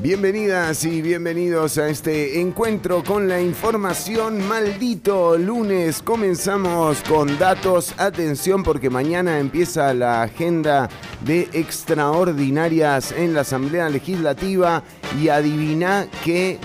[0.00, 4.46] Bienvenidas y bienvenidos a este encuentro con la información.
[4.46, 7.94] Maldito lunes, comenzamos con datos.
[7.98, 10.88] Atención porque mañana empieza la agenda
[11.22, 14.84] de extraordinarias en la Asamblea Legislativa
[15.20, 16.60] y adivina que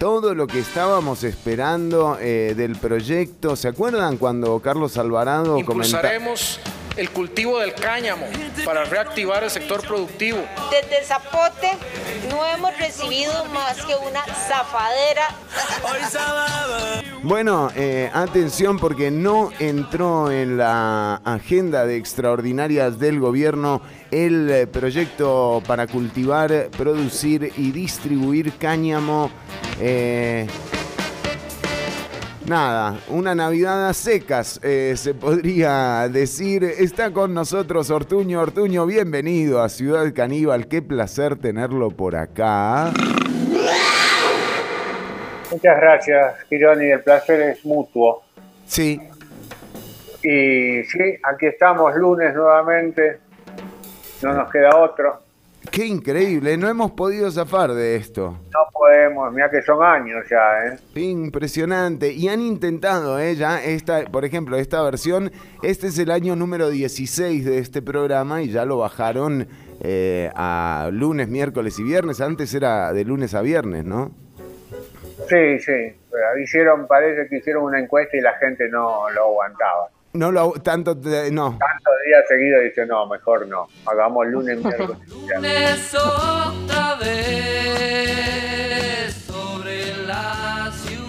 [0.00, 5.98] todo lo que estábamos esperando eh, del proyecto, ¿se acuerdan cuando Carlos Alvarado comentó?
[6.96, 8.26] El cultivo del cáñamo
[8.64, 10.38] para reactivar el sector productivo.
[10.70, 11.70] Desde Zapote
[12.30, 15.28] no hemos recibido más que una zafadera.
[17.22, 24.66] Bueno, eh, atención porque no entró en la agenda de extraordinarias del gobierno el eh,
[24.66, 29.30] proyecto para cultivar, producir y distribuir cáñamo.
[29.80, 30.46] Eh,
[32.52, 36.62] Nada, una Navidad a secas, eh, se podría decir.
[36.64, 38.42] Está con nosotros Ortuño.
[38.42, 40.68] Ortuño, bienvenido a Ciudad Caníbal.
[40.68, 42.92] Qué placer tenerlo por acá.
[45.50, 46.90] Muchas gracias, Gironi.
[46.90, 48.22] El placer es mutuo.
[48.66, 49.00] Sí.
[50.22, 53.20] Y sí, aquí estamos lunes nuevamente.
[54.20, 55.22] No nos queda otro.
[55.70, 58.38] Qué increíble, no hemos podido zafar de esto.
[58.52, 61.00] No podemos, mira que son años ya, ¿eh?
[61.00, 62.12] Impresionante.
[62.12, 63.36] Y han intentado, ¿eh?
[63.36, 65.30] Ya esta, por ejemplo, esta versión,
[65.62, 69.46] este es el año número 16 de este programa y ya lo bajaron
[69.80, 72.20] eh, a lunes, miércoles y viernes.
[72.20, 74.10] Antes era de lunes a viernes, ¿no?
[75.28, 75.96] Sí, sí.
[76.42, 79.88] hicieron, parece que hicieron una encuesta y la gente no lo aguantaba.
[80.14, 81.00] No lo tanto no.
[81.58, 83.66] Tantos días seguidos dice no, mejor no.
[83.86, 84.98] Hagamos lunes, miércoles.
[85.08, 87.54] lunes otra vez
[89.14, 91.01] sobre la ciudad.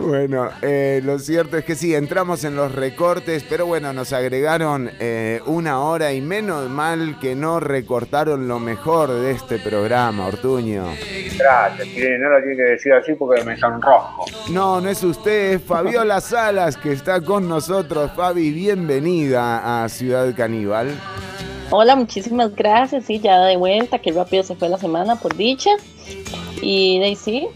[0.00, 4.90] Bueno, eh, lo cierto es que sí, entramos en los recortes, pero bueno, nos agregaron
[4.98, 10.86] eh, una hora y menos mal que no recortaron lo mejor de este programa, Ortuño.
[11.38, 14.24] Gracias, no lo tiene que decir así porque me sonrojo.
[14.50, 18.10] No, no es usted, es Fabiola Salas que está con nosotros.
[18.16, 20.98] Fabi, bienvenida a Ciudad Caníbal.
[21.68, 23.04] Hola, muchísimas gracias.
[23.04, 25.70] Sí, ya de vuelta, qué rápido se fue la semana, por dicha.
[26.62, 27.48] Y de sí,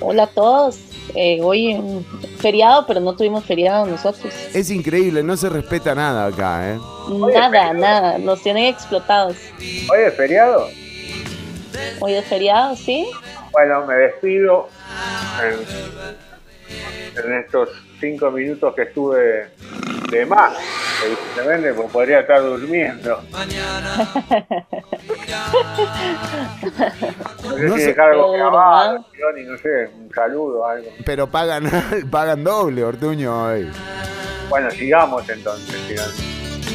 [0.00, 0.78] hola a todos.
[1.14, 1.78] Eh, hoy
[2.38, 4.32] feriado, pero no tuvimos feriado nosotros.
[4.54, 6.78] Es increíble, no se respeta nada acá, ¿eh?
[7.32, 9.36] Nada, nada, nos tienen explotados.
[9.58, 10.68] ¿Hoy es feriado?
[12.00, 13.06] Hoy es feriado, ¿sí?
[13.52, 14.68] Bueno, me despido
[17.16, 19.46] en, estos cinco minutos que estuve
[20.10, 20.52] de más.
[21.04, 23.20] Evidentemente, pues podría estar durmiendo.
[27.42, 30.88] no sé si dejar algo grabado, no sé, un saludo, algo.
[31.04, 31.70] Pero pagan,
[32.10, 33.70] pagan doble, Ortuño, hoy.
[34.48, 36.14] Bueno, sigamos entonces, sigamos.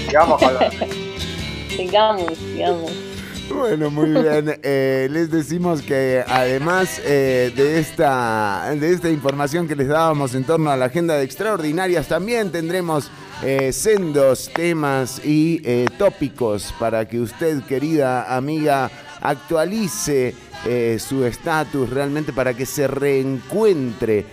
[0.06, 0.58] Sigamos con
[1.70, 3.11] Sigamos, sigamos.
[3.50, 4.52] Bueno, muy bien.
[4.64, 10.44] Eh, les decimos que además eh, de, esta, de esta información que les dábamos en
[10.44, 13.10] torno a la agenda de extraordinarias, también tendremos
[13.44, 18.90] eh, sendos temas y tópicos para que usted, querida amiga,
[19.22, 20.36] actualice
[21.00, 24.26] su estatus realmente para que se reencuentre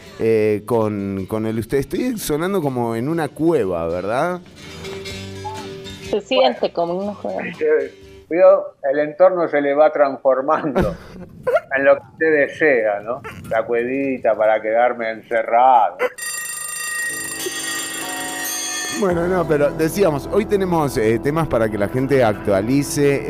[0.67, 1.79] con, con el usted.
[1.79, 4.41] Estoy sonando como en una cueva, ¿verdad?
[6.11, 7.43] Se siente como una cueva
[8.31, 10.95] el entorno se le va transformando
[11.77, 13.23] en lo que usted desea, ¿no?
[13.49, 15.97] La cuevita para quedarme encerrado.
[19.01, 23.23] Bueno, no, pero decíamos, hoy tenemos eh, temas para que la gente actualice,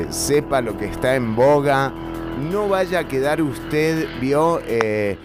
[0.00, 1.90] eh, sepa lo que está en boga,
[2.50, 5.16] no vaya a quedar usted, vio, eh,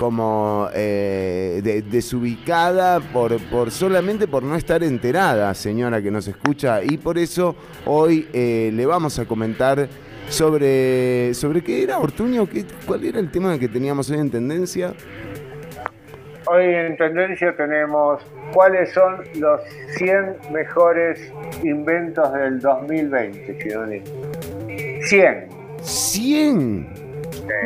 [0.00, 6.96] como eh, desubicada por, por solamente por no estar enterada, señora que nos escucha, y
[6.96, 9.86] por eso hoy eh, le vamos a comentar
[10.30, 14.94] sobre, sobre qué era Ortuño, qué, cuál era el tema que teníamos hoy en tendencia.
[16.46, 18.22] Hoy en tendencia tenemos
[18.54, 19.60] cuáles son los
[19.98, 21.30] 100 mejores
[21.62, 23.58] inventos del 2020,
[25.02, 25.48] 100.
[25.82, 27.09] 100.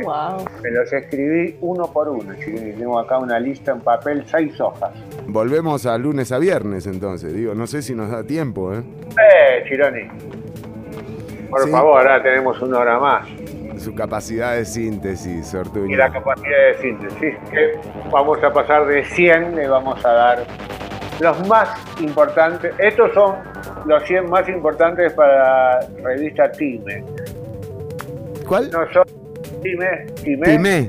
[0.04, 0.44] Wow.
[0.62, 4.92] Me los escribí uno por uno, Tengo acá una lista en papel, seis hojas.
[5.26, 8.78] Volvemos a lunes a viernes entonces, digo, no sé si nos da tiempo, ¿eh?
[8.78, 10.08] Eh, Chironi.
[11.50, 13.28] Por favor, ahora tenemos una hora más.
[13.78, 15.92] Su capacidad de síntesis, Ortuño.
[15.92, 17.78] Y la capacidad de síntesis, que
[18.10, 20.46] vamos a pasar de 100, le vamos a dar
[21.20, 21.68] los más
[22.00, 22.72] importantes.
[22.78, 23.36] Estos son
[23.86, 27.04] los 100 más importantes para la revista Time.
[28.46, 28.70] ¿Cuál?
[28.70, 29.04] No son
[29.64, 30.88] Timé, Timé.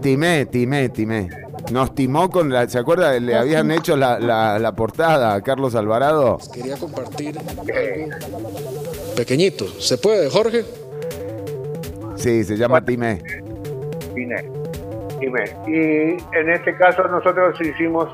[0.00, 1.28] Timé, Timé, Timé,
[1.70, 2.66] Nos timó con la.
[2.66, 3.20] ¿Se acuerda?
[3.20, 6.38] Le habían hecho la, la, portada a Carlos Alvarado.
[6.52, 7.64] Quería compartir algo
[9.14, 9.66] pequeñito.
[9.78, 10.64] ¿Se puede, Jorge?
[12.16, 13.20] Sí, se llama Timé.
[14.14, 14.48] Timé.
[15.20, 15.44] Timé.
[15.66, 18.08] Y en este caso nosotros hicimos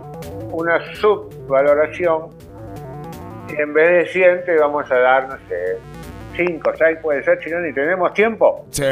[0.51, 2.31] una subvaloración
[3.49, 5.79] y en vez de 100 te vamos a dar, no sé,
[6.47, 8.65] 5, 6 puede ser, si no ni tenemos tiempo.
[8.71, 8.83] Sí,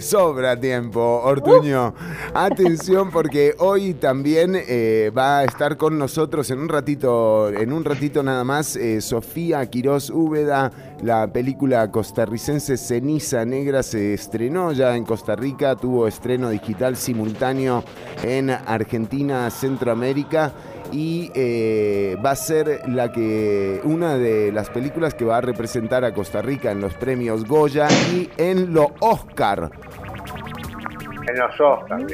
[0.00, 1.92] sobra tiempo, Ortuño.
[2.32, 7.84] Atención porque hoy también eh, va a estar con nosotros en un ratito, en un
[7.84, 10.70] ratito nada más, eh, Sofía Quirós Úbeda,
[11.02, 17.82] la película costarricense Ceniza Negra se estrenó ya en Costa Rica, tuvo estreno digital simultáneo
[18.22, 20.52] en Argentina, Centroamérica
[20.92, 26.04] y eh, va a ser la que una de las películas que va a representar
[26.04, 29.70] a Costa Rica en los premios Goya y en los Oscar.
[31.26, 32.06] En los Oscar,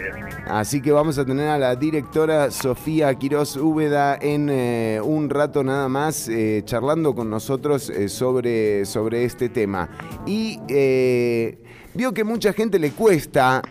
[0.47, 5.65] Así que vamos a tener a la directora Sofía Quiroz Úbeda en eh, un rato
[5.65, 9.89] nada más eh, charlando con nosotros sobre, sobre este tema.
[10.27, 10.61] Y
[11.95, 13.63] vio que mucha gente le cuesta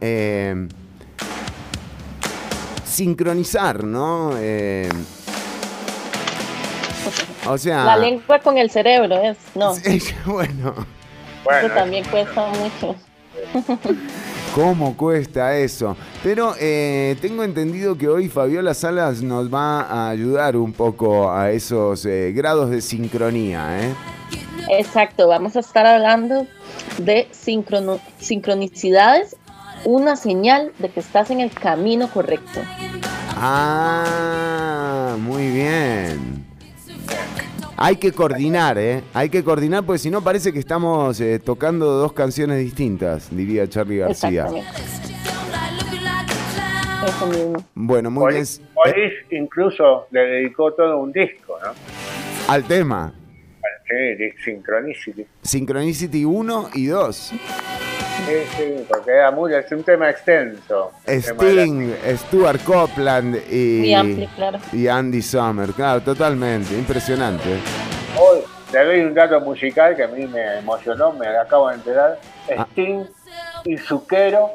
[2.90, 4.32] sincronizar, ¿no?
[4.38, 4.90] Eh,
[7.48, 7.86] o sea.
[7.86, 9.74] La lengua con el cerebro es, no.
[10.26, 10.74] bueno.
[11.46, 12.96] Eso también cuesta mucho.
[14.56, 15.96] ¿Cómo cuesta eso?
[16.24, 21.52] Pero eh, tengo entendido que hoy Fabiola Salas nos va a ayudar un poco a
[21.52, 23.94] esos eh, grados de sincronía, ¿eh?
[24.70, 26.48] Exacto, vamos a estar hablando
[26.98, 29.36] de sincronicidades
[29.86, 32.62] una señal de que estás en el camino correcto.
[33.36, 36.46] Ah, muy bien.
[37.78, 39.02] Hay que coordinar, ¿eh?
[39.14, 43.70] Hay que coordinar porque si no parece que estamos eh, tocando dos canciones distintas, diría
[43.70, 44.48] Charlie García.
[47.74, 48.46] Bueno, muy bien.
[48.76, 51.72] Boris incluso le dedicó todo un disco, ¿no?
[52.48, 53.14] Al tema.
[53.90, 55.26] Sí, Synchronicity.
[55.42, 57.16] Synchronicity 1 y 2.
[57.18, 60.92] Sí, sí, porque era muy, es un tema extenso.
[61.08, 63.96] Sting, Stuart Copeland y,
[64.74, 67.58] y Andy Summer, claro, totalmente, impresionante.
[68.20, 68.40] Hoy
[68.72, 72.20] le doy un dato musical que a mí me emocionó, me acabo de enterar.
[72.56, 72.68] Ah.
[72.72, 73.06] Sting
[73.66, 74.52] y Zucchero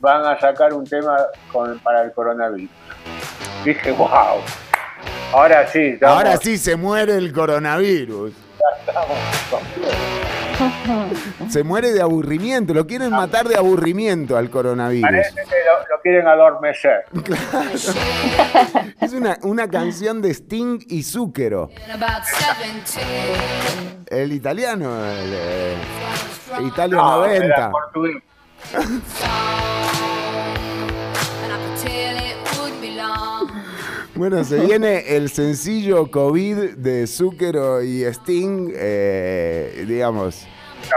[0.00, 1.18] van a sacar un tema
[1.52, 2.70] con, para el coronavirus.
[3.64, 4.40] Dije, wow,
[5.34, 5.98] ahora sí.
[6.00, 8.45] Ahora sí se muere el coronavirus.
[11.48, 15.02] Se muere de aburrimiento, lo quieren matar de aburrimiento al coronavirus.
[15.02, 17.04] Parece que lo, quieren adormecer.
[19.00, 21.68] Es una, una, canción de Sting y Zúquero.
[24.06, 27.72] El italiano, el, Italia 90.
[34.16, 40.46] Bueno, se viene el sencillo COVID de Zúquero y Sting, eh, digamos.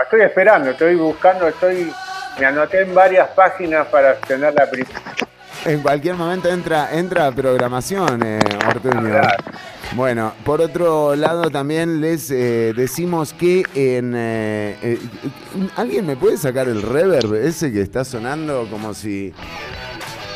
[0.03, 1.91] estoy esperando, estoy buscando, estoy.
[2.39, 5.01] Me anoté en varias páginas para tener la primera.
[5.65, 8.39] En cualquier momento entra, entra programación, eh,
[9.93, 14.13] Bueno, por otro lado también les eh, decimos que en...
[14.15, 14.97] Eh,
[15.75, 19.33] ¿Alguien me puede sacar el reverb ese que está sonando como si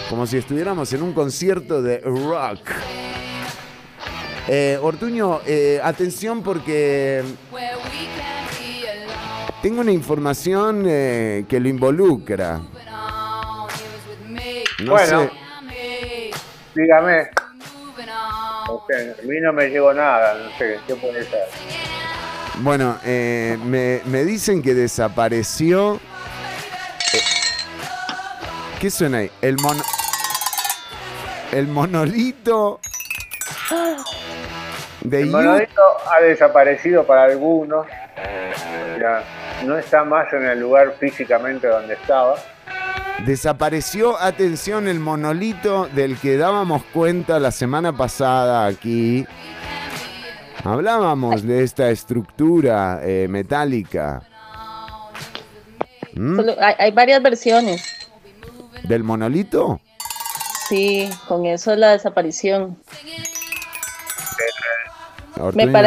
[0.09, 2.69] como si estuviéramos en un concierto de rock.
[4.47, 7.23] Eh, Ortuño, eh, atención porque
[9.61, 12.59] tengo una información eh, que lo involucra.
[14.85, 15.29] bueno,
[16.75, 17.21] dígame.
[17.21, 21.47] a mí no me llegó nada, no sé qué puede ser.
[22.59, 25.99] Bueno, me, me, dicen que desapareció.
[28.83, 29.31] ¿Qué suena ahí?
[29.41, 29.81] El mono
[31.53, 32.81] el monolito
[34.99, 37.87] de El monolito ha desaparecido para algunos.
[38.99, 39.23] Ya
[39.63, 42.35] no está más en el lugar físicamente donde estaba.
[43.25, 49.25] Desapareció, atención, el monolito del que dábamos cuenta la semana pasada aquí.
[50.65, 54.23] Hablábamos de esta estructura eh, metálica.
[56.15, 56.41] ¿Mm?
[56.79, 58.02] Hay, varias versiones.
[58.83, 59.79] ¿Del monolito?
[60.67, 62.77] Sí, con eso es la desaparición.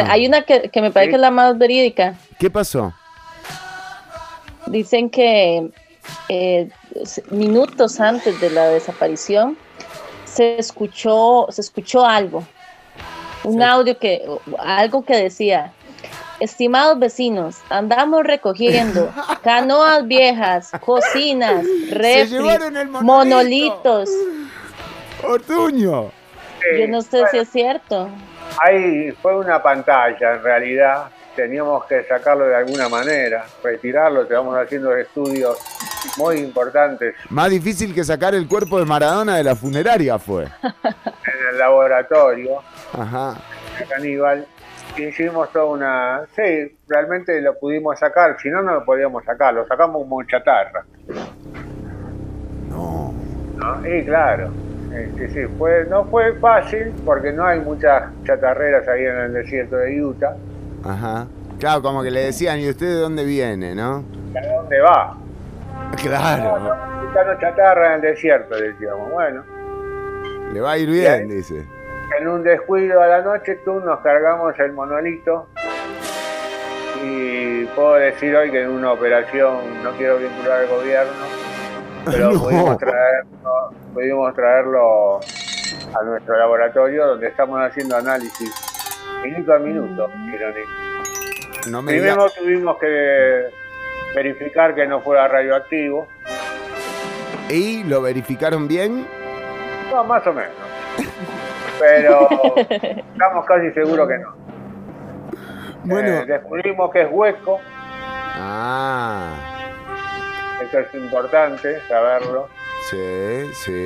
[0.07, 2.15] hay una que, me parece que es la más verídica.
[2.39, 2.93] ¿Qué pasó?
[4.67, 5.71] Dicen que
[6.29, 6.69] eh,
[7.31, 9.57] minutos antes de la desaparición
[10.25, 12.43] se escuchó, se escuchó algo,
[13.43, 14.23] un audio que,
[14.59, 15.73] algo que decía,
[16.39, 19.11] estimados vecinos, andamos recogiendo
[19.43, 22.39] canoas viejas, cocinas, refri,
[23.01, 24.09] monolitos.
[25.23, 26.11] Ortuño.
[26.77, 28.09] Yo no sé si es cierto.
[28.63, 31.09] Ahí fue una pantalla, en realidad.
[31.35, 34.23] Teníamos que sacarlo de alguna manera, retirarlo.
[34.23, 35.57] Estamos haciendo estudios
[36.17, 40.45] muy importantes Más difícil que sacar el cuerpo de Maradona de la funeraria fue.
[40.45, 42.61] en el laboratorio
[42.93, 43.35] Ajá.
[43.77, 44.47] de Caníbal.
[44.97, 46.21] Hicimos toda una...
[46.35, 50.85] Sí, realmente lo pudimos sacar, si no, no lo podíamos sacar, lo sacamos como chatarra.
[52.69, 53.13] No.
[53.55, 53.87] ¿no?
[53.87, 54.49] Y claro,
[55.17, 59.77] sí, sí, fue, no fue fácil porque no hay muchas chatarreras ahí en el desierto
[59.77, 60.35] de Utah.
[60.83, 61.27] Ajá.
[61.59, 64.03] Claro, como que le decían, ¿y usted de dónde viene, no?
[64.35, 65.17] ¿A dónde va?
[66.01, 66.75] Claro.
[67.03, 69.11] Buscando chatarra en el desierto, decíamos.
[69.11, 69.43] Bueno,
[70.53, 71.76] Le va a ir bien, dice.
[72.19, 75.47] En un descuido a la noche, tú nos cargamos el monolito.
[77.03, 81.11] Y puedo decir hoy que en una operación, no quiero vincular al gobierno,
[82.05, 82.39] pero No.
[82.43, 85.19] pudimos, traerlo, pudimos traerlo
[85.99, 88.51] a nuestro laboratorio donde estamos haciendo análisis
[89.23, 90.09] minuto a minuto.
[90.33, 90.69] Irónico.
[91.69, 93.45] No me diga- Primero tuvimos que
[94.15, 96.07] verificar que no fuera radioactivo.
[97.49, 99.05] ¿Y lo verificaron bien?
[99.91, 100.51] No, más o menos.
[101.79, 102.27] Pero
[102.69, 104.35] estamos casi seguros que no.
[105.83, 106.09] Bueno.
[106.09, 107.59] Eh, descubrimos que es hueco,
[108.39, 109.33] Ah.
[110.61, 112.49] eso es importante saberlo.
[112.89, 113.85] Sí, sí.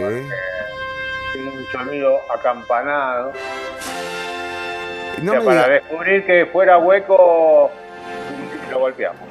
[1.33, 3.31] Tiene un sonido acampanado.
[5.21, 7.71] No o sea, para diga- descubrir que fuera hueco,
[8.71, 9.21] lo golpeamos,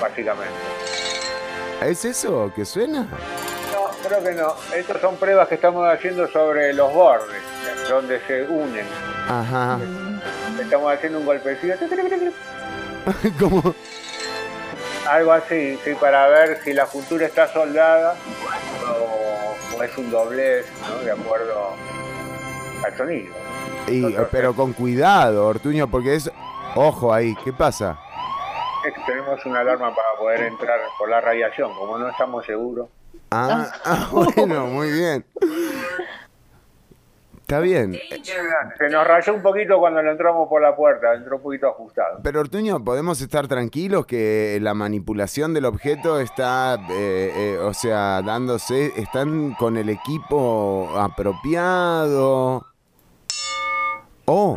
[0.00, 0.52] básicamente.
[1.82, 3.02] ¿Es eso que suena?
[3.72, 4.54] No, creo que no.
[4.74, 7.42] Estas son pruebas que estamos haciendo sobre los bordes,
[7.88, 8.86] donde se unen.
[9.28, 9.78] Ajá.
[10.60, 11.74] Estamos haciendo un golpecito.
[13.38, 13.74] Como.
[15.08, 18.14] Algo así, sí, para ver si la juntura está soldada
[18.88, 21.04] o, o es un doblez, ¿no?
[21.04, 21.74] De acuerdo
[22.84, 23.34] al sonido.
[23.86, 26.30] Y, pero con cuidado, Ortuño, porque es.
[26.76, 27.98] Ojo ahí, ¿qué pasa?
[28.84, 32.88] Es que tenemos una alarma para poder entrar por la radiación, como no estamos seguros.
[33.30, 35.24] Ah, ah, bueno, muy bien.
[37.44, 37.92] Está bien.
[38.78, 42.20] Se nos rayó un poquito cuando lo entramos por la puerta, entró un poquito ajustado.
[42.22, 48.22] Pero Ortuño, ¿podemos estar tranquilos que la manipulación del objeto está, eh, eh, o sea,
[48.22, 52.64] dándose, están con el equipo apropiado?
[54.24, 54.56] Oh,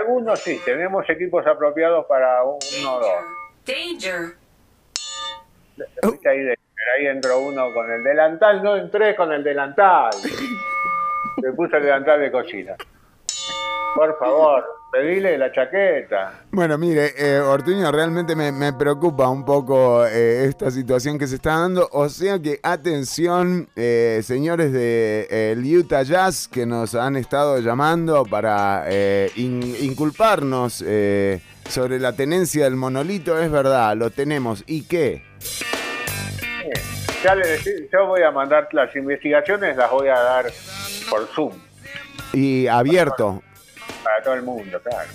[0.00, 3.10] Algunos sí, tenemos equipos apropiados para uno o dos.
[3.66, 4.36] Danger.
[6.26, 6.58] Ahí, de-
[6.98, 10.08] ahí entró uno con el delantal, no entré con el delantal.
[11.42, 12.74] Me puse el delantal de cocina.
[13.94, 14.62] Por favor,
[14.92, 16.42] pedile la chaqueta.
[16.50, 21.36] Bueno, mire, eh, Ortuño, realmente me, me preocupa un poco eh, esta situación que se
[21.36, 21.88] está dando.
[21.92, 28.24] O sea que, atención, eh, señores de el Utah Jazz que nos han estado llamando
[28.24, 33.38] para eh, in- inculparnos eh, sobre la tenencia del monolito.
[33.40, 34.62] Es verdad, lo tenemos.
[34.66, 35.22] ¿Y qué?
[37.24, 40.46] Ya le decí- yo voy a mandar las investigaciones, las voy a dar
[41.08, 41.52] por Zoom
[42.32, 43.42] Y abierto.
[44.02, 45.08] para todo el mundo, claro.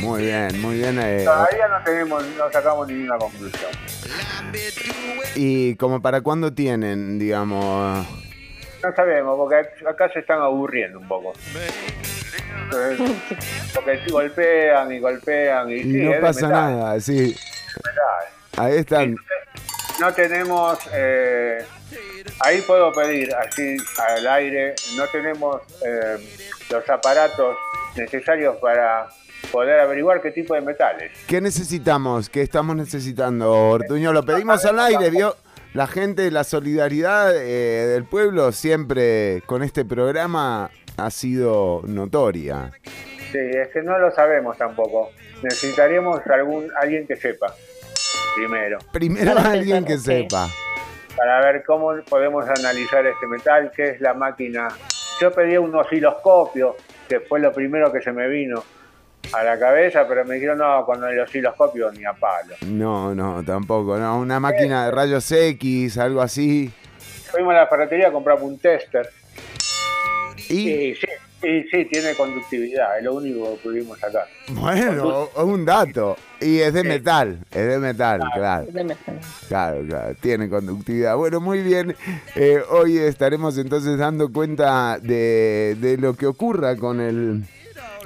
[0.00, 0.98] Muy bien, muy bien.
[1.02, 3.70] eh, Todavía no tenemos, no sacamos ninguna conclusión.
[5.34, 8.06] ¿Y como para cuándo tienen, digamos?
[8.82, 9.56] No sabemos, porque
[9.88, 11.32] acá se están aburriendo un poco.
[12.64, 13.10] Entonces,
[13.74, 17.36] porque golpean y golpean y, Y sí, no pasa nada, sí.
[18.56, 19.16] Ahí están.
[20.00, 21.64] No tenemos, eh,
[22.40, 23.76] ahí puedo pedir así
[24.08, 26.16] al aire, no tenemos eh,
[26.70, 27.56] los aparatos
[27.96, 29.08] necesarios para
[29.52, 31.12] poder averiguar qué tipo de metales.
[31.26, 32.28] ¿Qué necesitamos?
[32.28, 34.12] ¿Qué estamos necesitando, Ortuño?
[34.12, 35.36] Lo pedimos al aire, ¿vio?
[35.74, 42.70] La gente, la solidaridad eh, del pueblo siempre con este programa ha sido notoria.
[43.32, 45.10] Sí, es que no lo sabemos tampoco.
[45.42, 47.54] Necesitaríamos algún alguien que sepa
[48.34, 50.48] primero Primero alguien que sepa.
[51.16, 54.68] Para ver cómo podemos analizar este metal, qué es la máquina.
[55.20, 56.76] Yo pedí un osciloscopio,
[57.08, 58.62] que fue lo primero que se me vino
[59.32, 62.54] a la cabeza, pero me dijeron no, con el osciloscopio ni a palo.
[62.66, 64.18] No, no, tampoco, no.
[64.18, 66.72] Una máquina de rayos X, algo así.
[67.30, 69.08] Fuimos a la ferretería, compramos un tester.
[70.48, 71.06] Y, Y sí,
[71.46, 74.26] y sí, tiene conductividad, es lo único que pudimos sacar.
[74.50, 76.16] bueno, un dato.
[76.40, 76.88] Y es de Sí.
[76.88, 78.66] metal, es de metal, claro.
[78.68, 79.20] Es de metal.
[79.48, 81.16] Claro, claro, tiene conductividad.
[81.16, 81.94] Bueno, muy bien.
[82.34, 87.44] Eh, hoy estaremos entonces dando cuenta de, de lo que ocurra con el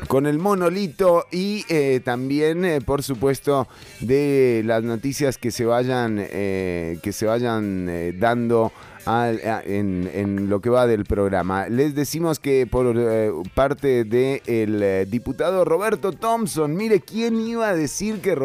[0.06, 3.66] con el monolito y eh, también, eh, por supuesto,
[3.98, 8.70] de las noticias que se vayan eh, que se vayan eh, dando
[9.08, 11.68] al- a- en, lo que va del programa.
[11.68, 18.20] Les decimos que por eh, parte del diputado Roberto Thompson, mire, ¿quién iba a decir
[18.20, 18.36] que,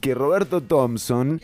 [0.00, 1.40] que Roberto Thompson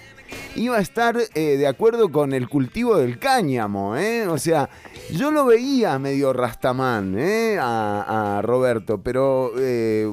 [0.57, 3.97] iba a estar eh, de acuerdo con el cultivo del cáñamo?
[3.97, 4.27] eh?
[4.29, 4.71] O sea,
[5.11, 10.11] yo lo veía medio rastamán eh, a, a Roberto, pero eh,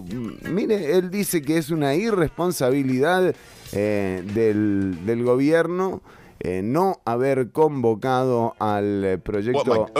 [0.52, 3.34] mire, él dice que es una irresponsabilidad
[3.74, 6.02] eh, del, del gobierno
[6.42, 9.60] eh, no haber convocado al eh, proyecto.
[9.88, 9.92] de-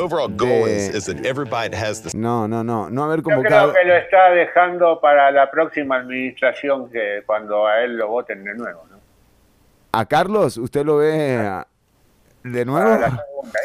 [2.16, 3.74] No, no, no, no haber Yo creo convocado.
[3.74, 8.54] que lo está dejando para la próxima administración, que cuando a él lo voten de
[8.56, 8.86] nuevo.
[8.90, 8.98] ¿no?
[9.92, 11.68] A Carlos, ¿usted lo ve a-
[12.44, 12.90] de nuevo?
[13.00, 13.20] La.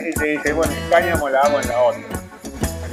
[0.08, 2.02] Y se dice, bueno, cáñamo la hago en la otra.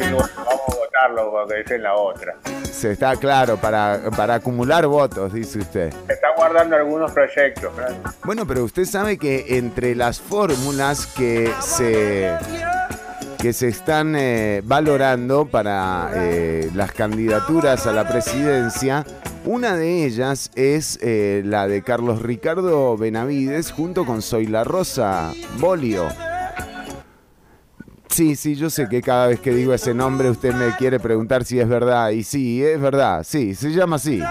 [0.02, 2.36] Que vamos a votarlo porque es en la otra.
[2.64, 5.94] Se está claro, para, para acumular votos, dice usted.
[6.08, 7.72] Se está guardando algunos proyectos.
[7.76, 7.96] claro.
[8.24, 12.32] Bueno, pero usted sabe que entre las fórmulas que se
[13.42, 19.04] que se están eh, valorando para eh, las candidaturas a la presidencia,
[19.46, 26.08] una de ellas es eh, la de Carlos Ricardo Benavides junto con Zoila Rosa Bolio.
[28.12, 31.46] Sí, sí, yo sé que cada vez que digo ese nombre usted me quiere preguntar
[31.46, 32.10] si es verdad.
[32.10, 34.22] Y sí, es verdad, sí, se llama así.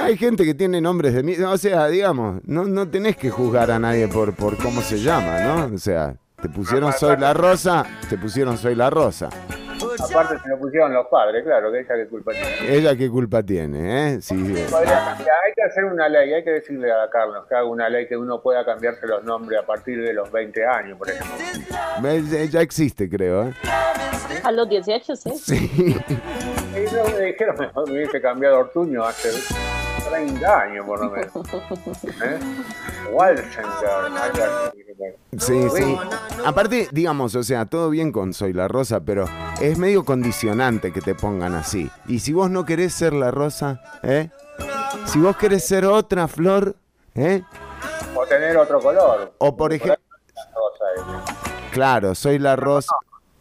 [0.00, 3.70] Hay gente que tiene nombres de mí, o sea, digamos, no, no tenés que juzgar
[3.70, 5.74] a nadie por, por cómo se llama, ¿no?
[5.74, 9.28] O sea, te pusieron Soy la Rosa, te pusieron Soy la Rosa.
[10.04, 12.74] Aparte se lo pusieron los padres, claro, que ella qué culpa tiene.
[12.76, 14.20] ¿Ella qué culpa tiene, eh?
[14.20, 14.34] Sí.
[14.70, 15.12] Podría.
[15.12, 18.16] Hay que hacer una ley, hay que decirle a Carlos que haga una ley que
[18.16, 21.36] uno pueda cambiarse los nombres a partir de los 20 años, por ejemplo.
[22.04, 23.54] Eh, Ya existe, creo, ¿eh?
[24.44, 25.30] A los 18, sí.
[25.36, 25.96] Sí.
[26.70, 29.30] Y no me dijeron que me hubiese cambiado Ortuño hace
[30.08, 31.32] 30 años, por lo menos.
[32.24, 32.38] ¿Eh?
[35.38, 35.96] Sí, sí.
[36.44, 39.24] Aparte, digamos, o sea, todo bien con Soy la Rosa, pero
[39.60, 41.90] es medio condicionante que te pongan así.
[42.06, 44.30] Y si vos no querés ser la Rosa, ¿eh?
[45.06, 46.74] Si vos querés ser otra flor,
[47.14, 47.42] ¿eh?
[48.14, 49.32] O tener otro color.
[49.38, 49.96] O por ejemplo,
[51.72, 52.94] claro, Soy la Rosa,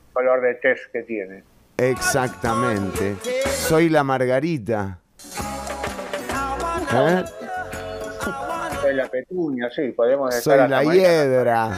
[0.07, 1.43] el color de test que tiene.
[1.77, 3.15] exactamente.
[3.49, 4.99] Soy la Margarita.
[6.91, 7.23] ¿Eh?
[8.81, 11.77] Soy la petunia, sí, podemos estar Soy la hiedra.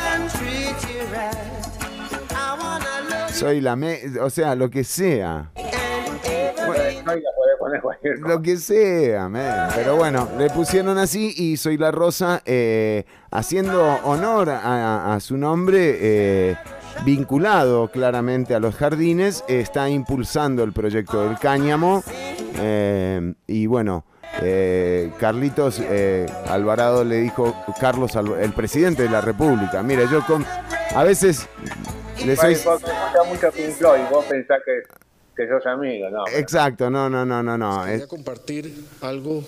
[3.29, 3.99] Soy la me...
[4.21, 5.51] O sea, lo que sea.
[7.81, 7.97] Cosa.
[8.27, 9.69] Lo que sea, man.
[9.75, 15.37] Pero bueno, le pusieron así y Soy la Rosa, eh, haciendo honor a, a su
[15.37, 16.55] nombre, eh,
[17.03, 22.03] vinculado claramente a los jardines, está impulsando el proyecto del cáñamo.
[22.59, 24.05] eh, y bueno,
[24.41, 30.45] eh, Carlitos eh, Alvarado le dijo, Carlos, el presidente de la República, mire, yo con...
[30.95, 31.47] A veces
[32.25, 32.55] le soy...
[33.29, 34.81] Mucho Pink Floyd, vos pensás que,
[35.35, 36.23] que sos amigo, ¿no?
[36.35, 37.85] Exacto, no, no, no, no, no.
[37.85, 39.43] es- Quería compartir algo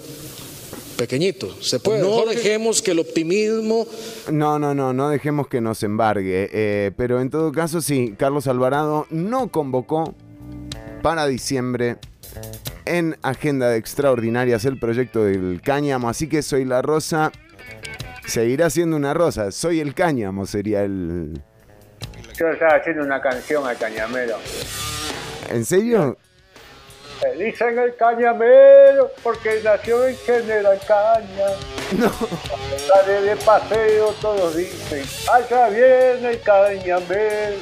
[0.98, 1.50] pequeñito.
[1.62, 2.02] Se puede.
[2.02, 3.86] No dejemos que el optimismo
[4.32, 6.50] No, no, no, no dejemos que nos embargue.
[6.52, 10.13] eh, pero en todo caso, sí, Carlos Alvarado no convocó
[11.02, 11.98] para diciembre
[12.86, 16.10] en Agenda de Extraordinarias el proyecto del cáñamo.
[16.10, 17.32] Así que Soy la Rosa
[18.26, 19.52] seguirá siendo una rosa.
[19.52, 21.41] Soy el cáñamo sería el...
[22.38, 24.38] Yo estaba haciendo una canción al cañamero.
[25.50, 26.17] ¿En serio?
[27.38, 31.48] Dicen el cañamero porque nació en General Caña.
[31.93, 32.10] No.
[32.88, 37.58] Sale de paseo todos dicen, allá viene el cañamero.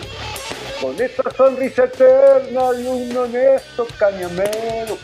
[0.82, 4.98] Con esa sonrisa eterna y un honesto cañamero.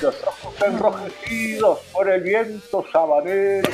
[0.00, 3.68] Los ojos enrojecidos por el viento sabanero.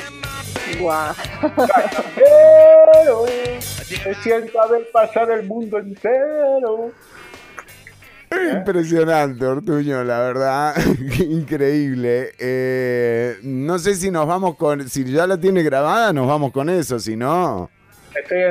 [0.79, 1.13] Guau.
[1.41, 3.25] Cañamero,
[3.59, 6.91] se sienta ver pasar el mundo entero.
[8.31, 10.75] Impresionante, Ortuño, la verdad.
[11.19, 12.31] Increíble.
[12.39, 14.89] Eh, no sé si nos vamos con.
[14.89, 16.99] Si ya la tiene grabada, nos vamos con eso.
[16.99, 17.69] Si no.
[18.15, 18.41] Estoy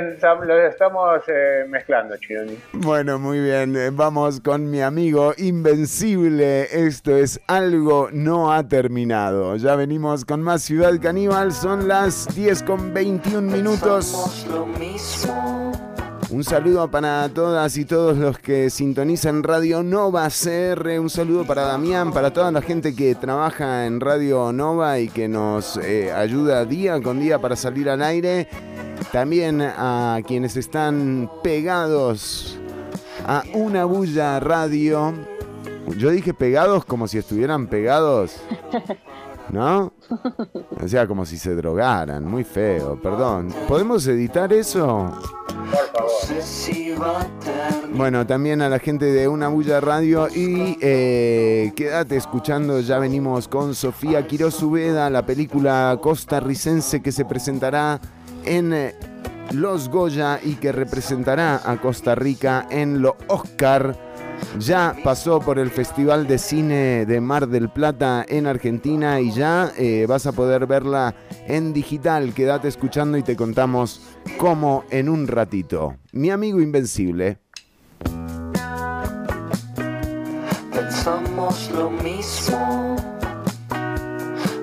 [0.46, 2.59] lo estamos eh, mezclando, Chironi.
[2.72, 3.77] Bueno, muy bien.
[3.77, 6.62] eh, Vamos con mi amigo Invencible.
[6.87, 9.55] Esto es Algo No Ha Terminado.
[9.57, 11.53] Ya venimos con más Ciudad Caníbal.
[11.53, 14.46] Son las 10 con 21 minutos.
[16.31, 20.98] Un saludo para todas y todos los que sintonizan Radio Nova CR.
[20.98, 25.29] Un saludo para Damián, para toda la gente que trabaja en Radio Nova y que
[25.29, 28.48] nos eh, ayuda día con día para salir al aire.
[29.11, 32.59] También a quienes están pegados
[33.27, 35.12] a una bulla radio.
[35.97, 38.37] Yo dije pegados como si estuvieran pegados.
[39.51, 39.93] ¿No?
[40.83, 42.25] O sea, como si se drogaran.
[42.25, 43.53] Muy feo, perdón.
[43.69, 45.12] ¿Podemos editar eso?
[47.95, 53.49] Bueno, también a la gente de Una Bulla Radio y eh, quédate escuchando, ya venimos
[53.49, 58.01] con Sofía Quiroz Ubeda, la película costarricense que se presentará
[58.45, 58.95] en eh,
[59.53, 63.97] Los Goya y que representará a Costa Rica en los Oscar.
[64.59, 69.73] Ya pasó por el Festival de Cine de Mar del Plata en Argentina y ya
[69.79, 71.15] eh, vas a poder verla
[71.47, 72.35] en digital.
[72.35, 74.03] Quédate escuchando y te contamos
[74.39, 75.97] cómo en un ratito.
[76.13, 77.39] Mi amigo Invencible.
[80.73, 82.97] Pensamos lo mismo,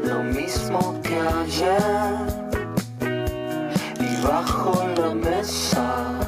[0.04, 2.39] lo mismo que ayer.
[4.24, 6.20] Bajo la mesa,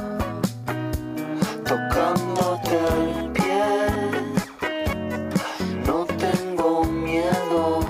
[1.64, 3.64] tocándote el pie.
[5.86, 7.80] No tengo miedo,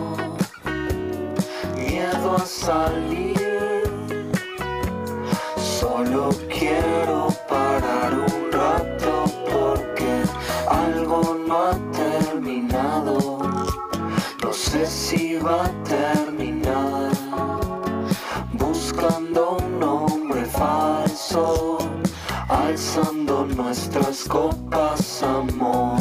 [1.77, 3.37] miedo a salir.
[5.57, 10.23] Solo quiero parar un rato porque
[10.69, 13.39] algo no ha terminado.
[14.43, 16.22] No sé si va a terminar.
[22.49, 25.99] Alzando nuestras copas, amor.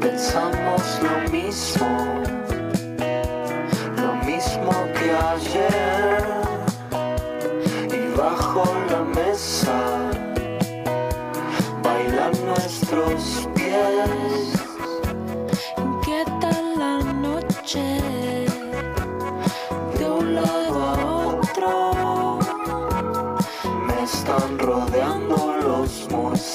[0.00, 2.22] Pensamos lo mismo,
[3.96, 6.24] lo mismo que ayer
[7.92, 10.10] y bajo la mesa
[11.84, 13.37] bailan nuestros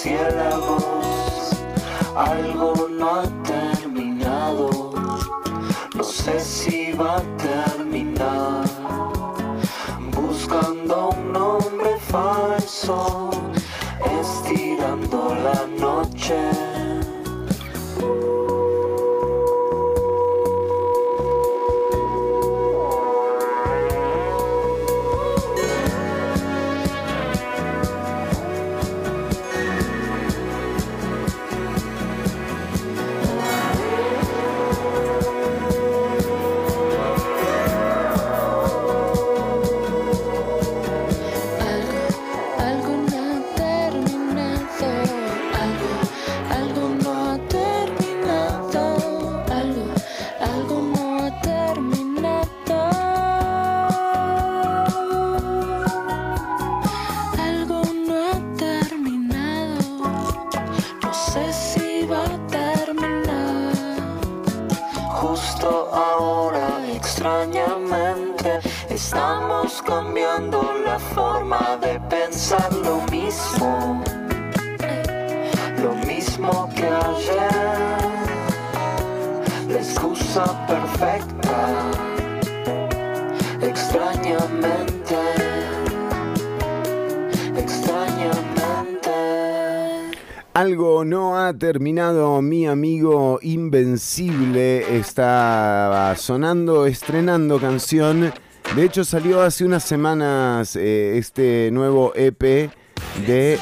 [0.03, 0.83] murciélagos.
[2.15, 4.69] Algo no ha terminado,
[5.95, 8.65] no sé si va a terminar.
[10.11, 13.29] Buscando un nombre falso,
[14.21, 16.62] estirando la noche.
[91.53, 98.33] Terminado, mi amigo Invencible está sonando, estrenando canción.
[98.75, 102.71] De hecho salió hace unas semanas eh, este nuevo EP
[103.27, 103.59] de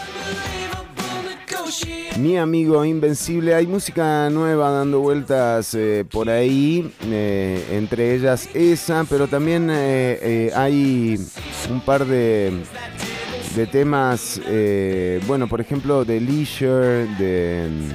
[2.19, 3.55] mi amigo Invencible.
[3.55, 11.19] Hay música nueva dando vueltas eh, por ahí, eh, entre ellas esa, pero también hay
[11.69, 12.53] un par de
[13.55, 17.91] de temas, eh, bueno, por ejemplo, de Leisure, de mm,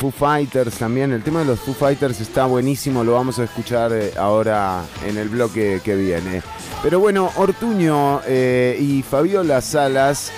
[0.00, 1.12] Foo Fighters también.
[1.12, 5.16] El tema de los Foo Fighters está buenísimo, lo vamos a escuchar eh, ahora en
[5.18, 6.42] el bloque que viene.
[6.82, 10.30] Pero bueno, Ortuño eh, y Fabiola Salas.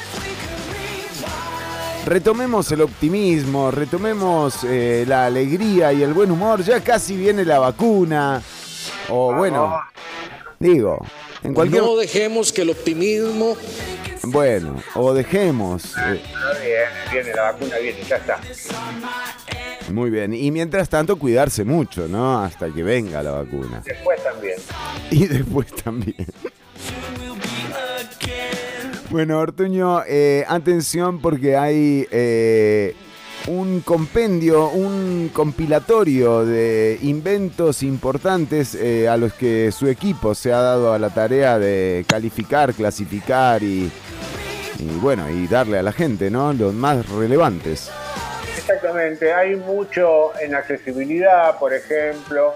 [2.06, 6.62] Retomemos el optimismo, retomemos eh, la alegría y el buen humor.
[6.62, 8.40] Ya casi viene la vacuna.
[9.10, 9.78] O bueno,
[10.60, 11.04] digo,
[11.42, 11.82] en cualquier...
[11.82, 13.56] No dejemos que el optimismo
[14.24, 15.96] Bueno, o dejemos.
[15.96, 16.20] eh,
[16.62, 18.38] Viene, viene, la vacuna viene, ya está.
[19.90, 20.34] muy bien.
[20.34, 22.40] Y mientras tanto, cuidarse mucho, ¿no?
[22.42, 23.82] Hasta que venga la vacuna.
[23.84, 24.56] Después también.
[25.10, 26.26] Y después también.
[29.10, 32.94] Bueno, Ortuño, eh, atención porque hay eh,
[33.46, 40.60] un compendio, un compilatorio de inventos importantes eh, a los que su equipo se ha
[40.60, 43.90] dado a la tarea de calificar, clasificar y,
[45.00, 46.52] bueno, y darle a la gente, ¿no?
[46.52, 47.90] Los más relevantes.
[48.56, 52.52] Exactamente, hay mucho en accesibilidad, por ejemplo,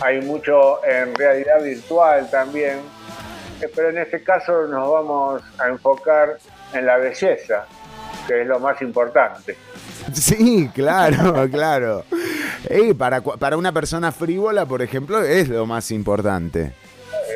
[0.00, 2.80] hay mucho en realidad virtual también.
[3.60, 6.36] eh, pero en este caso nos vamos a enfocar
[6.74, 7.64] en la belleza,
[8.26, 9.56] que es lo más importante.
[10.14, 12.04] Sí, claro, claro.
[12.70, 16.72] Y para, cua- para una persona frívola, por ejemplo, es lo más importante.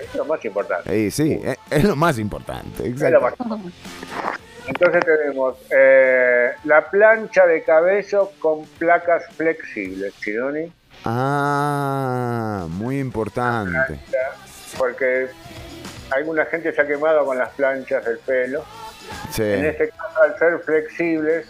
[0.02, 0.90] Es lo más importante.
[0.90, 2.86] Sí, sí, es, es lo más importante.
[2.86, 3.20] Exacto.
[3.44, 3.60] más-
[4.66, 10.72] Entonces tenemos eh, la plancha de cabello con placas flexibles, Chironi,
[11.04, 14.00] Ah, muy importante.
[14.76, 15.28] porque
[16.10, 18.64] alguna gente se ha quemado con las planchas del pelo.
[19.32, 19.42] Sí.
[19.42, 21.46] En este caso, al ser flexibles,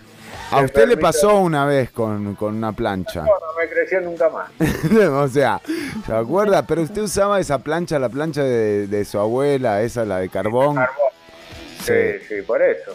[0.50, 3.20] A te usted le pasó una vez con, con una plancha.
[3.20, 4.50] No, no me creció nunca más.
[5.10, 5.60] o sea,
[6.06, 6.66] ¿se acuerda?
[6.66, 10.78] Pero usted usaba esa plancha, la plancha de, de su abuela, esa, la de carbón.
[11.82, 12.92] Sí, sí, por eso.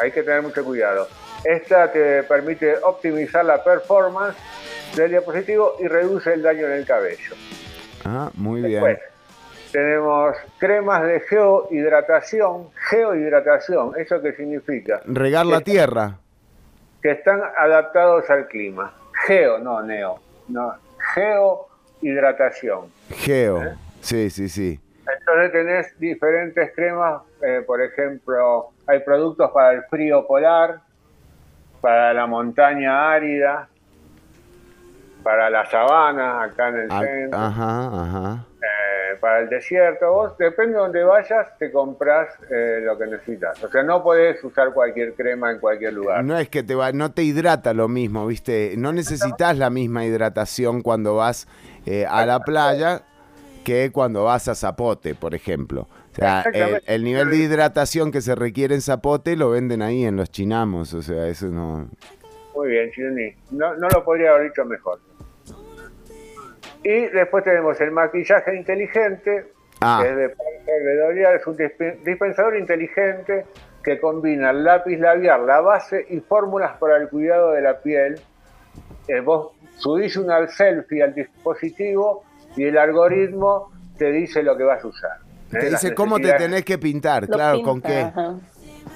[0.00, 1.08] Hay que tener mucho cuidado.
[1.44, 4.36] Esta te permite optimizar la performance
[4.96, 7.34] del diapositivo y reduce el daño en el cabello.
[8.04, 8.82] Ah, muy bien.
[8.82, 8.98] Después,
[9.72, 12.68] tenemos cremas de geohidratación.
[12.90, 15.00] Geohidratación, ¿eso qué significa?
[15.04, 16.18] Regar la tierra.
[17.02, 18.94] Que están adaptados al clima.
[19.26, 20.20] Geo, no neo.
[20.48, 20.74] No,
[21.14, 22.92] geohidratación.
[23.10, 23.62] Geo.
[23.62, 23.74] ¿Eh?
[24.00, 24.80] Sí, sí, sí.
[25.18, 30.80] Entonces tenés diferentes cremas, eh, por ejemplo, hay productos para el frío polar,
[31.80, 33.68] para la montaña árida,
[35.22, 38.44] para la sabana acá en el Ah, centro, Ajá, ajá.
[38.62, 40.12] eh, para el desierto.
[40.12, 43.62] Vos, depende de donde vayas, te compras eh, lo que necesitas.
[43.62, 46.24] O sea, no podés usar cualquier crema en cualquier lugar.
[46.24, 48.74] No es que te va, no te hidrata lo mismo, ¿viste?
[48.78, 51.46] No necesitas la misma hidratación cuando vas
[51.86, 53.02] eh, a la playa
[53.64, 55.88] que cuando vas a Zapote, por ejemplo.
[56.12, 60.04] O sea, el, el nivel de hidratación que se requiere en Zapote lo venden ahí
[60.04, 61.88] en los chinamos, o sea, eso no...
[62.58, 63.32] Muy bien, Chironi.
[63.52, 64.98] No, no lo podría haber dicho mejor.
[66.82, 70.00] Y después tenemos el maquillaje inteligente, Ah.
[70.02, 73.46] que es de Parker es un dispe- dispensador inteligente
[73.84, 78.20] que combina el lápiz labial, la base y fórmulas para el cuidado de la piel.
[79.06, 82.24] Eh, vos subís una selfie al dispositivo
[82.56, 85.18] y el algoritmo te dice lo que vas a usar.
[85.48, 85.70] Te ¿eh?
[85.70, 87.80] Las dice cómo te tenés que pintar, Lo claro, pinta, con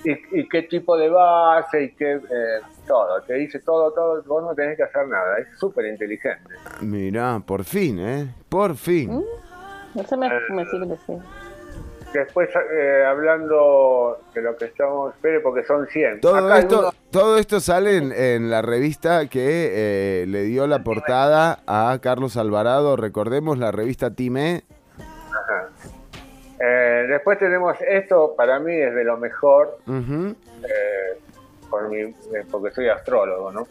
[0.05, 0.17] qué.
[0.33, 3.21] y qué tipo de base y qué eh, todo.
[3.23, 4.23] Te dice todo, todo.
[4.25, 5.39] Vos no tenés que hacer nada.
[5.39, 6.55] Es súper inteligente.
[6.81, 8.35] Mirá, por fin, ¿eh?
[8.49, 9.25] Por fin.
[9.95, 11.15] Eso me, me sirve, sí.
[12.13, 16.21] Después, eh, hablando de lo que estamos, espere, porque son 100.
[16.21, 20.67] Todo Acá esto, uno- todo esto sale en, en la revista que eh, le dio
[20.67, 22.97] la portada a Carlos Alvarado.
[22.97, 24.63] Recordemos la revista Time.
[24.99, 25.69] Ajá.
[26.61, 31.19] Eh, después tenemos esto, para mí es de lo mejor, eh,
[31.73, 32.15] por mi- eh,
[32.51, 33.67] porque soy astrólogo, ¿no?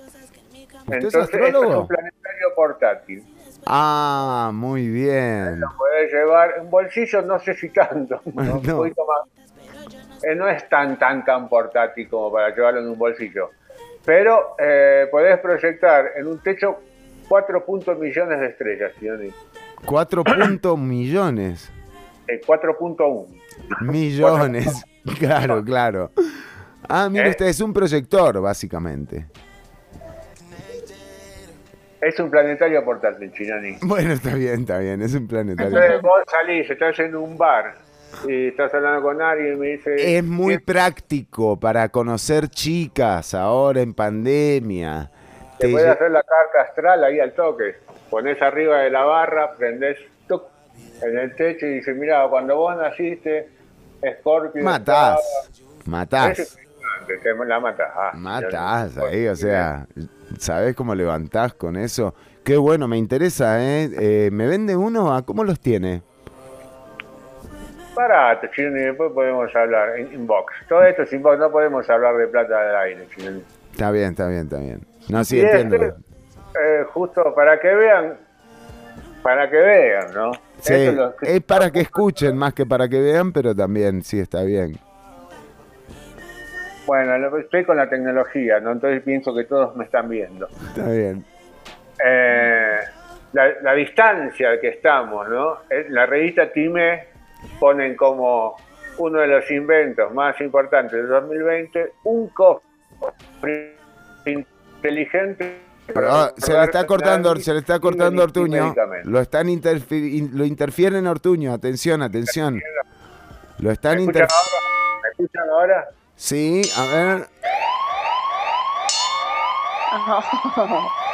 [0.92, 1.72] es esto astrólogo?
[1.72, 3.24] es un planetario portátil.
[3.68, 5.60] Ah, muy bien.
[5.60, 8.44] Lo podés llevar en bolsillo, no sé si tanto, ¿no?
[8.44, 8.54] No.
[8.56, 10.24] un poquito más.
[10.24, 13.52] Eh, no es tan, tan, tan portátil como para llevarlo en un bolsillo.
[14.04, 16.78] Pero eh, podés proyectar en un techo
[17.30, 19.32] 4 puntos millones de estrellas, Sioni.
[19.86, 21.72] Cuatro puntos millones.
[22.28, 23.28] Eh, 4.1.
[23.82, 24.86] Millones.
[25.18, 26.12] Claro, claro.
[26.88, 27.30] Ah, mire ¿Eh?
[27.32, 29.26] usted, es un proyector, básicamente.
[32.02, 33.78] Es un planetario portátil, Chinoni.
[33.84, 35.02] Bueno, está bien, está bien.
[35.02, 35.78] Es un planetario.
[35.78, 37.76] Entonces vos salís, estás en un bar
[38.28, 40.18] y estás hablando con alguien y me dice...
[40.18, 45.12] Es muy "¿Qué- práctico para conocer chicas ahora en pandemia.
[45.60, 47.76] Te Te puedes lle- hacer la carta astral ahí al toque.
[48.10, 50.44] Pones arriba de la barra, prendés tuc,
[51.04, 53.48] en el techo y dices, mira, cuando vos naciste,
[54.20, 54.64] Scorpio...
[54.64, 55.20] Matás.
[55.20, 55.78] estaba-".
[55.82, 56.58] Es Matás.
[57.48, 57.90] La matás.
[57.96, 59.88] Ah, Matás ahí, o sea,
[60.40, 62.14] ¿sabés cómo levantás con eso?
[62.44, 63.90] Qué bueno, me interesa, ¿eh?
[64.00, 65.14] Eh, me vende uno?
[65.16, 66.02] ¿A cómo los tiene?
[67.96, 70.54] Barato, Chino, y después podemos hablar en inbox.
[70.70, 73.42] Todo esto es inbox, no podemos hablar de plata del aire, Chino.
[73.72, 74.82] Está bien, está bien, está bien.
[75.10, 75.76] No, sí, Y entiendo.
[75.76, 75.88] este,
[76.60, 78.18] eh, justo para que vean,
[79.22, 80.32] para que vean, ¿no?
[80.62, 83.54] Sí, Esto es lo que- es para que escuchen más que para que vean, pero
[83.56, 84.78] también, sí, está bien.
[86.86, 88.72] Bueno, lo- estoy con la tecnología, ¿no?
[88.72, 90.48] Entonces pienso que todos me están viendo.
[90.48, 91.24] Está bien.
[92.04, 92.78] Eh,
[93.34, 95.60] la, la distancia que estamos, ¿no?
[95.70, 97.06] Eh, La revista Time
[97.60, 98.56] ponen como
[98.98, 103.76] uno de los inventos más importantes del 2020 un cofre
[104.26, 105.62] inteligente.
[105.96, 108.74] Ah, se le está cortando, se le está cortando Ortuño.
[109.04, 111.54] Lo están interfi- in- lo interfieren Ortuño.
[111.54, 112.62] Atención, atención.
[113.60, 114.24] Lo están ¿Me inter...
[114.24, 114.40] escuchan
[114.70, 115.02] ahora?
[115.04, 115.88] ¿Me escuchan ahora?
[116.22, 117.28] Sí, a ver.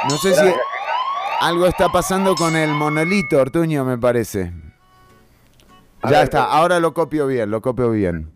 [0.09, 0.53] No sé si
[1.39, 4.51] algo está pasando con el monolito, Ortuño, me parece.
[6.01, 8.29] A Ya ver, está, ahora lo copio bien, lo copio bien.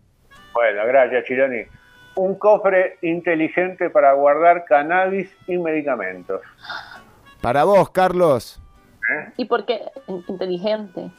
[0.54, 1.60] Bueno, gracias, Chironi.
[2.14, 6.40] Un cofre inteligente para guardar cannabis y medicamentos.
[7.42, 8.62] Para vos, Carlos.
[9.36, 9.82] ¿Y por qué?
[10.26, 11.10] Inteligente.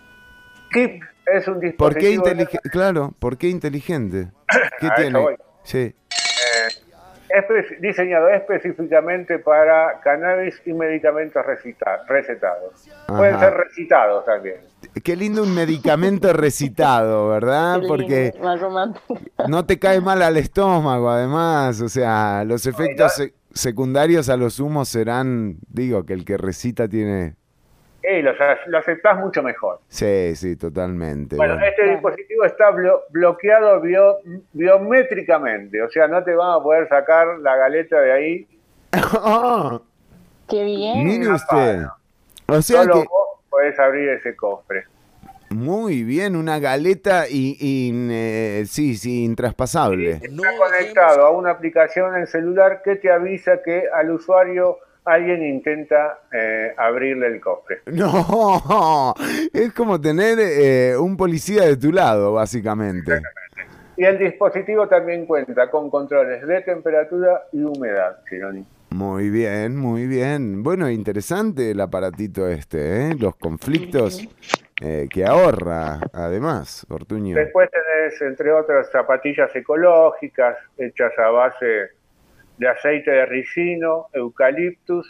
[0.73, 1.77] KIP es un dispositivo...
[1.77, 2.69] ¿Por qué inteligente?
[2.69, 4.31] Claro, ¿por qué inteligente?
[4.79, 5.19] ¿Qué A tiene?
[5.19, 5.35] voy.
[5.63, 5.95] Sí.
[7.29, 12.87] espe- diseñado específicamente para cannabis y medicamentos recita- recetados.
[13.07, 14.57] Pueden ser recitados también.
[15.03, 17.79] Qué lindo un medicamento recitado, ¿verdad?
[17.81, 18.33] Qué Porque
[19.47, 21.81] no te cae mal al estómago, además.
[21.81, 26.87] O sea, los efectos se- secundarios a los humos serán, digo, que el que recita
[26.87, 27.35] tiene...
[28.03, 28.33] Y lo,
[28.67, 29.79] lo aceptás mucho mejor.
[29.87, 31.37] Sí, sí, totalmente.
[31.37, 31.67] Bueno, bueno.
[31.67, 34.17] este dispositivo está blo- bloqueado bio-
[34.51, 38.47] biométricamente, o sea, no te van a poder sacar la galeta de ahí.
[38.91, 39.79] Ah,
[40.49, 41.03] Qué bien.
[41.05, 41.83] mire usted.
[42.47, 42.99] O sea Solo que...
[43.07, 44.83] vos podés abrir ese cofre.
[45.49, 50.13] Muy bien, una galeta y, y, eh, sí, sí, intraspasable.
[50.21, 56.19] Está conectado a una aplicación en celular que te avisa que al usuario alguien intenta
[56.31, 57.81] eh, abrirle el cofre.
[57.93, 59.13] No,
[59.53, 63.21] es como tener eh, un policía de tu lado, básicamente.
[63.95, 68.17] Y el dispositivo también cuenta con controles de temperatura y humedad.
[68.89, 70.63] Muy bien, muy bien.
[70.63, 73.15] Bueno, interesante el aparatito este, ¿eh?
[73.19, 74.27] Los conflictos
[74.81, 77.35] eh, que ahorra, además, Ortuño.
[77.35, 81.91] Después tenés, entre otras, zapatillas ecológicas hechas a base
[82.63, 85.05] de aceite de ricino, eucaliptus,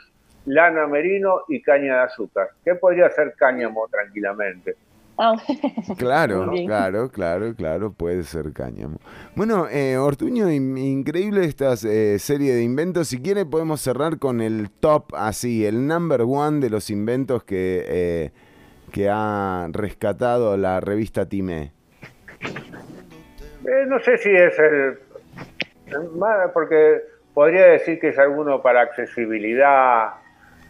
[0.45, 2.47] lana merino y caña de azúcar.
[2.65, 4.75] ¿Qué podría ser cáñamo tranquilamente?
[5.19, 5.35] Ah,
[5.99, 8.97] Claro, claro, claro, claro, puede ser cáñamo.
[9.35, 13.09] Bueno, eh, Ortuño, in- increíble esta eh, serie de inventos.
[13.09, 17.85] Si quiere podemos cerrar con el top, así, el number one de los inventos que,
[17.87, 18.31] eh,
[18.91, 21.71] que ha rescatado la revista Time.
[22.41, 24.97] Eh, no sé si es el...
[26.55, 27.01] Porque
[27.33, 30.13] podría decir que es alguno para accesibilidad,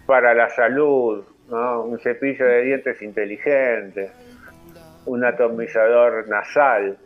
[0.05, 1.83] para la salud, ¿no?
[1.83, 4.11] un cepillo de dientes inteligente,
[5.05, 6.97] un atomizador nasal.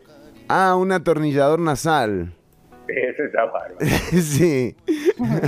[0.49, 2.33] Ah, un atornillador nasal.
[2.87, 3.77] Ese está bárbaro.
[3.81, 4.75] sí,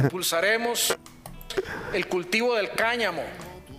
[0.03, 0.97] Impulsaremos
[1.93, 3.21] el cultivo del cáñamo.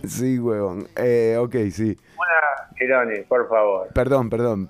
[0.05, 0.87] sí, huevón.
[0.95, 1.95] Eh, ok, sí.
[2.17, 3.87] Una, Chironi, por favor.
[3.93, 4.69] Perdón, perdón.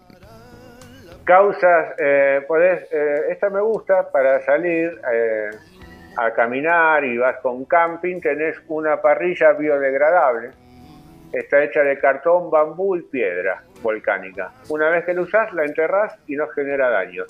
[1.24, 5.50] Causas, eh, podés, eh, esta me gusta para salir eh,
[6.18, 10.52] a caminar y vas con camping, tenés una parrilla biodegradable.
[11.32, 14.52] Está hecha de cartón, bambú y piedra volcánica.
[14.70, 17.24] Una vez que la usás, la enterrás y no genera daño.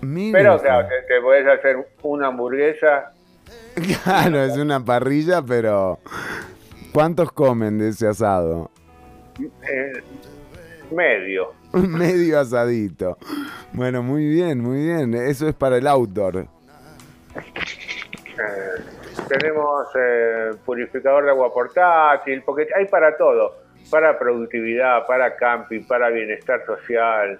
[0.00, 3.12] Mire Pero claro, te, te podés hacer una hamburguesa.
[4.04, 6.00] Claro, es una parrilla, pero
[6.92, 8.70] ¿cuántos comen de ese asado?
[9.40, 9.92] eh,
[10.90, 11.52] medio.
[11.88, 13.18] Medio asadito.
[13.72, 15.14] Bueno, muy bien, muy bien.
[15.14, 16.36] Eso es para el outdoor.
[16.36, 16.46] Eh,
[19.28, 23.56] tenemos eh, purificador de agua portátil, porque hay para todo,
[23.90, 27.38] para productividad, para camping, para bienestar social,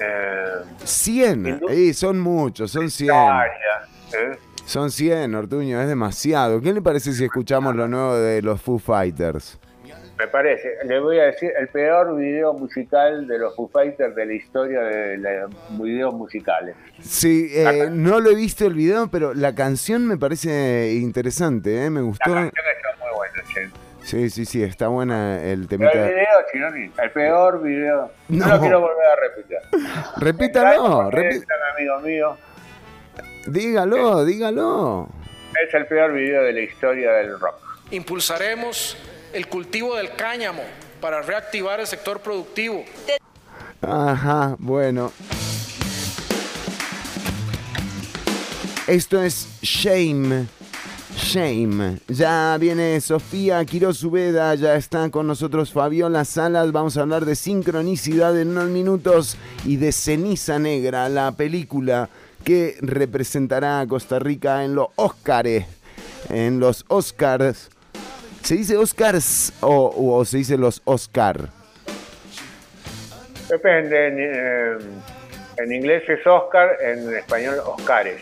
[0.00, 1.60] eh, 100.
[1.68, 3.10] Eh, son muchos, son 100.
[3.10, 4.38] área, ¿eh?
[4.64, 6.60] Son 100, Ortuño, es demasiado.
[6.60, 9.58] ¿Qué le parece si escuchamos lo nuevo de los Foo Fighters?
[10.22, 10.76] Me parece.
[10.84, 14.80] Le voy a decir, el peor video musical de los Foo Fighters de la historia
[14.80, 16.76] de los videos musicales.
[17.00, 21.90] Sí, eh, no lo he visto el video, pero la canción me parece interesante, ¿eh?
[21.90, 22.32] me La gustó.
[22.32, 23.70] canción está muy buena, che.
[24.04, 26.06] Sí, sí, sí, está buena el Pero temita.
[26.08, 28.10] el video, Chironi, el peor video.
[28.28, 28.54] No, No.
[28.54, 29.58] lo quiero volver a repetir.
[30.18, 31.14] Repítalo, un
[31.76, 32.36] amigo mío.
[33.46, 35.08] dígalo, dígalo.
[35.66, 37.56] Es el peor video de la historia del rock.
[37.90, 38.96] Impulsaremos
[39.32, 40.62] el cultivo del cáñamo
[41.00, 42.84] para reactivar el sector productivo.
[43.80, 45.12] Ajá, bueno.
[48.86, 50.46] Esto es Shame.
[51.16, 51.98] Shame.
[52.08, 56.72] Ya viene Sofía Quiroz Ubeda, ya está con nosotros Fabiola Salas.
[56.72, 62.08] Vamos a hablar de sincronicidad en unos minutos y de Ceniza Negra, la película
[62.44, 65.66] que representará a Costa Rica en los Óscares.
[66.28, 67.70] En los Oscars.
[68.42, 71.48] ¿Se dice Oscars o, o se dice los Oscar?
[73.48, 74.78] Depende, en, eh,
[75.58, 78.20] en inglés es Oscar, en español Oscares.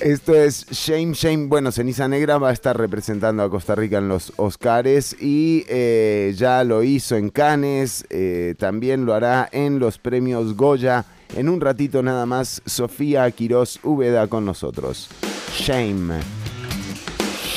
[0.00, 1.46] Esto es Shame Shame.
[1.46, 6.32] Bueno, Ceniza Negra va a estar representando a Costa Rica en los Oscars y eh,
[6.36, 11.04] ya lo hizo en Cannes, eh, también lo hará en los premios Goya.
[11.36, 15.10] En un ratito nada más, Sofía Quiroz Úbeda con nosotros.
[15.52, 16.37] Shame.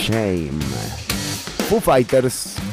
[0.02, 0.60] Shame.
[1.70, 2.71] Foo Fighters.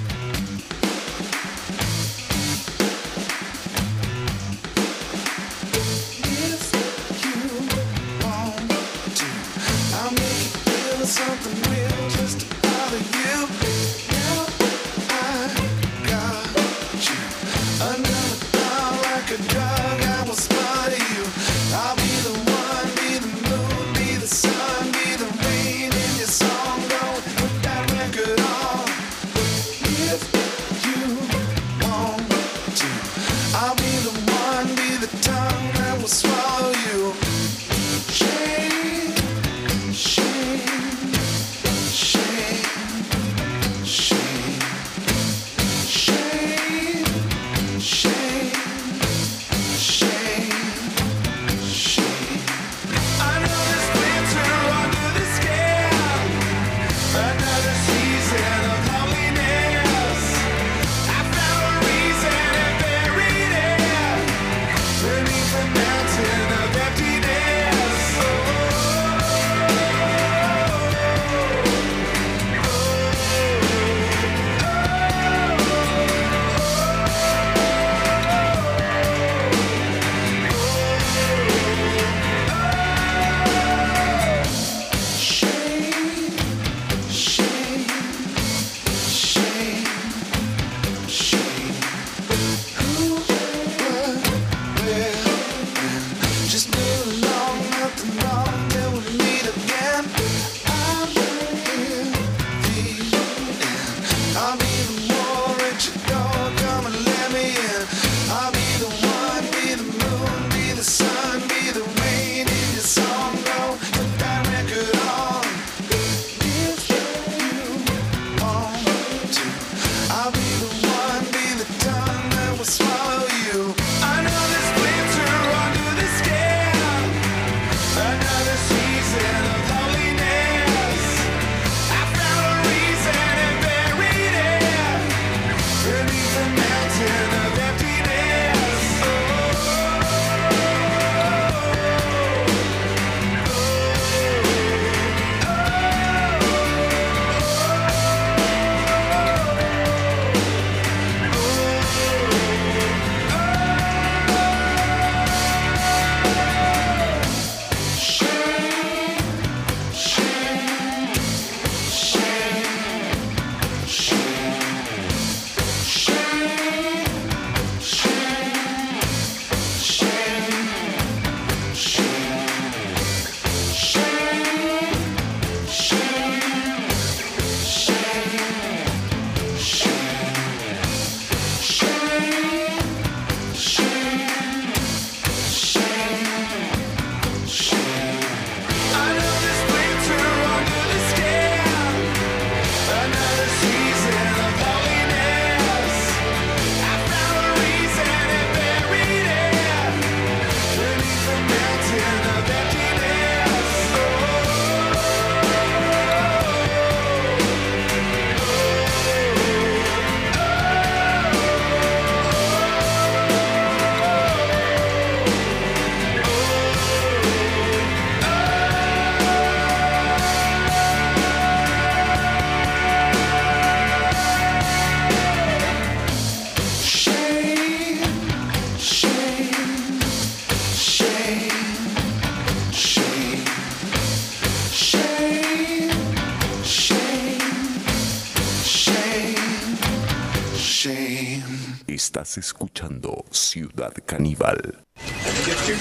[242.38, 244.84] escuchando Ciudad Caníbal.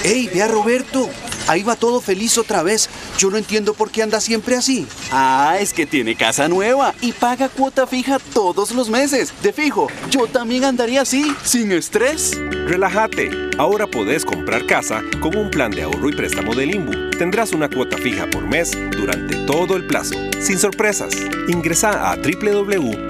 [0.03, 1.09] ¡Ey, ve a Roberto!
[1.47, 2.89] Ahí va todo feliz otra vez.
[3.17, 4.85] Yo no entiendo por qué anda siempre así.
[5.11, 9.33] Ah, es que tiene casa nueva y paga cuota fija todos los meses.
[9.41, 12.37] De fijo, yo también andaría así, sin estrés.
[12.67, 13.29] Relájate.
[13.57, 17.11] Ahora podés comprar casa con un plan de ahorro y préstamo del INBU.
[17.17, 21.13] Tendrás una cuota fija por mes durante todo el plazo, sin sorpresas.
[21.47, 23.07] Ingresa a www.imbu.go.cr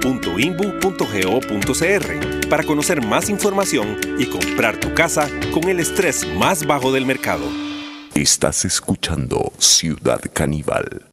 [2.50, 7.46] para conocer más información y comprar tu casa con el estrés más bajo del mercado.
[8.14, 11.08] Estás escuchando Ciudad Caníbal.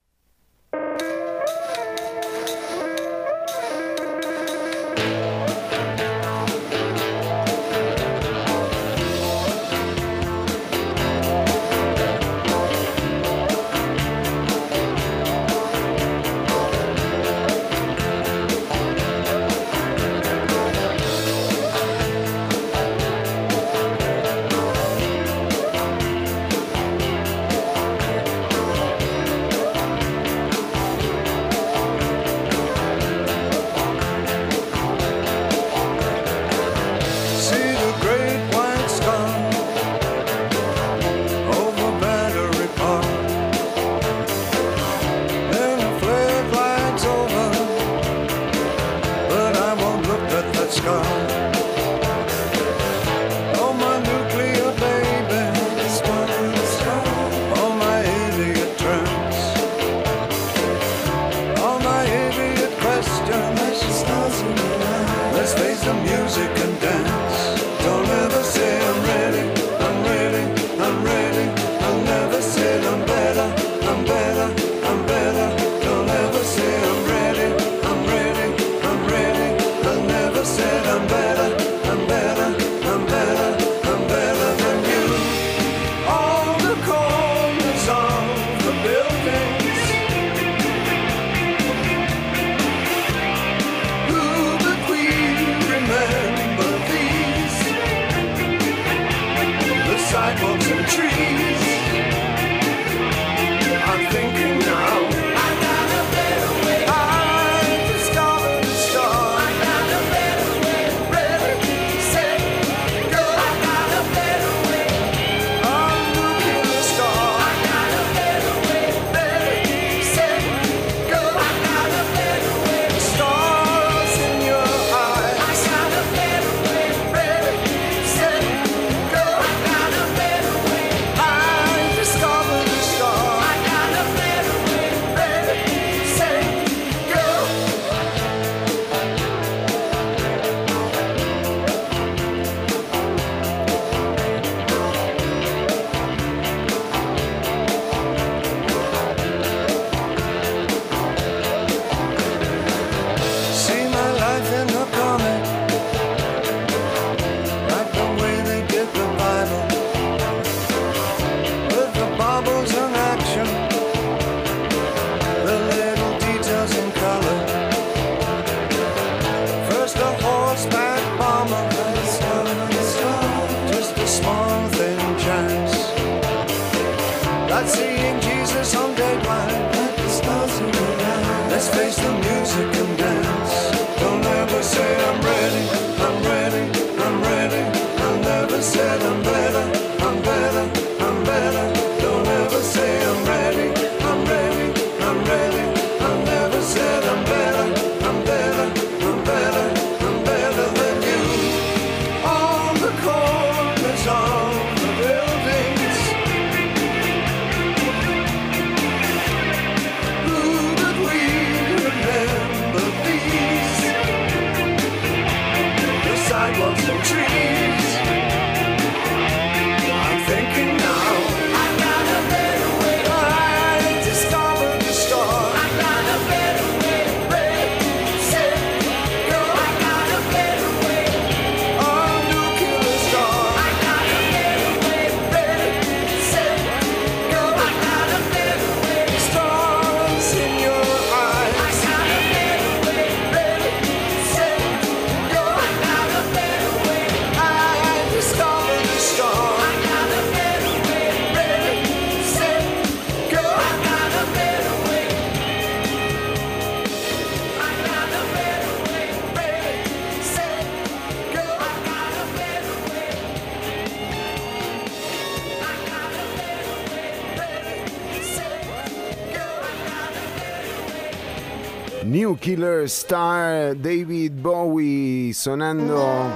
[272.05, 276.29] New Killer Star, David Bowie sonando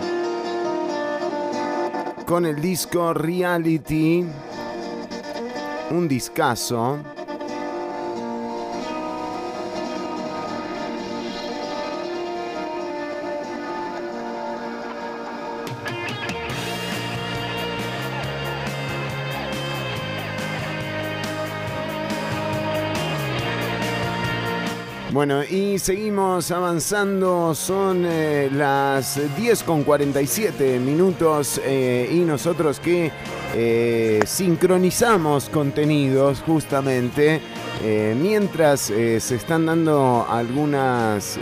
[2.25, 4.25] con el disco Reality,
[5.91, 7.18] un discazo.
[25.19, 33.11] Bueno, y seguimos avanzando, son eh, las 10 con 47 minutos eh, y nosotros que
[33.53, 37.41] eh, sincronizamos contenidos justamente
[37.83, 41.37] mientras se están dando algunas,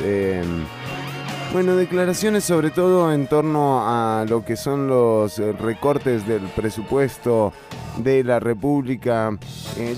[1.52, 7.52] bueno, declaraciones sobre todo en torno a lo que son los recortes del presupuesto
[7.98, 9.36] de la República.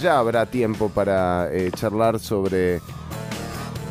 [0.00, 2.80] Ya habrá tiempo para charlar sobre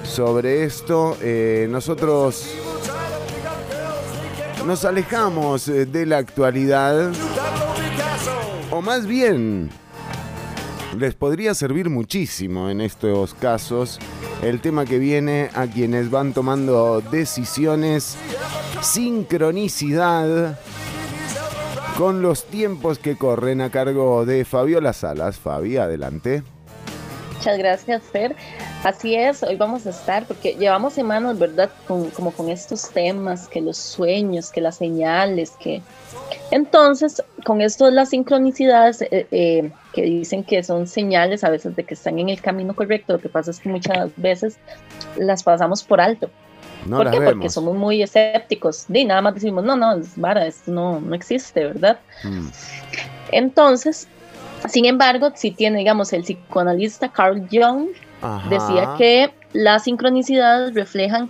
[0.07, 1.17] sobre esto.
[1.21, 2.45] Eh, nosotros
[4.65, 7.11] nos alejamos eh, de la actualidad.
[8.71, 9.69] O más bien,
[10.97, 13.99] les podría servir muchísimo en estos casos
[14.41, 18.15] el tema que viene a quienes van tomando decisiones,
[18.81, 20.59] sincronicidad
[21.97, 25.39] con los tiempos que corren a cargo de Fabiola Salas.
[25.39, 26.43] Fabi, adelante.
[27.37, 28.35] Muchas gracias, Fer.
[28.83, 31.69] Así es, hoy vamos a estar, porque llevamos semanas, ¿verdad?
[31.87, 35.81] Con, como con estos temas, que los sueños, que las señales, que...
[36.49, 41.83] Entonces, con esto las sincronicidades, eh, eh, que dicen que son señales a veces de
[41.83, 44.57] que están en el camino correcto, lo que pasa es que muchas veces
[45.15, 46.29] las pasamos por alto.
[46.85, 47.17] No ¿Por qué?
[47.17, 47.53] Porque vemos.
[47.53, 48.85] somos muy escépticos.
[48.89, 51.99] Y nada más decimos, no, no, es vara, esto no, no existe, ¿verdad?
[52.23, 52.47] Mm.
[53.31, 54.07] Entonces,
[54.69, 57.89] sin embargo, si tiene, digamos, el psicoanalista Carl Jung
[58.21, 58.49] Ajá.
[58.49, 61.29] decía que las sincronicidades reflejan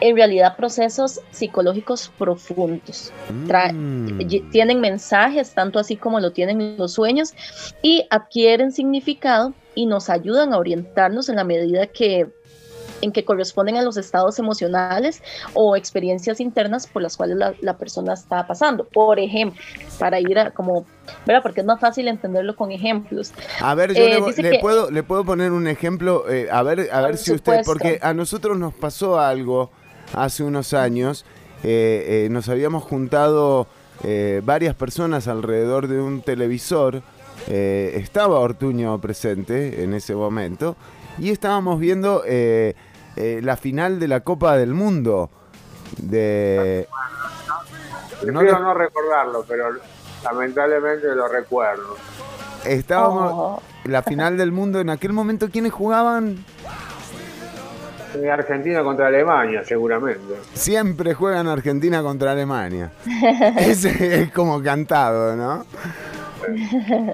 [0.00, 3.12] en realidad procesos psicológicos profundos.
[3.30, 4.18] Mm.
[4.50, 7.34] Tienen mensajes, tanto así como lo tienen los sueños,
[7.82, 12.28] y adquieren significado y nos ayudan a orientarnos en la medida que
[13.02, 15.22] en que corresponden a los estados emocionales
[15.52, 18.84] o experiencias internas por las cuales la, la persona está pasando.
[18.84, 19.60] Por ejemplo,
[19.98, 20.86] para ir a como,
[21.26, 21.42] ¿verdad?
[21.42, 23.32] Porque es más fácil entenderlo con ejemplos.
[23.60, 26.88] A ver, yo Eh, le, que- puedo, le puedo poner un ejemplo, eh, a ver,
[26.92, 29.70] a ver si usted, porque a nosotros nos pasó algo
[30.14, 31.24] hace unos años,
[31.64, 33.66] eh, nos habíamos juntado
[34.42, 37.02] varias personas alrededor de un televisor,
[37.48, 40.76] estaba Ortuño presente en ese momento,
[41.18, 42.74] y estábamos viendo eh,
[43.16, 45.30] eh, la final de la Copa del Mundo.
[45.98, 46.86] De...
[48.20, 49.64] Prefiero No no, recordarlo, pero
[50.24, 51.96] lamentablemente lo recuerdo.
[52.64, 53.62] Estábamos Oh.
[53.84, 56.44] la final del mundo en aquel momento quiénes jugaban
[58.14, 60.34] Eh, Argentina contra Alemania, seguramente.
[60.52, 62.92] Siempre juegan Argentina contra Alemania.
[63.58, 65.64] Ese es como cantado, ¿no?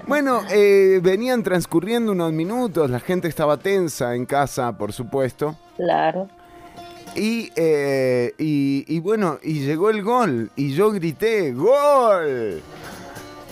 [0.07, 5.55] Bueno, eh, venían transcurriendo unos minutos, la gente estaba tensa en casa, por supuesto.
[5.77, 6.27] Claro.
[7.15, 12.61] Y, eh, y, y bueno, y llegó el gol, y yo grité, ¡Gol!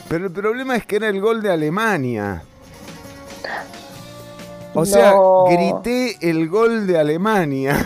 [0.09, 2.43] Pero el problema es que era el gol de Alemania.
[4.73, 5.13] O sea,
[5.49, 7.83] grité el gol de Alemania.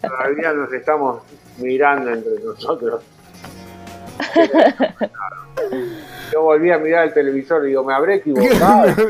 [0.00, 1.22] Todavía nos estamos
[1.58, 3.02] mirando entre nosotros.
[6.32, 8.92] Yo volví a mirar el televisor y digo, ¿me habré equivocado?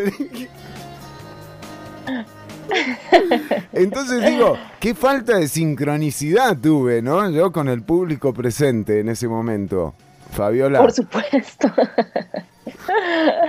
[3.72, 7.28] Entonces digo, qué falta de sincronicidad tuve, ¿no?
[7.30, 9.94] Yo con el público presente en ese momento.
[10.32, 11.68] Fabiola, Por supuesto.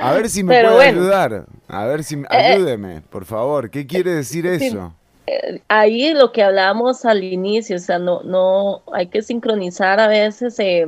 [0.01, 1.01] a ver si me Pero puede bueno.
[1.01, 1.45] ayudar.
[1.67, 3.69] A ver si Eh, ayúdeme, por favor.
[3.69, 4.67] ¿Qué quiere decir sí.
[4.67, 4.93] eso?
[5.25, 10.07] Eh, Ahí lo que hablábamos al inicio, o sea, no, no hay que sincronizar a
[10.07, 10.87] veces eh,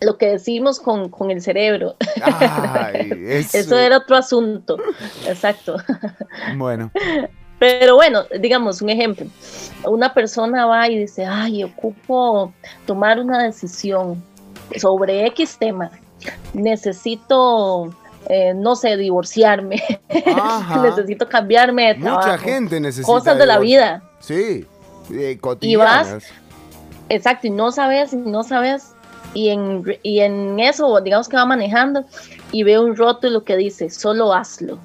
[0.00, 1.96] lo que decimos con, con el cerebro.
[2.22, 4.76] Ay, eso- Eso era otro asunto.
[5.26, 5.76] Exacto.
[6.56, 6.90] Bueno,
[7.58, 9.26] Pero bueno, digamos un ejemplo.
[9.86, 12.52] Una persona va y dice, ay, ocupo
[12.86, 14.22] tomar una decisión
[14.76, 15.90] sobre X tema.
[16.54, 17.94] Necesito,
[18.28, 19.82] eh, no sé, divorciarme.
[20.82, 22.26] Necesito cambiarme de trabajo.
[22.28, 23.06] mucha gente necesita.
[23.06, 24.02] Cosas de la vida.
[24.20, 24.66] Sí,
[25.12, 26.16] eh, Y vas,
[27.08, 28.94] exacto, y no sabes, no sabes,
[29.34, 32.04] y en, y en eso, digamos que va manejando
[32.52, 34.78] y ve un rótulo que dice, solo hazlo.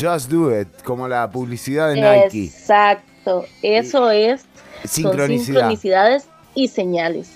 [0.00, 2.44] Just do it, como la publicidad de Nike.
[2.44, 4.42] Exacto, eso es,
[4.84, 7.30] son sincronicidades y señales.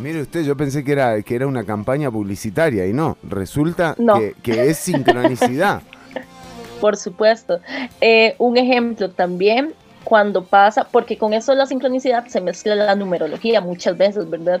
[0.00, 4.18] Mire usted, yo pensé que era, que era una campaña publicitaria y no, resulta No.
[4.18, 5.82] Que, que es sincronicidad.
[6.80, 7.60] Por supuesto.
[8.00, 9.74] Eh, un ejemplo también,
[10.12, 14.60] cuando pasa, porque con eso la sincronicidad se mezcla la numerología muchas veces, ¿verdad?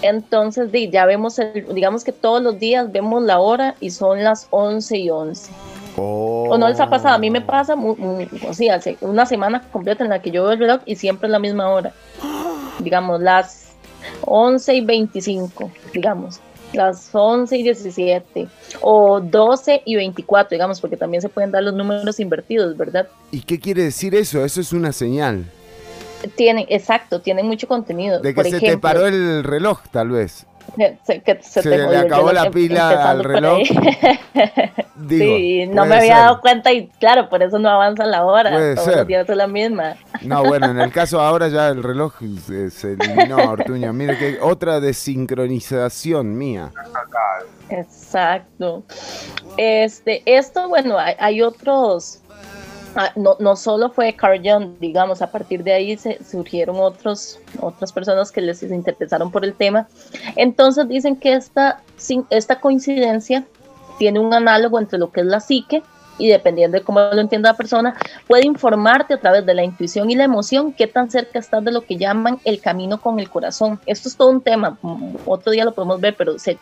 [0.00, 4.46] Entonces, ya vemos, el, digamos que todos los días vemos la hora y son las
[4.48, 5.52] 11 y 11.
[5.98, 9.26] O no les ha pasado, a mí me pasa mu- mu- o sea, hace una
[9.26, 11.92] semana completa en la que yo veo el reloj y siempre es la misma hora.
[12.78, 13.66] Digamos, las
[14.22, 16.40] 11 y 25, digamos,
[16.74, 18.48] las 11 y 17,
[18.80, 23.08] o 12 y 24, digamos, porque también se pueden dar los números invertidos, ¿verdad?
[23.30, 24.44] ¿Y qué quiere decir eso?
[24.44, 25.44] Eso es una señal.
[26.36, 28.20] Tienen, exacto, tienen mucho contenido.
[28.20, 30.46] De que Por se te paró el reloj, tal vez.
[30.76, 33.58] Se, se- que se se te le acabó la pila al reloj.
[34.96, 36.22] Digo, sí, no me había ser.
[36.24, 38.50] dado cuenta y claro, por eso no avanza la hora.
[38.52, 38.96] Puede Todos ser.
[38.98, 39.96] los días es la misma.
[40.22, 42.14] No, bueno, en el caso ahora ya el reloj
[42.46, 43.92] se, se eliminó, Ortuño.
[43.92, 46.70] Mire que otra desincronización mía.
[47.68, 48.84] Exacto.
[49.56, 52.20] Este, esto, bueno, hay, hay otros.
[52.96, 57.38] Ah, No, no solo fue Carl Jung, digamos, a partir de ahí se surgieron otros,
[57.60, 59.88] otras personas que les interesaron por el tema.
[60.36, 61.82] Entonces dicen que esta,
[62.30, 63.44] esta coincidencia
[63.98, 65.82] tiene un análogo entre lo que es la psique
[66.18, 67.94] y dependiendo de cómo lo entienda la persona,
[68.26, 71.72] puede informarte a través de la intuición y la emoción qué tan cerca estás de
[71.72, 73.80] lo que llaman el camino con el corazón.
[73.86, 74.78] Esto es todo un tema,
[75.26, 76.58] otro día lo podemos ver, pero ese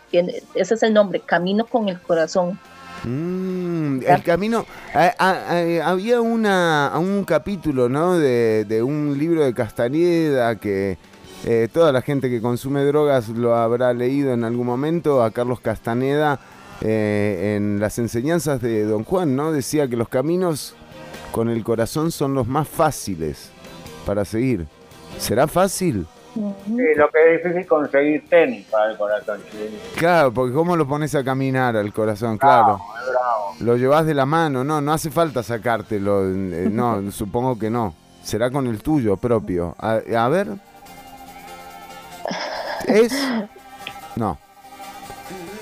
[0.55, 2.59] es el nombre, camino con el corazón.
[3.05, 4.64] Mm, el camino.
[4.94, 8.18] ah, ah, ah, había una, un capítulo, ¿no?
[8.18, 10.98] De, de un libro de Castañeda que
[11.44, 15.22] eh, toda la gente que consume drogas lo habrá leído en algún momento.
[15.22, 16.38] A Carlos Castaneda
[16.80, 19.53] eh, en las enseñanzas de Don Juan, ¿no?
[19.53, 20.74] Decía que los caminos
[21.32, 23.50] con el corazón son los más fáciles
[24.07, 24.66] para seguir.
[25.18, 26.07] ¿Será fácil?
[26.35, 29.76] Sí, lo que es difícil conseguir tenis para el corazón chileno.
[29.97, 32.39] Claro, porque ¿cómo lo pones a caminar al corazón?
[32.39, 32.80] Claro.
[33.11, 33.55] Bravo.
[33.61, 37.95] Lo llevas de la mano, no, no hace falta sacártelo, eh, no, supongo que no.
[38.22, 39.74] Será con el tuyo propio.
[39.78, 40.49] A, a ver.
[42.87, 43.12] ¿Es?
[44.16, 44.39] No.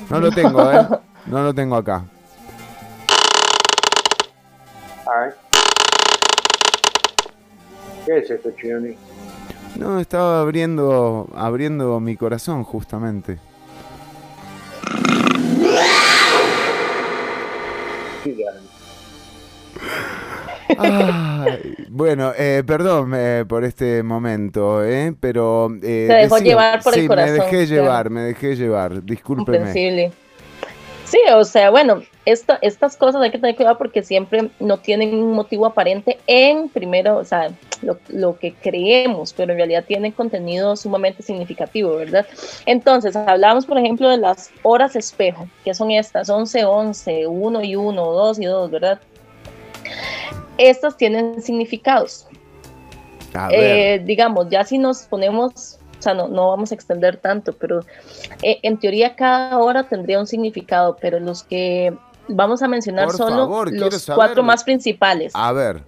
[0.08, 0.86] No lo tengo, ¿eh?
[1.26, 2.02] No lo tengo acá.
[5.06, 5.36] A ver.
[8.06, 8.96] ¿Qué es esto, Chironi?
[9.80, 13.38] No, estaba abriendo, abriendo mi corazón justamente.
[20.76, 25.14] Ay, bueno, eh, perdón eh, por este momento, ¿eh?
[25.18, 25.70] pero...
[25.82, 27.64] eh, Se dejó llevar por el corazón, me dejé claro.
[27.64, 29.72] llevar, me dejé llevar, discúlpeme.
[31.04, 35.14] Sí, o sea, bueno, esto, estas cosas hay que tener cuidado porque siempre no tienen
[35.14, 37.48] un motivo aparente en primero, o sea,
[37.82, 42.26] lo, lo que creemos, pero en realidad tienen contenido sumamente significativo, ¿verdad?
[42.66, 47.76] Entonces, hablamos, por ejemplo, de las horas espejo, que son estas, 11, 11, 1 y
[47.76, 49.00] 1, 2 y 2, ¿verdad?
[50.58, 52.26] Estas tienen significados.
[53.50, 57.80] Eh, digamos, ya si nos ponemos, o sea, no, no vamos a extender tanto, pero
[58.42, 61.96] eh, en teoría cada hora tendría un significado, pero los que
[62.28, 64.24] vamos a mencionar Por solo favor, los saberlo.
[64.24, 65.82] cuatro más principales, A ver,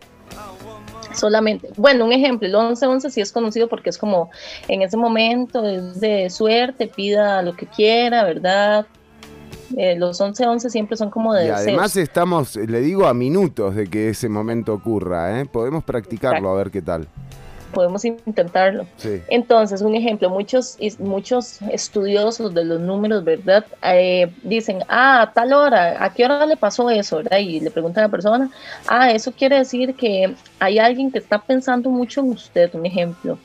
[1.14, 1.68] solamente.
[1.76, 4.30] Bueno, un ejemplo, el 11-11 sí es conocido porque es como
[4.68, 8.86] en ese momento es de suerte, pida lo que quiera, ¿verdad?
[9.76, 11.68] Eh, los 11-11 siempre son como de y deseos.
[11.68, 15.46] además estamos, le digo, a minutos de que ese momento ocurra, ¿eh?
[15.46, 17.08] Podemos practicarlo, a ver qué tal.
[17.72, 18.86] Podemos intentarlo.
[18.96, 19.20] Sí.
[19.28, 23.64] Entonces, un ejemplo, muchos, muchos estudiosos de los números, ¿verdad?
[23.82, 27.16] Eh, dicen, ah, a tal hora, ¿a qué hora le pasó eso?
[27.18, 27.38] ¿verdad?
[27.38, 28.50] Y le preguntan a la persona,
[28.88, 33.38] ah, eso quiere decir que hay alguien que está pensando mucho en usted, un ejemplo.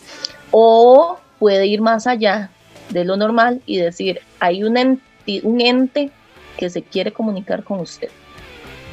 [0.51, 2.49] O puede ir más allá
[2.89, 5.01] de lo normal y decir, hay un ente,
[5.43, 6.11] un ente
[6.57, 8.09] que se quiere comunicar con usted.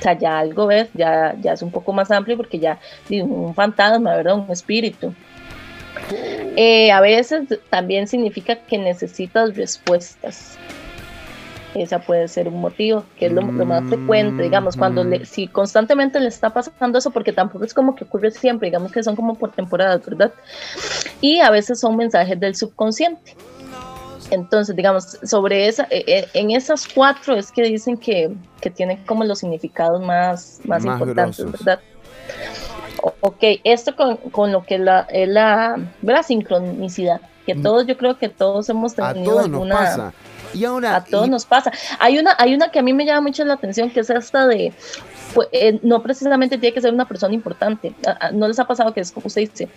[0.05, 2.79] O sea, ya algo ves, ya, ya es un poco más amplio porque ya
[3.09, 4.35] un fantasma, ¿verdad?
[4.35, 5.15] Un espíritu.
[6.57, 10.59] Eh, a veces también significa que necesitas respuestas.
[11.75, 15.49] Esa puede ser un motivo, que es lo, lo más frecuente, digamos, cuando le, si
[15.49, 19.17] constantemente le está pasando eso, porque tampoco es como que ocurre siempre, digamos que son
[19.17, 20.35] como por temporadas, ¿verdad?
[21.23, 23.35] Y a veces son mensajes del subconsciente.
[24.31, 29.05] Entonces, digamos, sobre esa, eh, eh, en esas cuatro es que dicen que, que tienen
[29.05, 31.65] como los significados más, más, Más importantes, grosos.
[31.65, 31.81] ¿verdad?
[33.21, 38.19] Ok, esto con, con lo que la, es la, la sincronicidad, que todos, yo creo
[38.19, 39.03] que todos hemos Mm.
[39.03, 39.75] A tenido todos nos alguna...
[39.75, 40.13] pasa.
[40.55, 41.73] Y ahora, A todos nos pasa.
[41.99, 44.47] Hay una, hay una que a mí me llama mucho la atención, que es esta
[44.47, 44.73] de,
[45.35, 47.93] pues, eh, no precisamente tiene que ser una persona importante.
[48.33, 49.69] ¿No les ha pasado que es como usted dice,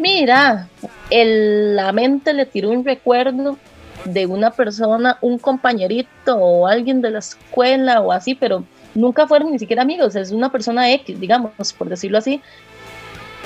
[0.00, 0.66] mira,
[1.10, 3.58] el- la mente le tiró un recuerdo
[4.04, 9.50] de una persona, un compañerito o alguien de la escuela o así, pero nunca fueron
[9.50, 12.40] ni siquiera amigos, es una persona X, digamos, por decirlo así,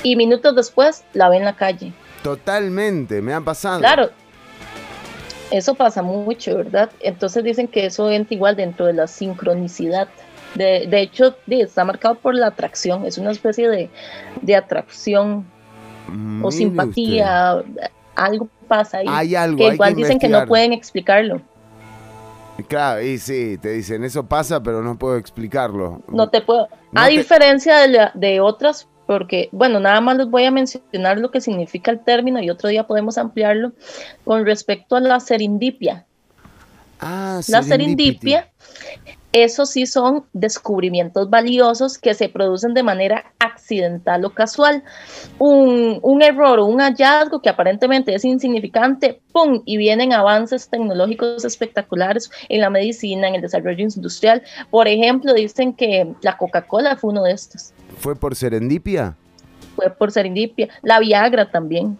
[0.03, 1.93] y minutos después la ve en la calle.
[2.23, 3.79] Totalmente, me ha pasado.
[3.79, 4.09] Claro,
[5.51, 6.89] eso pasa mucho, ¿verdad?
[6.99, 10.07] Entonces dicen que eso entra igual dentro de la sincronicidad.
[10.55, 13.89] De, de hecho, está marcado por la atracción, es una especie de,
[14.41, 15.45] de atracción
[16.41, 17.63] o simpatía,
[18.25, 19.05] algo pasa ahí.
[19.09, 21.41] Hay algo, que hay igual que dicen que no pueden explicarlo.
[22.67, 26.01] Claro, y sí, te dicen, eso pasa, pero no puedo explicarlo.
[26.09, 26.67] No te puedo.
[26.91, 30.51] No a te- diferencia de, la- de otras, porque, bueno, nada más les voy a
[30.51, 33.71] mencionar lo que significa el término y otro día podemos ampliarlo
[34.25, 36.05] con respecto a la serendipia.
[36.99, 38.49] Ah, La serendipia,
[39.31, 44.83] esos sí son descubrimientos valiosos que se producen de manera accidental o casual.
[45.37, 49.61] Un, un error o un hallazgo que aparentemente es insignificante, ¡pum!
[49.65, 54.41] Y vienen avances tecnológicos espectaculares en la medicina, en el desarrollo industrial.
[54.71, 59.15] Por ejemplo, dicen que la Coca-Cola fue uno de estos, ¿Fue por serendipia?
[59.75, 60.69] fue por serendipia.
[60.81, 61.97] La Viagra también,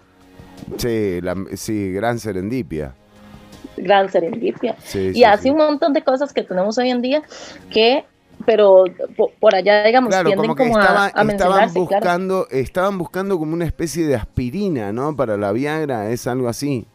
[0.77, 2.93] Sí, la- sí, gran serendipia.
[3.79, 4.75] Gran serendipia.
[4.83, 5.49] Sí, y sí, así sí.
[5.49, 7.21] un montón de cosas que tenemos hoy en día
[7.71, 8.03] que,
[8.45, 8.85] pero
[9.17, 11.73] po- por allá, digamos, Claro, tienden como que como, estaba- a, a estaban claro.
[11.73, 15.15] buscando, estaban buscando como una especie de aspirina, ¿no?
[15.15, 16.85] Para la Viagra, es algo así.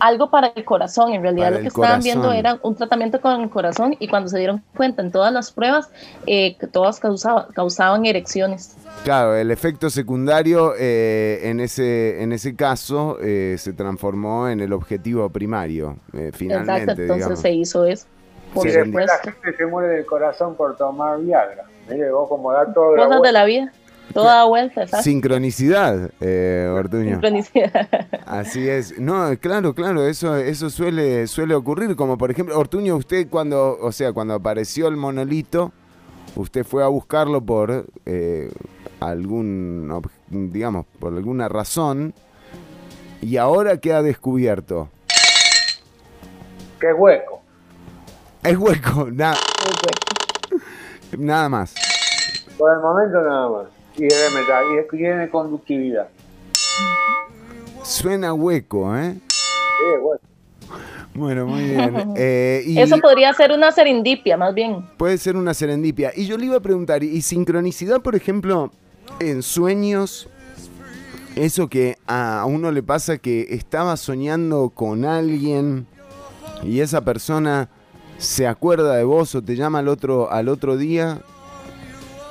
[0.00, 2.38] Algo para el corazón, en realidad Para lo que estaban viendo corazón.
[2.38, 5.88] era un tratamiento con el corazón y cuando se dieron cuenta en todas las pruebas
[6.26, 8.76] eh, todas causaba- causaban erecciones.
[9.04, 14.72] Claro, el efecto secundario eh, en, ese, en ese caso eh, se transformó en el
[14.72, 17.40] objetivo primario, eh, finalmente, Exacto, entonces digamos.
[17.40, 18.06] se hizo eso,
[18.54, 21.64] por después la gente se muere del corazón por tomar Viagra.
[21.88, 23.72] Mire, vos como dato de la Cosas de la vida,
[24.14, 25.02] toda da vuelta, exacto.
[25.04, 27.12] Sincronicidad, eh, Ortuño.
[27.12, 27.88] Sincronicidad.
[28.26, 28.98] Así es.
[28.98, 31.96] No, claro, claro, eso, eso suele, suele ocurrir.
[31.96, 35.72] Como por ejemplo, Ortuño, usted cuando, o sea, cuando apareció el monolito,
[36.34, 38.50] usted fue a buscarlo por eh,
[39.00, 42.14] algún, ob- digamos, por alguna razón.
[43.22, 44.88] Y ahora qué ha descubierto.
[46.78, 47.40] Que es hueco.
[48.42, 49.36] Es hueco, nada,
[51.18, 51.74] nada más.
[52.58, 53.66] Por el momento nada más.
[53.98, 54.64] Y es de metal.
[54.74, 56.08] Y es- tiene conductividad.
[57.82, 59.14] Suena hueco, ¿eh?
[59.28, 60.20] Sí, hueco.
[61.14, 61.94] Bueno, muy bien.
[62.16, 64.84] Eh, y Eso podría ser una serendipia, más bien.
[64.96, 66.12] puede ser una serendipia.
[66.14, 68.70] Y yo le iba a preguntar, ¿y sincronicidad, por ejemplo,
[69.20, 70.28] en sueños?
[71.36, 75.86] Eso que a uno le pasa que estaba soñando con alguien
[76.62, 77.68] y esa persona
[78.16, 81.20] se acuerda de vos o te llama al otro, al otro día.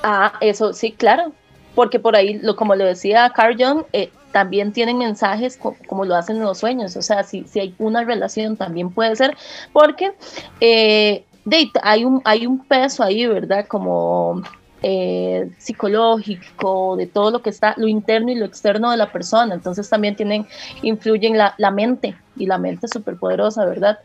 [0.04, 1.32] Ah, eso sí, claro.
[1.76, 6.06] Porque por ahí, lo, como lo decía Carl Jung, eh, también tienen mensajes co- como
[6.06, 6.96] lo hacen en los sueños.
[6.98, 9.36] O sea, si, si hay una relación también puede ser.
[9.74, 10.14] Porque
[10.62, 13.68] eh, de- hay, un, hay un peso ahí, ¿verdad?
[13.68, 14.42] Como
[14.84, 19.54] eh, psicológico, de todo lo que está, lo interno y lo externo de la persona.
[19.54, 20.46] Entonces también tienen,
[20.82, 22.16] influyen la, la mente.
[22.38, 23.98] Y la mente es súper poderosa, ¿verdad?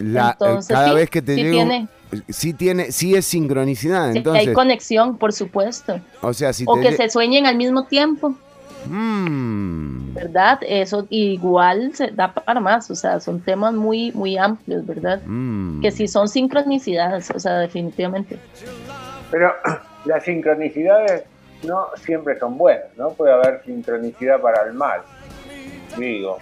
[0.00, 1.88] La- eh, Entonces, cada sí, vez que te sí llega un- tiene.
[2.28, 4.10] sí tiene, sí es sincronicidad.
[4.12, 6.00] Sí, Entonces, hay conexión, por supuesto.
[6.20, 8.34] o sea, si o te que se sueñen al mismo tiempo.
[8.86, 10.14] Mm.
[10.14, 10.58] ¿verdad?
[10.62, 15.20] Eso igual se da para más, o sea, son temas muy, muy amplios, ¿verdad?
[15.26, 15.80] Mm.
[15.80, 18.38] Que sí son sincronicidades, o sea, definitivamente.
[19.30, 19.52] Pero
[20.04, 21.24] las sincronicidades
[21.64, 23.10] no siempre son buenas, ¿no?
[23.10, 25.02] Puede haber sincronicidad para el mal.
[25.96, 26.38] Digo,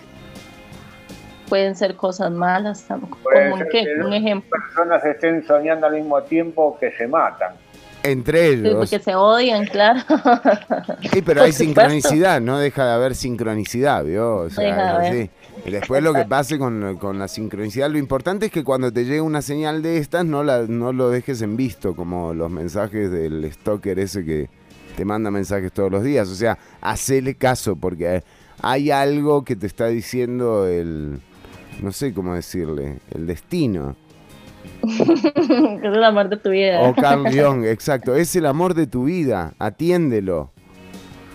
[1.49, 6.91] Pueden ser cosas malas, como que un ejemplo, personas estén soñando al mismo tiempo que
[6.93, 7.55] se matan.
[8.07, 8.75] Entre sí, ellos.
[8.77, 10.01] porque se odian, claro.
[11.13, 14.37] Sí, pero hay sincronicidad, no deja de haber sincronicidad, ¿vio?
[14.37, 15.31] O sea, así.
[15.65, 19.05] Y después lo que pase con, con la sincronicidad, lo importante es que cuando te
[19.05, 23.11] llegue una señal de estas, no, la, no lo dejes en visto, como los mensajes
[23.11, 24.49] del stalker ese que
[24.97, 26.29] te manda mensajes todos los días.
[26.29, 28.23] O sea, hacele caso, porque
[28.63, 31.21] hay algo que te está diciendo el,
[31.83, 33.97] no sé cómo decirle, el destino.
[35.83, 36.83] es el amor de tu vida.
[36.83, 38.15] O Carl Jung, exacto.
[38.15, 39.55] Es el amor de tu vida.
[39.59, 40.51] Atiéndelo.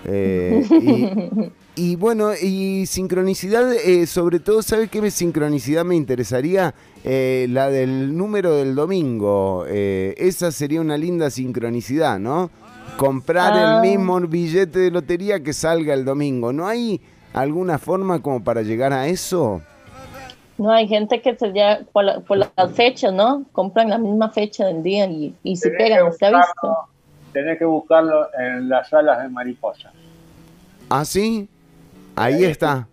[0.06, 6.74] Eh, y, y bueno, y sincronicidad, eh, sobre todo, ¿sabe qué sincronicidad me interesaría?
[7.04, 9.66] Eh, la del número del domingo.
[9.68, 12.50] Esa sería una linda sincronicidad, ¿no?
[12.98, 13.76] Comprar Ah.
[13.84, 16.52] el mismo billete de lotería que salga el domingo.
[16.54, 17.02] ¿No hay
[17.34, 19.62] alguna forma como para llegar a eso?
[20.62, 23.46] No, hay gente que se ya por, la- por las fechas, ¿no?
[23.52, 26.78] Compran la misma fecha del día y, y si Tenés pegan, ¿usted ha visto?
[27.34, 29.92] Tenés que buscarlo en las alas de mariposa.
[30.90, 31.50] ¿Ah, sí?
[32.16, 32.88] Ahí está.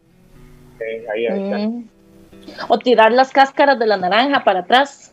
[0.78, 1.58] Sí, ahí está.
[1.58, 1.88] Mm.
[2.68, 5.12] O tirar las cáscaras de la naranja para atrás.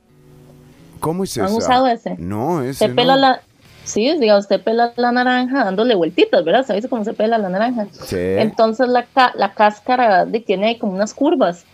[1.02, 1.58] ¿Cómo es ¿Han eso?
[1.58, 2.16] usado ese?
[2.18, 2.96] No, ese Se no.
[2.96, 3.42] pela la.
[3.84, 6.66] Sí, diga, usted pela la naranja dándole vueltitas, ¿verdad?
[6.66, 7.88] ¿Sabes cómo se pela la naranja?
[7.92, 8.16] Sí.
[8.18, 11.66] Entonces la, ca- la cáscara de- tiene ahí como unas curvas.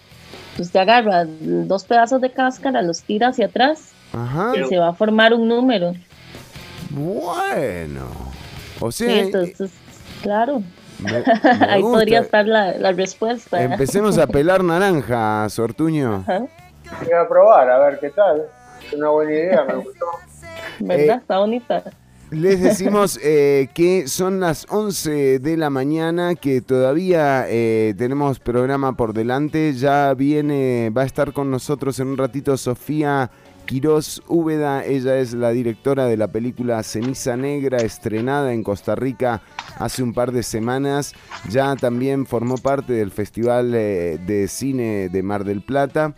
[0.62, 4.54] Usted agarra dos pedazos de cáscara, los tira hacia atrás Ajá.
[4.58, 5.94] y se va a formar un número.
[6.90, 8.08] Bueno.
[8.80, 9.72] O Sí, sea, entonces,
[10.22, 10.62] claro.
[11.00, 11.12] me-
[11.60, 11.98] me Ahí gusta.
[11.98, 13.62] podría estar la, la respuesta.
[13.62, 16.16] Empecemos a pelar naranja, Sortuño.
[16.28, 16.40] Ajá.
[17.04, 18.44] Voy a probar, a ver qué tal.
[18.86, 20.06] Es una buena idea, me gustó.
[20.80, 21.16] ¿Verdad?
[21.16, 21.84] Eh, Está bonita.
[22.32, 28.96] Les decimos eh, que son las 11 de la mañana, que todavía eh, tenemos programa
[28.96, 29.74] por delante.
[29.74, 33.30] Ya viene, va a estar con nosotros en un ratito Sofía
[33.72, 34.84] Quirós Úbeda.
[34.84, 39.44] Ella es la directora de la película Ceniza Negra, estrenada en Costa Rica
[39.78, 41.14] hace un par de semanas.
[41.50, 46.16] Ya también formó parte del Festival eh, de Cine de Mar del Plata.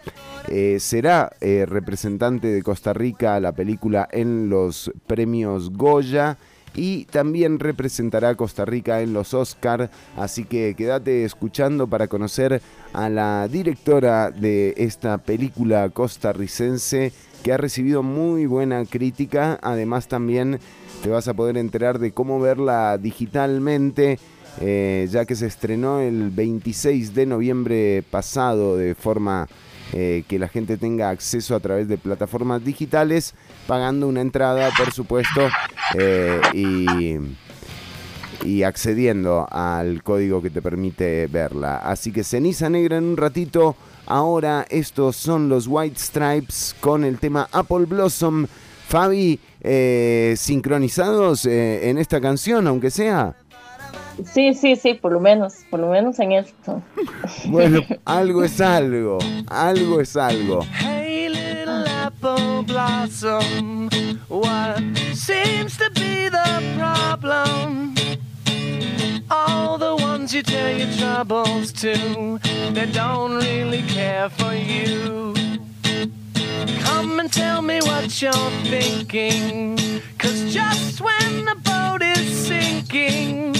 [0.47, 6.39] Eh, será eh, representante de Costa Rica la película en los premios Goya
[6.73, 12.63] y también representará a Costa Rica en los Oscar, así que quédate escuchando para conocer
[12.93, 17.13] a la directora de esta película costarricense
[17.43, 20.59] que ha recibido muy buena crítica, además también
[21.01, 24.17] te vas a poder enterar de cómo verla digitalmente
[24.61, 29.47] eh, ya que se estrenó el 26 de noviembre pasado de forma
[29.93, 33.33] eh, que la gente tenga acceso a través de plataformas digitales,
[33.67, 35.49] pagando una entrada, por supuesto,
[35.97, 37.17] eh, y,
[38.47, 41.77] y accediendo al código que te permite verla.
[41.77, 43.75] Así que ceniza negra en un ratito.
[44.05, 48.47] Ahora estos son los White Stripes con el tema Apple Blossom.
[48.87, 53.35] Fabi, eh, sincronizados eh, en esta canción, aunque sea.
[54.23, 56.81] Sí, sí, sí, por lo menos, por lo menos en esto.
[57.45, 60.59] Bueno, algo es algo, algo es algo.
[60.79, 63.89] Hey, little apple blossom,
[64.29, 64.79] what
[65.13, 67.95] seems to be the problem?
[69.29, 72.39] All the ones you tell your troubles to,
[72.71, 75.34] they don't really care for you.
[76.84, 79.77] Come and tell me what you're thinking,
[80.17, 83.55] cause just when the boat is sinking,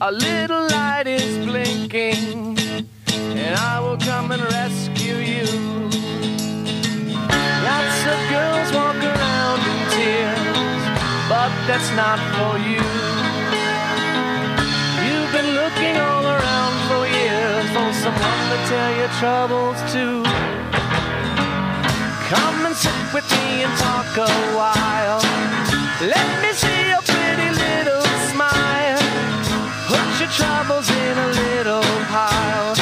[0.00, 2.58] a little light is blinking,
[3.08, 5.46] and I will come and rescue you.
[7.68, 10.82] Lots of girls walk around in tears,
[11.28, 13.21] but that's not for you.
[15.74, 20.22] Looking all around for years for someone to tell your troubles to.
[22.28, 25.22] Come and sit with me and talk a while.
[26.00, 29.00] Let me see your pretty little smile.
[29.88, 32.74] Put your troubles in a little pile,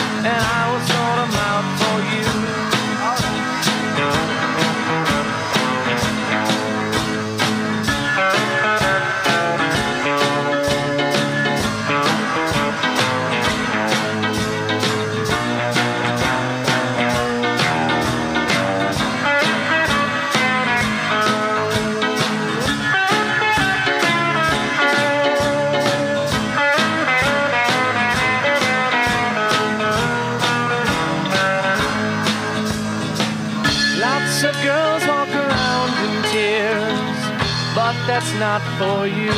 [38.40, 39.36] not for you.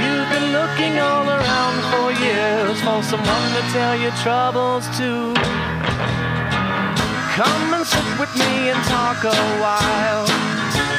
[0.00, 5.34] You've been looking all around for years for someone to tell your troubles to.
[7.36, 10.24] Come and sit with me and talk a while.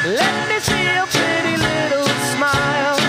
[0.06, 3.00] Let me see your pretty little smile.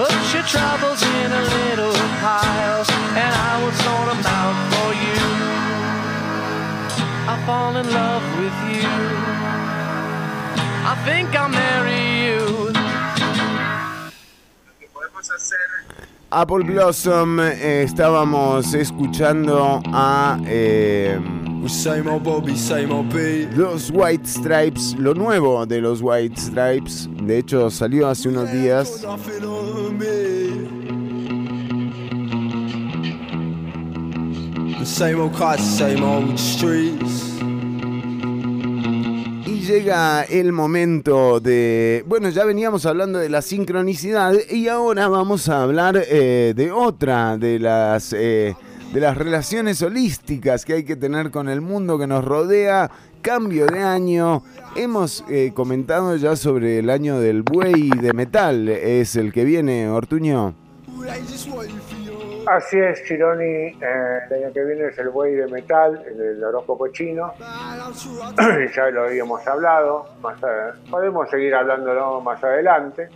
[0.00, 2.84] Put your troubles in a little pile,
[3.24, 5.20] and I will sort them out for you.
[7.28, 8.88] I fall in love with you.
[10.92, 11.48] I think I'll
[16.32, 21.18] Apple Blossom, eh, estábamos escuchando a eh,
[23.56, 27.08] los White Stripes, lo nuevo de los White Stripes.
[27.24, 29.04] De hecho, salió hace unos días.
[34.78, 37.40] The same old cars, same old streets.
[39.70, 42.02] Llega el momento de...
[42.08, 47.38] Bueno, ya veníamos hablando de la sincronicidad y ahora vamos a hablar eh, de otra
[47.38, 48.12] de las...
[48.12, 48.56] eh,
[48.92, 52.90] de las relaciones holísticas que hay que tener con el mundo que nos rodea,
[53.22, 54.42] cambio de año.
[54.74, 59.88] Hemos eh, comentado ya sobre el año del buey de metal, es el que viene,
[59.88, 60.52] Ortuño.
[62.46, 63.44] Así es, Chironi.
[63.44, 63.74] eh,
[64.30, 67.32] el año que viene es el buey de metal, el horóscopo chino.
[68.76, 70.06] ya lo habíamos hablado.
[70.22, 73.08] Más a- podemos seguir hablándolo más adelante.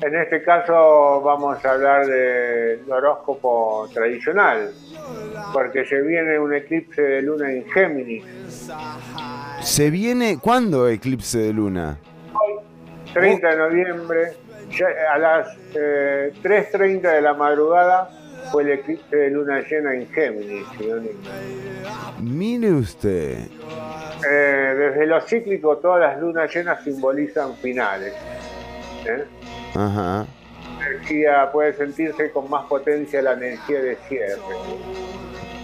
[0.00, 4.70] En este caso vamos a hablar del horóscopo tradicional,
[5.52, 8.24] porque se viene un eclipse de luna en Géminis.
[9.60, 11.98] ¿Se viene cuándo eclipse de luna?
[13.12, 14.32] 30 de noviembre,
[15.12, 18.08] a las eh, 3.30 de la madrugada
[18.50, 20.66] fue el eclipse de luna llena en Géminis.
[22.20, 23.46] Mire usted.
[24.28, 28.14] Eh, desde lo cíclico, todas las lunas llenas simbolizan finales.
[29.06, 29.24] ¿eh?
[29.74, 30.26] Ajá.
[30.80, 34.40] Energía puede sentirse con más potencia la energía de cierre.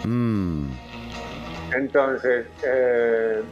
[0.04, 0.68] Mm.
[1.74, 3.42] Entonces, eh,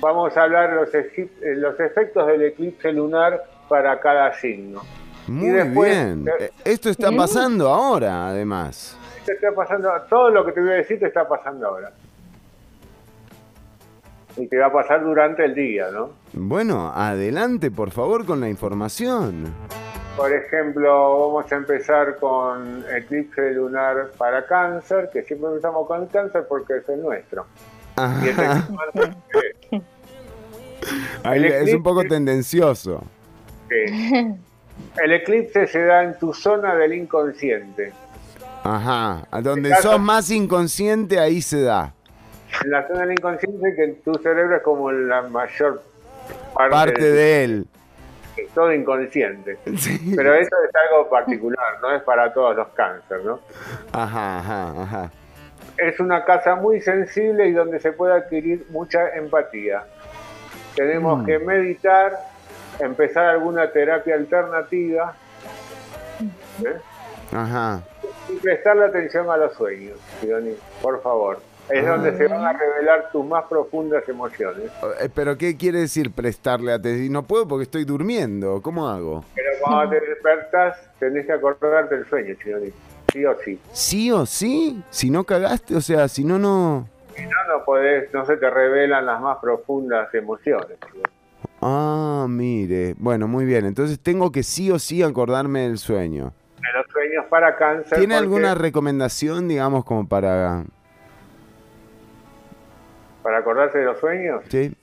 [0.00, 4.82] vamos a hablar los, eh, los efectos del eclipse lunar para cada signo.
[5.30, 6.26] Muy después, bien.
[6.28, 8.96] eh, Eh, Esto está pasando ahora, además.
[9.24, 11.92] Te está pasando, todo lo que te voy a decir te está pasando ahora.
[14.36, 16.10] Y te va a pasar durante el día, ¿no?
[16.32, 19.52] Bueno, adelante, por favor, con la información.
[20.16, 26.08] Por ejemplo, vamos a empezar con eclipse lunar para cáncer, que siempre empezamos con el
[26.08, 27.46] cáncer porque es el nuestro.
[28.24, 28.66] Y este Ajá.
[28.94, 29.82] eclipse-
[31.24, 33.02] Ahí El es un poco tendencioso.
[33.68, 34.34] sí.
[35.02, 37.92] El eclipse se da en tu zona del inconsciente.
[38.64, 39.24] Ajá.
[39.30, 41.94] A donde sos más inconsciente, ahí se da.
[42.64, 45.82] En la zona del inconsciente que tu cerebro es como la mayor
[46.54, 47.66] parte, de él.
[48.36, 49.56] es todo inconsciente.
[49.64, 53.40] Pero eso es algo particular, no es para todos los cánceres, ¿no?
[53.92, 55.10] Ajá, ajá, ajá.
[55.78, 59.84] Es una casa muy sensible y donde se puede adquirir mucha empatía.
[60.74, 61.26] Tenemos Mm.
[61.26, 62.12] que meditar,
[62.80, 65.14] empezar alguna terapia alternativa
[66.64, 66.76] ¿eh?
[67.32, 67.82] Ajá.
[68.28, 71.40] y prestarle atención a los sueños, Sidoni, por favor.
[71.68, 74.72] Es donde se van a revelar tus más profundas emociones.
[75.00, 77.12] Eh, Pero ¿qué quiere decir prestarle atención?
[77.12, 78.60] No puedo porque estoy durmiendo.
[78.60, 79.24] ¿Cómo hago?
[79.36, 82.72] Pero cuando te despertas, tenés que acordarte del sueño, Sidoni.
[83.12, 83.60] Sí o sí.
[83.72, 84.82] ¿Sí o sí?
[84.90, 86.88] Si no cagaste, o sea, si no, no...
[87.14, 90.76] Si no, no podés, no se te revelan las más profundas emociones.
[91.62, 92.94] Ah, mire.
[92.98, 93.66] Bueno, muy bien.
[93.66, 96.32] Entonces tengo que sí o sí acordarme del sueño.
[96.60, 97.98] De los sueños para cáncer.
[97.98, 100.64] ¿Tiene porque- alguna recomendación, digamos, como para...
[103.22, 104.42] para acordarse de los sueños?
[104.48, 104.74] Sí?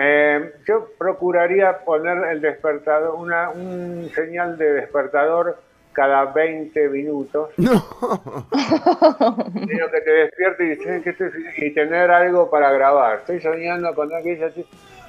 [0.00, 5.58] Eh, yo procuraría poner el despertador, una, un señal de despertador
[5.92, 7.50] cada 20 minutos.
[7.58, 7.72] No.
[9.54, 10.78] Digo que te despierte
[11.60, 13.18] y, y tener algo para grabar.
[13.20, 14.50] Estoy soñando con aquella...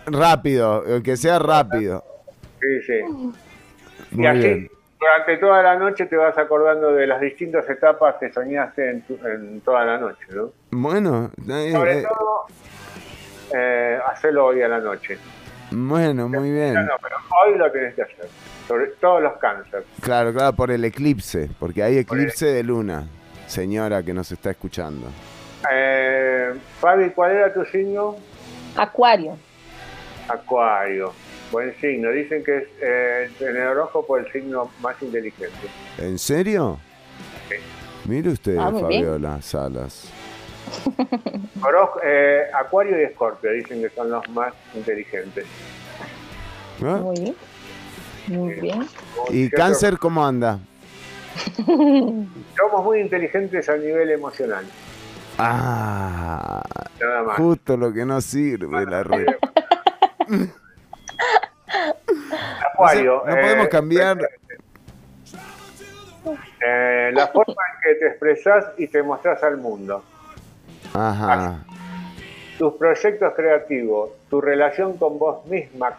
[0.05, 2.03] Sí, Rápido, que sea rápido.
[2.61, 2.99] sí.
[4.11, 4.69] Y Muy así, bien.
[4.99, 9.19] durante toda la noche te vas acordando de las distintas etapas que soñaste en, tu-
[9.25, 10.51] en toda la noche, ¿no?
[10.71, 12.45] Bueno, eh, Sobre eh, todo,
[13.55, 15.17] eh, hacerlo hoy a la noche.
[15.71, 16.73] bueno, muy bien.
[16.75, 18.27] No, no, pero hoy lo tenés que hacer.
[18.67, 19.85] Sobre todos los cánceres.
[20.01, 23.07] Claro, claro, por el eclipse, porque hay eclipse de luna,
[23.47, 25.07] señora que nos está escuchando.
[25.71, 28.15] Eh, Fabi, ¿cuál era tu signo?
[28.75, 29.37] Acuario.
[30.27, 31.13] Acuario.
[31.51, 32.11] Buen signo.
[32.11, 35.67] Dicen que es eh, en el horóscopo el signo más inteligente.
[35.97, 36.79] ¿En serio?
[37.49, 37.55] Sí.
[38.09, 39.03] Mire usted, Ah, muy bien.
[39.03, 40.09] Fabiola Salas.
[42.03, 45.45] Eh, Acuario y Escorpio dicen que son los más inteligentes.
[46.83, 46.99] ¿Ah?
[47.01, 47.35] Muy bien.
[48.27, 48.87] Muy bien.
[49.29, 50.59] ¿Y cáncer cómo anda?
[51.65, 54.65] Somos muy inteligentes a nivel emocional.
[55.37, 56.61] Ah,
[56.99, 57.37] Nada más.
[57.37, 59.25] justo lo que no sirve la red.
[62.73, 63.23] Acuario.
[63.25, 64.17] no podemos eh, cambiar.
[66.65, 70.03] eh, la forma en que te expresas y te mostrás al mundo.
[70.93, 71.59] Ajá.
[72.57, 75.97] tus proyectos creativos, tu relación con vos misma,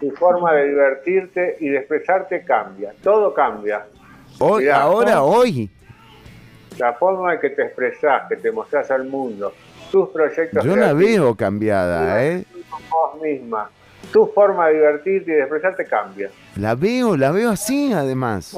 [0.00, 2.92] tu forma de divertirte y de expresarte cambia.
[3.02, 3.86] Todo cambia.
[4.40, 5.70] Hoy, Mirá, ahora, hoy.
[6.78, 9.52] La forma en que te expresás, que te mostrás al mundo,
[9.92, 12.44] tus proyectos Yo la veo cambiada, ¿eh?
[12.74, 13.70] Con vos misma,
[14.12, 16.30] tu forma de divertirte y de expresarte cambia.
[16.56, 18.56] La veo, la veo así, además.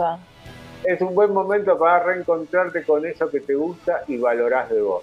[0.84, 5.02] Es un buen momento para reencontrarte con eso que te gusta y valorás de vos.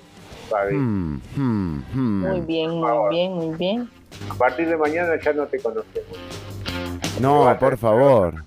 [0.71, 2.21] Hmm, hmm, hmm.
[2.21, 3.89] Muy bien, muy bien, muy bien.
[4.29, 6.17] A partir de mañana ya no te conocemos.
[7.19, 8.43] No, por favor.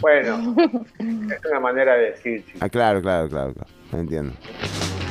[0.00, 0.54] Bueno,
[0.98, 2.58] es una manera de decir, chico.
[2.60, 3.68] Ah, claro, claro, claro, claro.
[3.92, 4.32] Entiendo.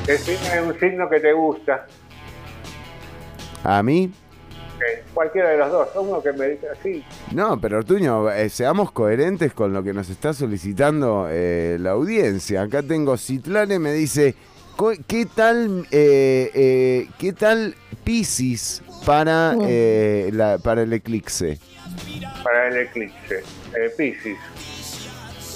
[0.05, 1.85] Decime un signo que te gusta.
[3.63, 4.11] A mí,
[4.79, 5.89] Eh, cualquiera de los dos.
[5.95, 7.03] Uno que me dice así.
[7.31, 12.61] No, pero Ortuño, eh, seamos coherentes con lo que nos está solicitando eh, la audiencia.
[12.61, 14.35] Acá tengo Citlane, me dice,
[15.07, 21.57] ¿qué tal, eh, eh, qué tal Pisces para, eh, la- para el eclipse?
[22.43, 23.39] para el eclipse.
[23.75, 24.37] Eh, Piscis.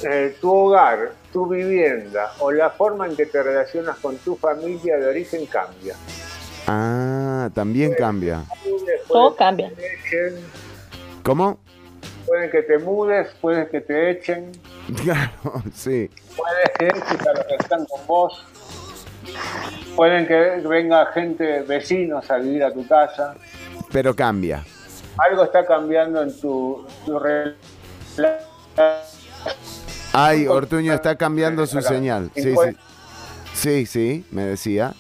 [0.04, 4.98] Eh, tu hogar, tu vivienda o la forma en que te relacionas con tu familia
[4.98, 5.96] de origen cambia.
[6.68, 8.44] Ah, también cambia.
[9.08, 9.72] Todo cambia.
[11.24, 11.60] ¿Cómo?
[12.32, 14.52] pueden que te mudes, pueden que te echen,
[15.04, 16.10] Claro, sí.
[16.38, 18.46] puedes que eches a los que están con vos,
[19.98, 23.36] pueden que venga gente, vecinos a vivir a tu casa.
[23.92, 24.64] Pero cambia.
[25.18, 27.58] Algo está cambiando en tu, tu relación.
[30.14, 32.32] Ay, Ortuño está cambiando su señal.
[32.34, 32.78] Sí, sí.
[33.54, 34.94] Sí, sí, me decía.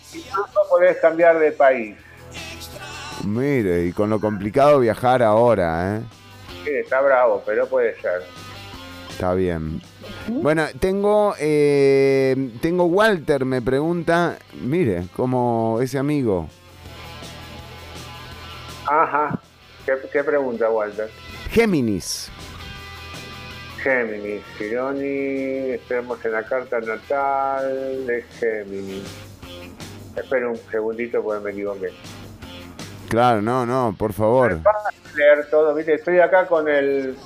[0.81, 1.95] Podés cambiar de país.
[3.23, 6.01] Mire, y con lo complicado viajar ahora, ¿eh?
[6.63, 8.23] Sí, está bravo, pero puede ser.
[9.07, 9.79] Está bien.
[10.27, 16.49] Bueno, tengo, eh, tengo Walter, me pregunta, mire, como ese amigo.
[18.87, 19.39] Ajá.
[19.85, 21.11] ¿Qué, qué pregunta, Walter?
[21.51, 22.31] Géminis.
[23.83, 29.30] Géminis, Gironi, estamos en la carta natal de Géminis.
[30.15, 31.89] Espera un segundito porque me equivoqué.
[33.09, 34.59] Claro, no, no, por favor.
[35.15, 37.17] Leer todo, viste, estoy acá con el,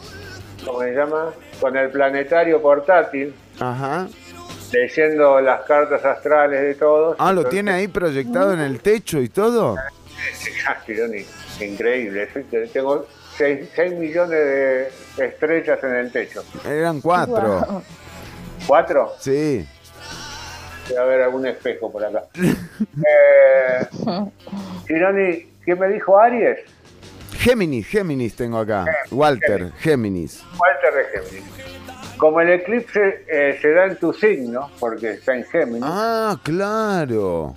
[0.65, 1.31] ¿cómo se llama?
[1.61, 4.07] Con el planetario portátil, Ajá.
[4.71, 7.15] leyendo las cartas astrales de todos.
[7.19, 9.75] Ah, ¿lo tiene ahí proyectado en el techo y todo?
[10.67, 10.81] Ah,
[11.63, 12.27] increíble.
[12.73, 13.05] Tengo
[13.37, 14.29] 6, millones
[15.17, 16.43] de estrellas en el techo.
[16.65, 17.83] Eran cuatro.
[18.65, 19.13] ¿Cuatro?
[19.19, 19.67] Sí.
[20.87, 22.23] Debe haber algún espejo por acá.
[22.37, 23.87] eh,
[24.87, 26.59] Gironi, ¿qué me dijo Aries?
[27.37, 28.85] Géminis, Géminis tengo acá.
[29.11, 30.43] Walter, Géminis.
[30.59, 31.49] Walter de Géminis.
[32.17, 37.53] Como el eclipse eh, se da en tu signo, porque está en Géminis, Ah, claro.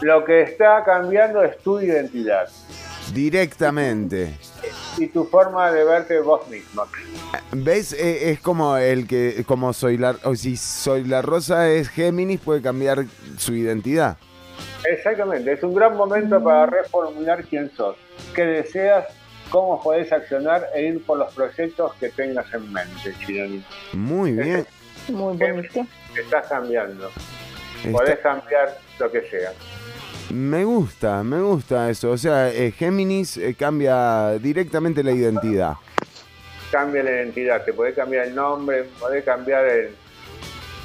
[0.00, 2.48] lo que está cambiando es tu identidad
[3.12, 4.34] Directamente.
[4.98, 6.84] Y tu forma de verte vos mismo.
[7.52, 7.92] ¿Ves?
[7.92, 12.40] Eh, es como el que, como soy la, o si soy la rosa es Géminis,
[12.40, 13.04] puede cambiar
[13.38, 14.16] su identidad.
[14.84, 17.96] Exactamente, es un gran momento para reformular quién sos,
[18.34, 19.06] qué deseas,
[19.50, 23.64] cómo podés accionar e ir por los proyectos que tengas en mente, Chironi.
[23.94, 24.66] Muy bien.
[25.08, 25.86] Muy bonito.
[26.16, 27.10] Estás cambiando.
[27.84, 29.52] Está- Podés cambiar lo que sea.
[30.30, 32.10] Me gusta, me gusta eso.
[32.10, 35.74] O sea, eh, Géminis eh, cambia directamente la identidad.
[36.70, 39.94] Cambia la identidad, te podés cambiar el nombre, podés cambiar el.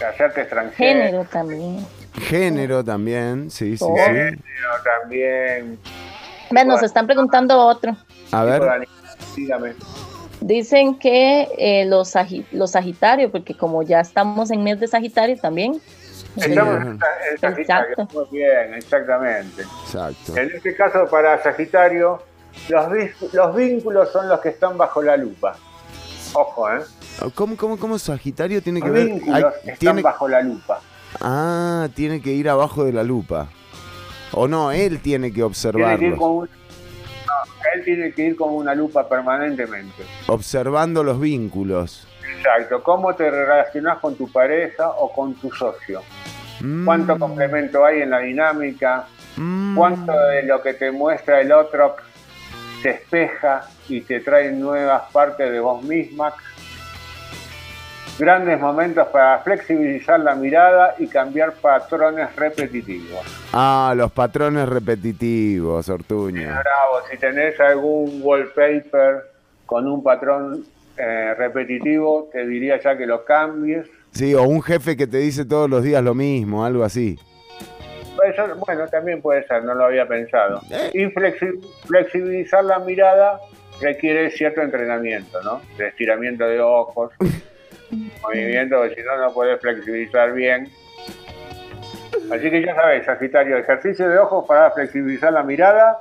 [0.08, 1.00] hacerte extranjero.
[1.02, 1.86] Género también.
[2.22, 3.96] Género también, sí, sí, Oh.
[3.96, 4.04] sí.
[4.04, 4.40] Género
[5.02, 5.80] también.
[6.52, 7.96] Ven, nos están preguntando otro.
[8.32, 8.88] A ver,
[9.36, 9.74] Dígame.
[10.42, 12.14] Dicen que eh, los,
[12.52, 15.80] los Sagitarios, porque como ya estamos en mes de Sagitario también.
[16.36, 16.88] Estamos en
[17.32, 17.90] en Sagitario.
[17.92, 18.08] Exacto.
[18.14, 19.62] Muy bien, exactamente.
[19.84, 20.38] exacto.
[20.38, 22.22] En este caso, para Sagitario,
[22.70, 25.56] los, los vínculos son los que están bajo la lupa.
[26.34, 26.82] Ojo, ¿eh?
[27.36, 29.06] ¿Cómo, cómo, cómo Sagitario tiene que Los ver?
[29.08, 30.80] vínculos Ay, están tiene, bajo la lupa.
[31.20, 33.50] ah, tiene que ir abajo de la lupa.
[34.32, 36.18] O no, él tiene que Tiene que ir observarlo.
[36.18, 40.04] con un- no, él tiene que ir con una lupa permanentemente.
[40.28, 42.08] Observando los vínculos.
[42.40, 42.82] Exacto.
[42.82, 46.02] ¿Cómo te relacionas con tu pareja o con tu socio?
[46.62, 49.06] Mm, ¿Cuánto complemento hay en la dinámica?
[49.36, 49.76] mm.
[49.76, 51.96] ¿Cuánto de lo que te muestra el otro
[52.82, 56.34] te espeja y te trae nuevas partes de vos misma?
[58.18, 63.22] Grandes momentos para flexibilizar la mirada y cambiar patrones repetitivos.
[63.54, 66.50] Ah, los patrones repetitivos, Ortuño.
[66.50, 69.24] Bravo, si tenés algún wallpaper
[69.66, 70.66] con un patrón
[71.00, 73.88] eh, repetitivo, te diría ya que lo cambies.
[74.12, 77.18] Sí, o un jefe que te dice todos los días lo mismo, algo así.
[78.36, 80.62] Ser- bueno, también puede ser, no lo había pensado.
[80.70, 80.90] Eh.
[80.94, 83.40] Y flexi- flexibilizar la mirada
[83.82, 85.62] requiere cierto entrenamiento, ¿no?
[85.78, 87.12] De estiramiento de ojos,
[88.22, 90.68] movimiento, que si no, no puedes flexibilizar bien.
[92.32, 96.00] Así que ya sabes, Sagitario, ejercicio de ojos para flexibilizar la mirada,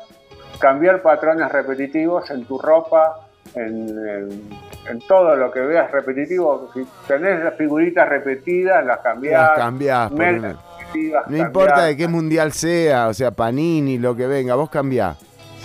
[0.59, 6.71] cambiar patrones repetitivos en tu ropa, en, en- en todo lo que veas repetitivo.
[6.73, 9.51] Si tenés las figuritas repetidas, las cambiás.
[9.51, 11.47] Las cambiás, metas No cambiás.
[11.47, 15.15] importa de qué mundial sea, o sea, Panini, lo que venga, vos cambiá.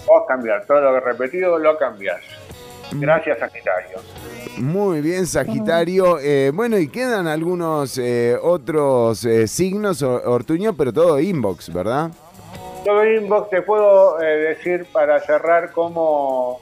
[0.06, 2.20] Vos cambiar todo lo que es repetido, lo cambiás.
[2.92, 3.00] Mm.
[3.00, 3.98] Gracias, Sagitario.
[4.58, 6.20] Muy bien, Sagitario.
[6.20, 12.12] Eh, bueno, y quedan algunos eh, otros eh, signos, Ortuño, pero todo inbox, ¿verdad?
[12.84, 16.60] Todo inbox te puedo eh, decir para cerrar cómo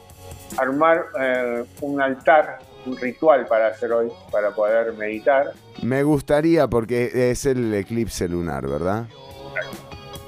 [0.57, 5.51] armar eh, un altar, un ritual para hacer hoy, para poder meditar.
[5.81, 9.05] Me gustaría porque es el eclipse lunar, ¿verdad?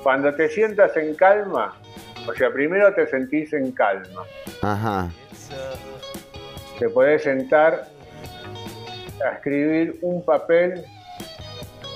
[0.01, 1.75] Cuando te sientas en calma,
[2.27, 4.23] o sea, primero te sentís en calma.
[4.61, 5.09] Ajá.
[6.79, 7.87] Te podés sentar
[9.25, 10.83] a escribir un papel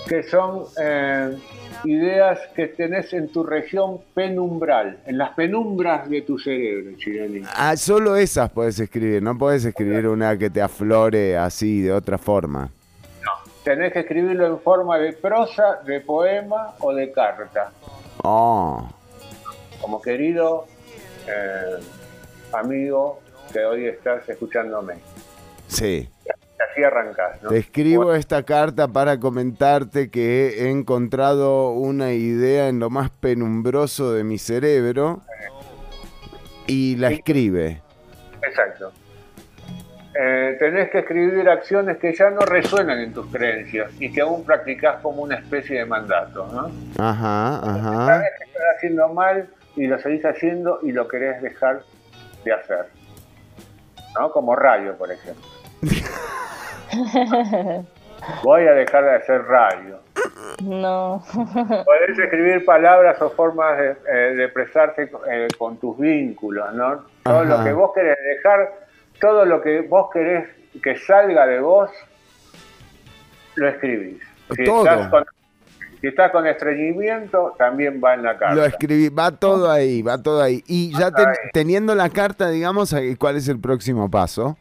[0.08, 1.38] que son eh,
[1.86, 7.41] ideas que tenés en tu región penumbral, en las penumbras de tu cerebro, Chironi.
[7.56, 12.18] Ah, solo esas puedes escribir, no puedes escribir una que te aflore así de otra
[12.18, 12.70] forma.
[13.64, 17.72] Tenés que escribirlo en forma de prosa, de poema o de carta.
[18.24, 18.88] Oh,
[19.82, 20.66] Como querido
[21.28, 21.76] eh,
[22.54, 23.20] amigo
[23.52, 24.95] que hoy estás escuchándome.
[25.68, 26.08] sí.
[26.59, 27.49] Así arrancás, ¿no?
[27.49, 34.13] Te escribo esta carta para comentarte que he encontrado una idea en lo más penumbroso
[34.13, 35.21] de mi cerebro
[36.65, 37.81] y la escribe.
[38.41, 38.91] Exacto.
[40.19, 44.43] Eh, tenés que escribir acciones que ya no resuenan en tus creencias y que aún
[44.43, 46.71] practicás como una especie de mandato, ¿no?
[46.97, 48.05] Ajá, ajá.
[48.07, 51.84] Sabes que estás haciendo mal y lo seguís haciendo y lo querés dejar
[52.43, 52.88] de hacer.
[54.19, 54.31] ¿No?
[54.31, 55.45] Como radio, por ejemplo.
[58.44, 59.99] Voy a dejar de hacer radio.
[60.64, 61.24] No.
[61.86, 67.06] Podés escribir palabras o formas de, eh, de expresarse eh, con tus vínculos, ¿no?
[67.24, 68.74] Todo lo que vos querés dejar,
[69.22, 70.49] todo lo que vos querés
[70.82, 71.90] que salga de vos,
[73.56, 74.22] lo escribís.
[74.56, 74.86] Si Todo.
[74.86, 75.26] estás con,
[76.02, 78.56] si estás con estreñimiento, también va en la carta.
[78.56, 80.64] Lo escribí, va todo ahí, va todo ahí.
[80.68, 81.36] Y ya ten- ahí.
[81.54, 84.58] teniendo la carta, digamos, ahí, ¿cuál es el próximo paso?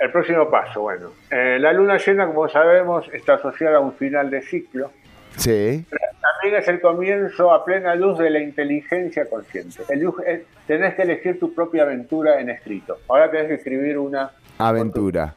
[0.00, 1.10] El próximo paso, bueno.
[1.30, 4.90] eh, la luna llena, como sabemos, está asociada a un final de ciclo.
[5.36, 5.84] Sí.
[6.20, 9.82] También es el comienzo a plena luz de la inteligencia consciente.
[9.88, 12.98] El eh, tenés que elegir tu propia aventura en escrito.
[13.08, 14.30] Ahora tenés que escribir una.
[14.58, 15.34] Aventura.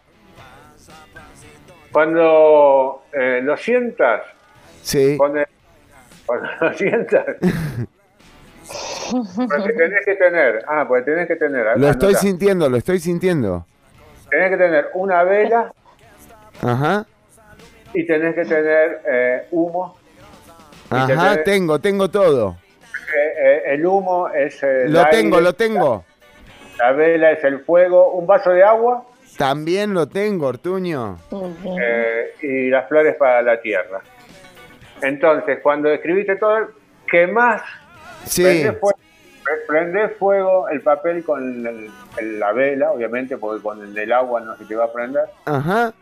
[1.92, 4.22] Cuando eh, lo sientas,
[4.82, 5.16] Sí.
[5.18, 5.42] cuando,
[6.26, 7.26] cuando lo sientas,
[9.36, 13.66] porque tenés que tener, ah, pues tenés que tener, Lo estoy sintiendo, lo estoy sintiendo.
[14.32, 15.72] Tenés que tener una vela
[16.62, 17.06] Ajá.
[17.94, 19.95] y tenés que tener eh, humo.
[20.90, 22.58] Ajá, tenés- tengo, tengo todo.
[23.14, 26.06] eh, eh, el humo es el Lo aire, tengo, lo tengo.
[26.80, 29.06] La vela es el fuego, un vaso de agua
[29.38, 31.18] También lo tengo, Ortuño.
[31.82, 34.02] eh, y las flores para la tierra.
[35.02, 36.70] Entonces, cuando escribiste todo,
[37.10, 37.62] quemás,
[38.26, 38.44] Sí.
[39.68, 44.42] Prendés fuego, el papel con el- el- la vela, obviamente, porque con el del agua
[44.42, 45.26] no se te va a prender.
[45.46, 45.94] Ajá.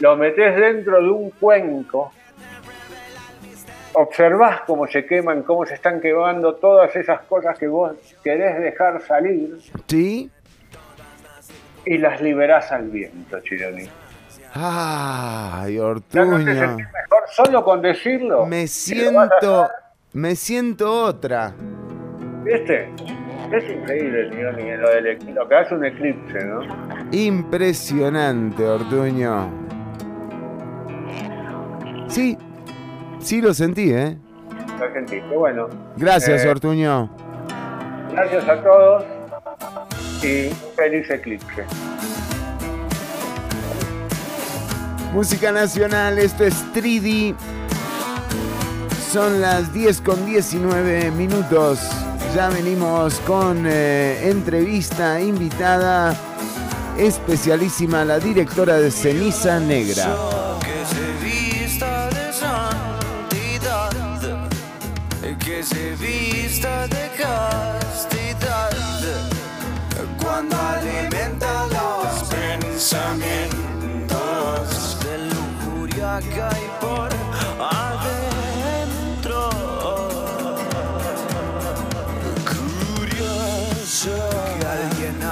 [0.00, 2.12] Lo metés dentro de un cuenco.
[3.94, 7.92] Observás cómo se queman, cómo se están quemando todas esas cosas que vos
[8.24, 10.30] querés dejar salir Sí.
[11.84, 13.86] y las liberás al viento, Chironi.
[14.54, 16.76] Ay, ¿Ya no te Ortuño.
[16.76, 18.46] mejor solo con decirlo?
[18.46, 19.68] Me siento,
[20.14, 21.52] me siento otra.
[22.44, 22.88] ¿Viste?
[23.52, 26.60] Es increíble, Chironi, lo, del, lo que hace un eclipse, ¿no?
[27.12, 29.50] Impresionante, Ortuño.
[32.08, 32.36] Sí,
[33.20, 34.16] sí lo sentí, ¿eh?
[34.80, 35.36] Lo sentiste.
[35.36, 37.10] Bueno, Gracias, Eh, Ortuño.
[38.12, 39.04] gracias a todos
[40.22, 41.64] y un feliz eclipse.
[45.12, 47.34] Música nacional, esto es 3D.
[49.10, 51.80] Son las 10 con 19 minutos.
[52.34, 56.16] Ya venimos con eh, entrevista invitada
[56.96, 60.16] especialísima, la directora de Ceniza Negra.
[60.60, 63.90] Que se vista de santidad,
[65.38, 68.70] que se vista de castidad,
[70.22, 76.40] cuando alimenta los pensamientos de lujuria que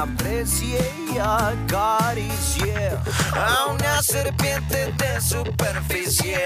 [0.01, 0.81] aprecie
[1.12, 2.90] y acaricie
[3.35, 6.39] a una serpiente de superficie.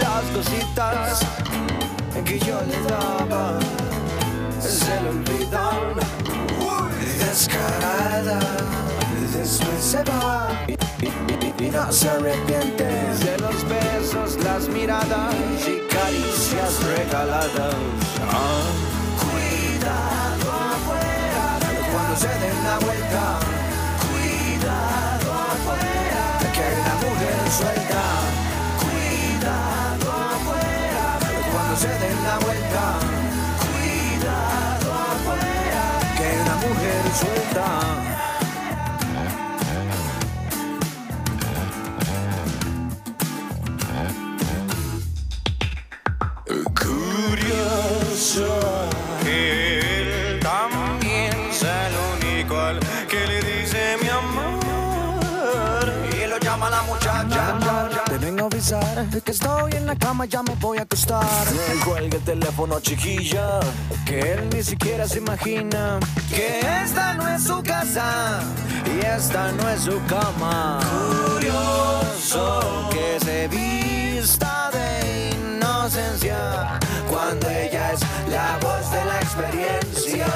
[0.00, 1.20] Las cositas
[2.24, 3.58] que yo le daba
[4.60, 5.94] se le olvidan.
[7.18, 8.40] Descarada,
[9.32, 15.34] después se va y, no se arrepiente de los besos, las miradas
[15.66, 17.74] y caricias regaladas.
[18.28, 18.62] Ah.
[19.22, 20.51] Cuidado
[22.12, 23.38] no se den la vuelta.
[24.04, 26.24] Cuidado afuera,
[26.54, 28.02] que una mujer suelta.
[28.82, 31.04] Cuidado afuera,
[31.52, 32.84] cuando se den la vuelta.
[33.64, 35.84] Cuidado afuera,
[36.16, 38.11] que hay una mujer suelta.
[58.62, 61.26] De que estoy en la cama, ya me voy a acostar.
[61.84, 63.58] Cuelga el teléfono, chiquilla,
[64.06, 65.98] que él ni siquiera se imagina
[66.30, 68.38] que esta no es su casa
[68.86, 70.78] y esta no es su cama.
[71.26, 76.78] Curioso que se vista de inocencia
[77.10, 80.26] cuando ella es la voz de la experiencia.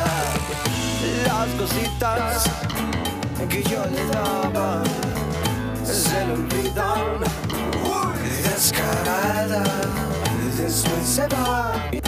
[1.27, 2.51] Las cositas
[3.49, 4.83] que yo le daba
[5.85, 7.46] se le olvidan.
[8.57, 9.63] Descarada,
[10.57, 12.01] después se va y,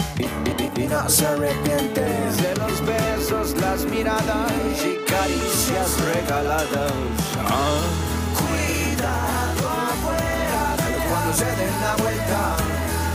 [0.87, 4.51] no se arrepiente de los besos, las miradas
[4.83, 6.91] y caricias regaladas.
[7.37, 7.81] Ah.
[8.33, 10.75] Cuidado afuera,
[11.07, 12.57] cuando se den la vuelta.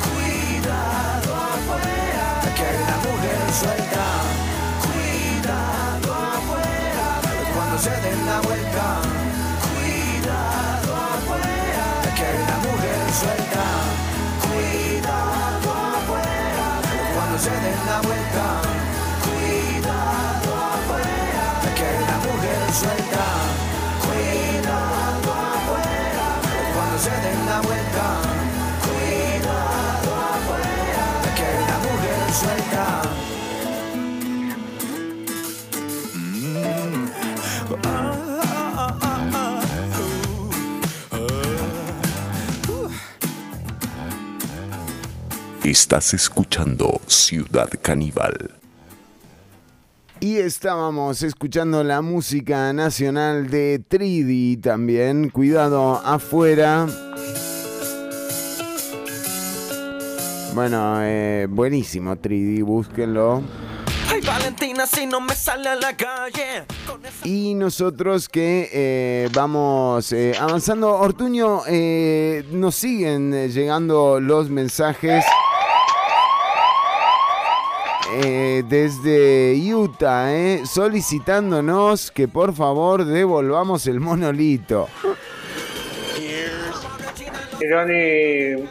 [0.06, 4.06] Cuidado afuera, que hay una mujer suelta.
[4.86, 7.06] Cuidado afuera,
[7.52, 8.86] cuando se den la vuelta.
[9.74, 12.53] Cuidado afuera, que hay una
[13.14, 13.64] suelta.
[14.42, 16.66] Cuidado afuera,
[17.14, 18.46] cuando se den la vuelta.
[19.24, 21.46] Cuidado afuera,
[21.76, 23.24] que una mujer suelta.
[24.04, 26.26] Cuidado afuera,
[26.74, 28.06] cuando se den la vuelta.
[28.86, 31.04] Cuidado afuera,
[31.38, 32.84] que una mujer suelta.
[36.14, 38.13] Mm.
[45.64, 48.54] Estás escuchando Ciudad Caníbal.
[50.20, 55.30] Y estábamos escuchando la música nacional de Tridi también.
[55.30, 56.86] Cuidado afuera.
[60.52, 63.42] Bueno, eh, buenísimo Tridi, búsquenlo.
[64.10, 66.66] Ay, Valentina, si no me sale a la calle.
[67.24, 70.90] Y nosotros que eh, vamos eh, avanzando.
[70.90, 75.24] Ortuño, eh, nos siguen llegando los mensajes.
[78.16, 84.88] Eh, desde Utah, eh, solicitándonos que por favor devolvamos el monolito.
[87.68, 88.68] Ronnie,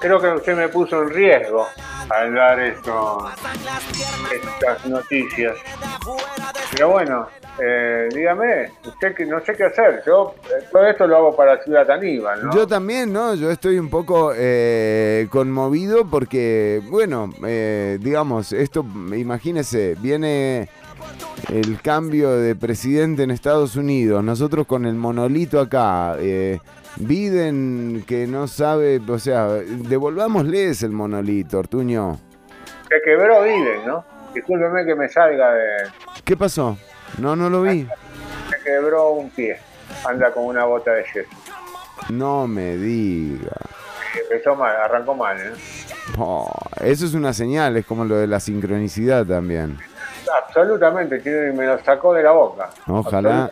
[0.00, 1.66] creo que usted me puso en riesgo
[2.12, 3.26] al dar esto,
[4.32, 5.56] estas noticias.
[6.72, 7.26] Pero bueno,
[7.58, 10.02] eh, dígame, usted que no sé qué hacer.
[10.06, 12.54] Yo eh, todo esto lo hago para Ciudad Aníbal, ¿no?
[12.54, 13.34] Yo también, ¿no?
[13.34, 18.84] Yo estoy un poco eh, conmovido porque, bueno, eh, digamos, esto,
[19.14, 20.68] imagínese, viene
[21.50, 26.60] el cambio de presidente en Estados Unidos, nosotros con el monolito acá, eh,
[26.96, 32.18] Biden que no sabe, o sea, devolvámosles el monolito, Ortuño.
[32.88, 34.04] Se quebró Biden, ¿no?
[34.34, 35.66] Discúlpeme que me salga de...
[36.24, 36.76] ¿Qué pasó?
[37.18, 37.86] No, no lo vi.
[38.50, 39.58] Se quebró un pie.
[40.06, 41.28] Anda con una bota de yeso.
[42.10, 43.56] No me diga.
[44.22, 45.52] Empezó mal, arrancó mal, ¿eh?
[46.18, 46.50] Oh,
[46.80, 49.78] eso es una señal, es como lo de la sincronicidad también.
[50.44, 51.20] Absolutamente,
[51.52, 52.70] me lo sacó de la boca.
[52.86, 53.50] Ojalá.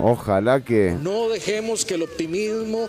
[0.00, 0.96] Ojalá que.
[1.00, 2.88] No dejemos que el optimismo,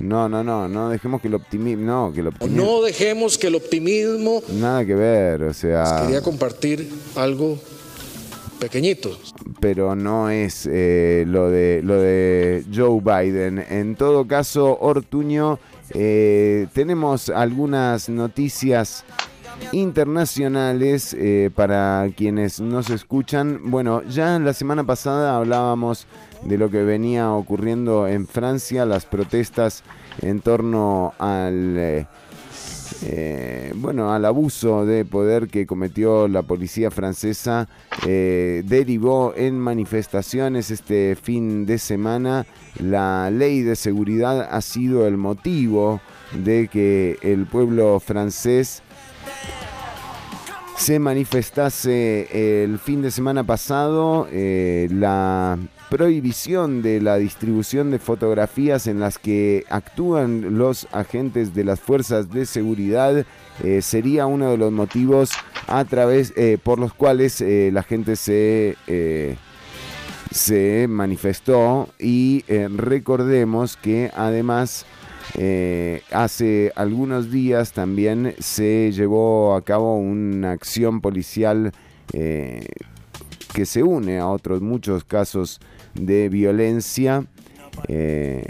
[0.00, 1.84] No, no, no, no dejemos que el optimismo.
[1.84, 2.64] No, que el optimismo.
[2.64, 4.42] no dejemos que el optimismo.
[4.48, 6.02] Nada que ver, o sea.
[6.04, 7.58] Quería compartir algo
[8.58, 9.18] pequeñito.
[9.60, 13.64] Pero no es eh, lo, de, lo de Joe Biden.
[13.68, 15.58] En todo caso, Ortuño,
[15.94, 19.04] eh, tenemos algunas noticias
[19.72, 23.60] internacionales eh, para quienes nos escuchan.
[23.64, 26.06] Bueno, ya la semana pasada hablábamos
[26.46, 29.82] de lo que venía ocurriendo en Francia, las protestas
[30.22, 31.76] en torno al...
[31.76, 32.06] eh,
[33.02, 37.68] eh, bueno, al abuso de poder que cometió la policía francesa
[38.06, 42.46] eh, derivó en manifestaciones este fin de semana.
[42.78, 46.00] La ley de seguridad ha sido el motivo
[46.44, 48.82] de que el pueblo francés
[50.76, 55.58] se manifestase el fin de semana pasado la
[55.88, 62.30] prohibición de la distribución de fotografías en las que actúan los agentes de las fuerzas
[62.32, 63.24] de seguridad
[63.62, 65.30] eh, sería uno de los motivos
[65.66, 68.76] a través eh, por los cuales eh, la gente se
[70.30, 72.44] se manifestó y
[72.76, 74.84] recordemos que además
[76.12, 81.72] hace algunos días también se llevó a cabo una acción policial
[83.56, 85.60] que se une a otros muchos casos
[85.98, 87.24] de violencia.
[87.88, 88.42] eh,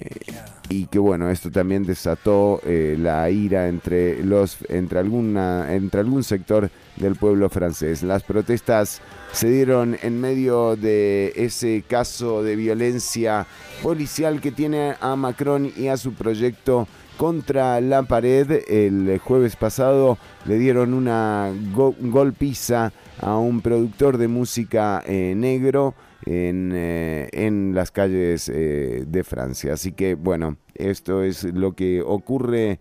[0.68, 6.24] y que bueno, esto también desató eh, la ira entre los entre alguna entre algún
[6.24, 8.02] sector del pueblo francés.
[8.02, 9.00] Las protestas
[9.32, 13.46] se dieron en medio de ese caso de violencia
[13.82, 18.62] policial que tiene a Macron y a su proyecto contra la pared.
[18.68, 25.94] El jueves pasado le dieron una go- golpiza a un productor de música eh, negro
[26.26, 29.72] en, eh, en las calles eh, de Francia.
[29.72, 32.78] Así que bueno, esto es lo que ocurre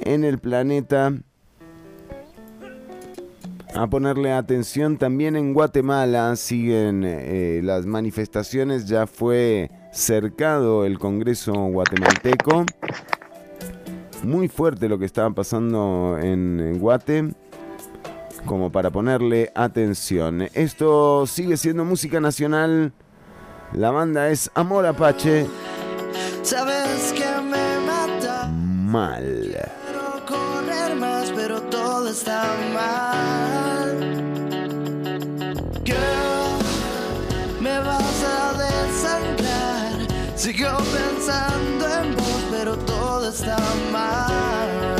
[0.00, 1.12] en el planeta.
[3.74, 12.64] A ponerle atención también en Guatemala siguen las manifestaciones, ya fue cercado el Congreso guatemalteco.
[14.24, 17.34] Muy fuerte lo que estaba pasando en, en Guate,
[18.46, 20.48] como para ponerle atención.
[20.54, 22.92] Esto sigue siendo música nacional.
[23.72, 25.46] La banda es Amor Apache.
[26.42, 28.48] Sabes que me mata.
[28.48, 29.56] Mal.
[29.84, 33.98] Quiero correr más, pero todo está mal.
[35.84, 36.58] Girl,
[37.60, 39.92] me vas a desangrar.
[40.34, 42.93] Sigo pensando en vos, pero todo
[43.28, 43.56] está
[43.90, 44.96] mal.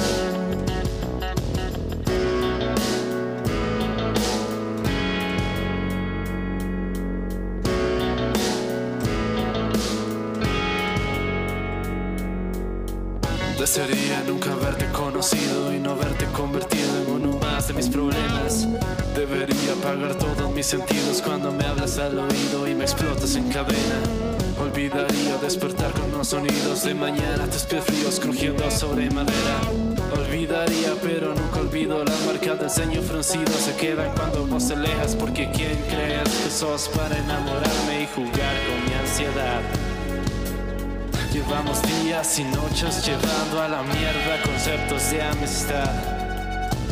[13.58, 18.68] Desearía nunca haberte conocido y no haberte convertido en uno más de mis problemas.
[19.14, 24.33] Debería apagar todos mis sentidos cuando me hablas al oído y me explotas en cadena.
[24.56, 29.60] Olvidaría despertar con los sonidos de mañana, tus pies fríos crujiendo sobre madera.
[30.16, 33.52] Olvidaría, pero nunca olvido las marcas del ceño fruncido.
[33.52, 38.56] Se quedan cuando vos te alejas, porque ¿quién crees que sos para enamorarme y jugar
[38.66, 39.60] con mi ansiedad?
[41.32, 45.90] Llevamos días y noches llevando a la mierda conceptos de amistad.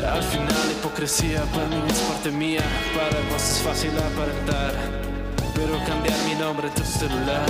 [0.05, 2.63] Al final la hipocresía para mí es parte mía,
[2.97, 5.12] para vos es fácil aparentar.
[5.55, 7.47] Pero cambiar mi nombre en tu celular,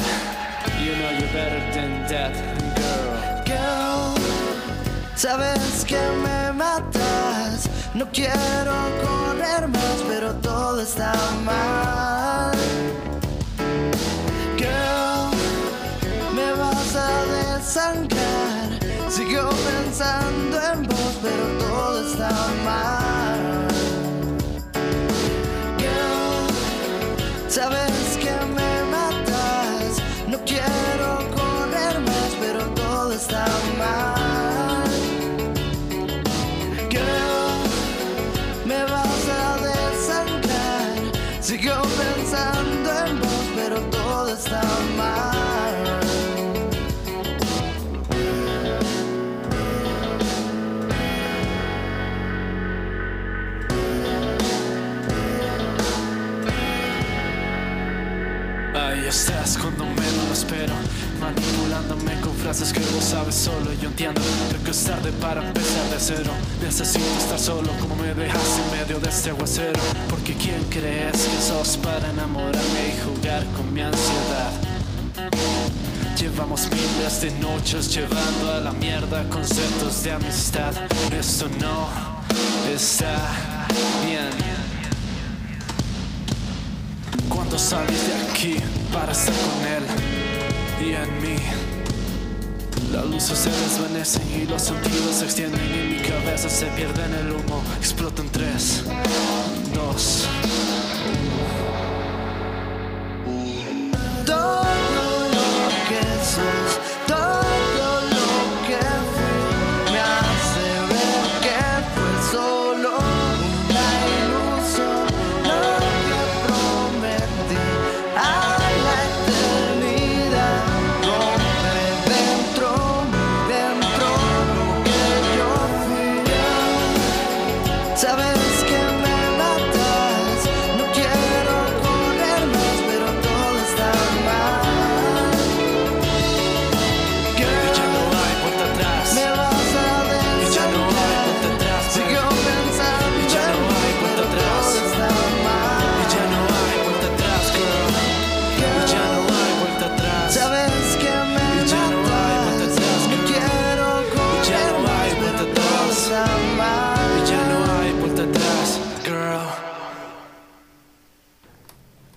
[0.85, 2.35] you know you're better than that,
[2.77, 3.45] girl.
[3.47, 4.15] Girl,
[5.15, 7.69] sabes que me matas.
[7.95, 11.13] No quiero correr más, pero todo está
[11.45, 12.53] mal.
[14.57, 15.31] Girl,
[16.35, 18.79] me vas a desangrar.
[19.09, 22.31] Sigo pensando en vos, pero todo está
[22.65, 23.02] mal.
[62.53, 63.73] Frases que vos sabes solo.
[63.81, 66.31] Yo entiendo pero que es tarde para empezar de cero.
[66.63, 69.81] Necesito estar solo como me dejas en medio de este aguacero.
[70.11, 74.53] Porque ¿quién crees que sos para enamorarme y jugar con mi ansiedad?
[76.19, 80.75] Llevamos miles de noches llevando a la mierda conceptos de amistad.
[81.11, 81.89] Esto no
[82.71, 83.17] está
[84.05, 84.31] bien.
[87.31, 88.57] Cuando salís de aquí
[88.93, 91.72] para estar con él y en mí.
[92.93, 97.15] Las luces se desvanecen y los sentidos se extienden y mi cabeza se pierde en
[97.15, 97.63] el humo.
[97.79, 98.85] Explota en tres,
[99.75, 100.27] dos,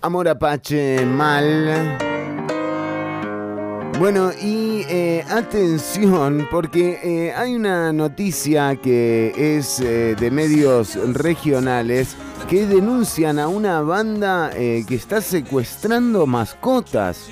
[0.06, 1.98] Amor Apache mal.
[3.98, 12.16] Bueno, y eh, atención, porque eh, hay una noticia que es eh, de medios regionales
[12.48, 17.28] que denuncian a una banda eh, que está secuestrando mascotas.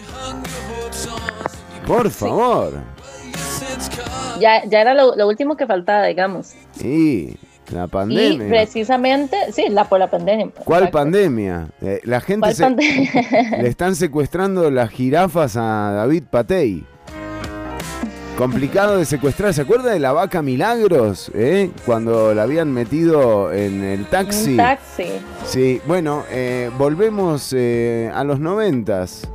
[1.86, 2.74] Por favor.
[4.40, 6.54] Ya, ya era lo, lo último que faltaba, digamos.
[6.72, 7.38] Sí,
[7.72, 8.48] la Y pandemia.
[8.48, 10.50] precisamente, sí, la por la pandemia.
[10.66, 10.98] ¿Cuál Exacto.
[11.00, 11.68] pandemia?
[11.82, 13.12] Eh, la gente ¿Cuál se- pandemia?
[13.62, 16.86] le están secuestrando las jirafas a David Patey.
[18.38, 19.54] Complicado de secuestrar.
[19.54, 21.32] ¿Se acuerda de la vaca Milagros?
[21.36, 21.70] eh?
[21.86, 24.52] Cuando la habían metido en el taxi.
[24.52, 25.06] Un taxi.
[25.46, 29.30] Sí, bueno, eh, volvemos eh, a los noventas.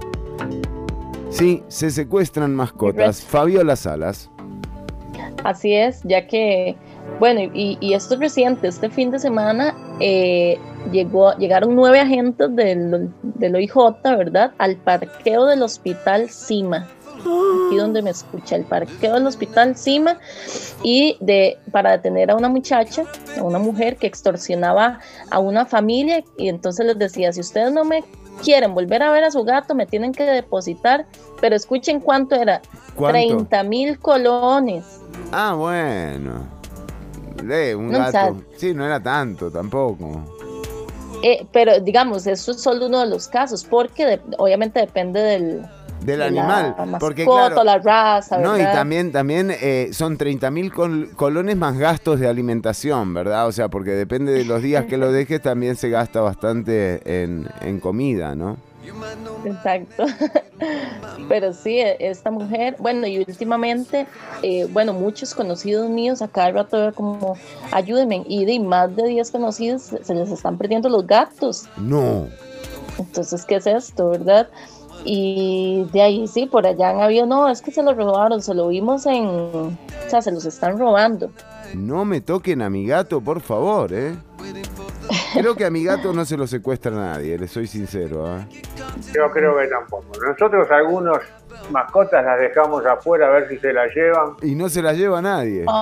[1.30, 3.22] Sí, se secuestran mascotas.
[3.22, 4.30] Fabiola Salas.
[5.44, 6.76] Así es, ya que,
[7.18, 10.59] bueno, y, y esto es reciente, este fin de semana eh,
[10.93, 13.74] llegó, llegaron nueve agentes del, del OIJ,
[14.05, 14.52] ¿verdad?
[14.59, 16.86] Al parqueo del hospital Cima.
[17.18, 20.18] Aquí donde me escucha, el parqueo del hospital Cima,
[20.85, 23.05] y de, para detener a una muchacha,
[23.36, 27.85] a una mujer que extorsionaba a una familia, y entonces les decía, si ustedes no
[27.85, 28.05] me
[28.43, 31.06] quieren volver a ver a su gato, me tienen que depositar,
[31.40, 32.62] pero escuchen cuánto era,
[32.94, 33.18] ¿Cuánto?
[33.18, 34.85] 30 mil colones.
[35.32, 36.57] Ah, bueno.
[37.43, 38.01] De un No.
[38.56, 40.23] Sí, no era tanto tampoco.
[41.23, 45.62] Eh, pero digamos, eso es solo uno de los casos, porque de- obviamente depende del,
[46.01, 46.74] Del de animal.
[46.78, 51.56] la porque mascota, claro, la raza, No, y también, también eh, son 30 mil colones
[51.56, 53.48] más gastos de alimentación, ¿verdad?
[53.48, 57.48] O sea, porque depende de los días que lo dejes, también se gasta bastante en,
[57.62, 58.56] en comida, ¿no?
[59.44, 60.05] Exacto.
[61.28, 64.06] Pero sí, e- esta mujer, bueno, y últimamente,
[64.43, 67.36] eh, bueno, muchos conocidos míos a cada rato como,
[67.73, 71.66] ayúdenme, y de más de 10 conocidos se se les están perdiendo los gatos.
[71.77, 72.27] No.
[72.98, 74.48] Entonces, ¿qué es esto, verdad?
[75.05, 78.55] Y de ahí sí, por allá han habido, no, es que se lo robaron, se
[78.55, 79.77] lo vimos en, o
[80.09, 81.31] sea, se los están robando.
[81.74, 84.16] No me toquen a mi gato, por favor, ¿eh?
[85.34, 88.46] Creo que a mi gato no se lo secuestra nadie, le soy sincero, ¿eh?
[89.14, 90.06] Yo creo que tampoco.
[90.26, 91.18] Nosotros algunos
[91.70, 94.34] mascotas las dejamos afuera a ver si se las llevan.
[94.42, 95.64] Y no se la lleva nadie.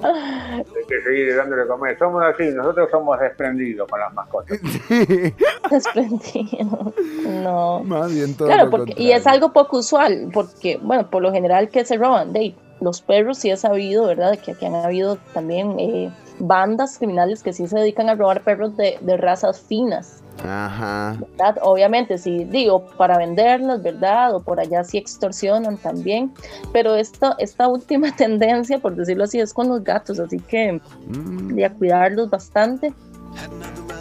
[0.00, 1.98] Hay que seguir dándole comer.
[1.98, 4.58] Somos así, nosotros somos desprendidos con las mascotas.
[5.70, 6.92] Desprendido.
[7.26, 7.80] No.
[7.84, 11.32] Más bien todo Claro, lo porque, y es algo poco usual, porque, bueno, por lo
[11.32, 14.38] general que se roban, de los perros sí he sabido, ¿verdad?
[14.38, 18.76] Que aquí han habido también eh, bandas criminales que sí se dedican a robar perros
[18.76, 21.16] de, de razas finas, Ajá.
[21.18, 21.58] ¿verdad?
[21.62, 24.34] Obviamente, sí, digo, para venderlos, ¿verdad?
[24.34, 26.32] O por allá sí extorsionan también,
[26.72, 31.54] pero esto, esta última tendencia, por decirlo así, es con los gatos, así que Mm,
[31.54, 32.92] de a cuidarlos bastante.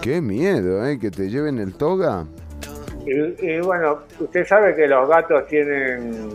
[0.01, 0.99] qué miedo, ¿eh?
[0.99, 2.25] Que te lleven el toga.
[3.05, 6.29] Y, y bueno, usted sabe que los gatos tienen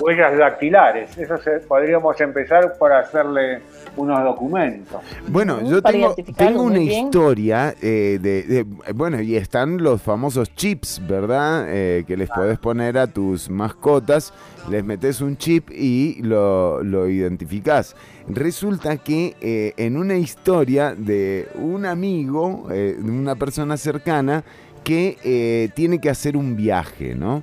[0.00, 1.16] huellas dactilares.
[1.16, 3.62] Eso se- podríamos empezar por hacerle
[3.96, 5.00] unos documentos.
[5.28, 6.14] Bueno, yo tengo,
[6.62, 11.64] una historia eh, de, de- Bueno, y están los famosos chips, ¿verdad?
[11.68, 14.32] Eh, que les podés poner a tus mascotas.
[14.70, 17.94] Les metes un chip y lo, lo identificás.
[18.28, 24.44] Resulta que eh, en una historia de un amigo, eh, de una persona cercana,
[24.82, 27.42] que eh, tiene que hacer un viaje, ¿no?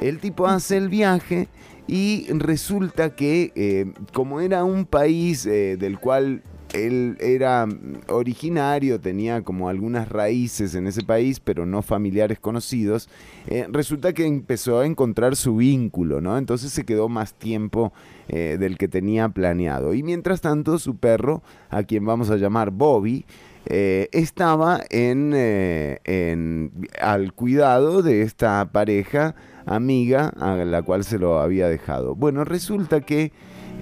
[0.00, 1.48] El tipo hace el viaje
[1.86, 6.42] y resulta que eh, como era un país eh, del cual
[6.72, 7.68] él era
[8.08, 13.08] originario, tenía como algunas raíces en ese país, pero no familiares conocidos,
[13.46, 16.36] eh, resulta que empezó a encontrar su vínculo, ¿no?
[16.36, 17.92] Entonces se quedó más tiempo
[18.26, 19.92] del que tenía planeado.
[19.92, 23.26] Y mientras tanto, su perro, a quien vamos a llamar Bobby,
[23.66, 29.34] estaba en- al cuidado de esta pareja
[29.66, 32.14] amiga a la cual se lo había dejado.
[32.14, 33.32] Bueno, resulta que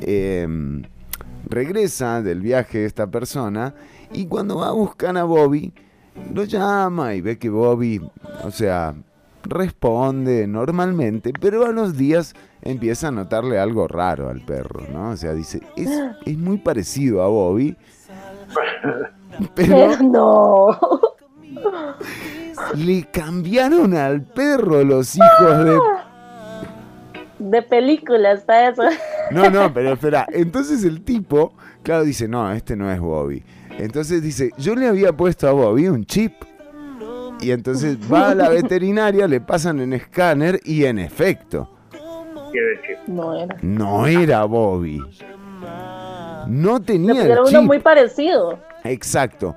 [0.00, 0.82] em,
[1.48, 3.74] regresa del viaje esta persona
[4.12, 5.72] y cuando va a buscar a Bobby,
[6.32, 8.00] lo llama y ve que Bobby,
[8.44, 8.94] o sea,
[9.44, 15.10] responde normalmente, pero a los días empieza a notarle algo raro al perro, ¿no?
[15.10, 15.90] O sea, dice, es,
[16.24, 17.76] es muy parecido a Bobby,
[19.54, 20.78] pero no.
[22.76, 25.78] Le cambiaron al perro los hijos de...
[27.38, 28.82] De película está eso.
[29.32, 30.26] No, no, pero espera.
[30.32, 33.42] Entonces el tipo, claro, dice, no, este no es Bobby.
[33.78, 36.34] Entonces dice, yo le había puesto a Bobby un chip.
[37.40, 41.68] Y entonces va a la veterinaria, le pasan en escáner y en efecto,
[43.08, 43.56] No era.
[43.62, 45.00] no era Bobby.
[46.46, 48.58] No tenía Era el uno muy parecido.
[48.84, 49.56] Exacto.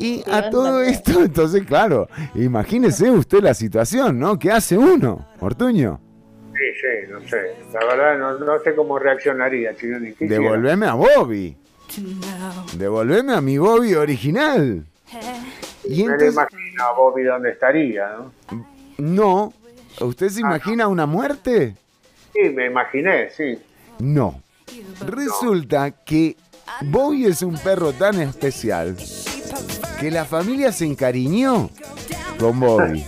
[0.00, 4.38] Y a todo esto, entonces, claro, imagínese usted la situación, ¿no?
[4.38, 6.00] ¿Qué hace uno, Ortuño?
[6.52, 7.54] Sí, sí, no sé.
[7.72, 9.74] La verdad no, no sé cómo reaccionaría.
[9.74, 10.34] ¿Qué hiciera?
[10.34, 11.56] Devolveme a Bobby.
[12.76, 14.84] Devolveme a mi Bobby original.
[15.84, 18.32] Y Me entonces, imagino a Bobby dónde estaría, ¿no?
[18.98, 19.52] no.
[20.00, 21.74] ¿Usted Ah, se imagina una muerte?
[22.32, 23.58] Sí, me imaginé, sí.
[23.98, 24.40] No.
[25.06, 26.36] Resulta que
[26.82, 28.96] Bobby es un perro tan especial
[30.00, 31.68] que la familia se encariñó
[32.38, 33.04] con Bobby.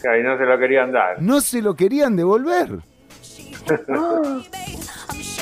[0.00, 1.20] Que ahí no se lo querían dar.
[1.20, 2.78] No se lo querían devolver.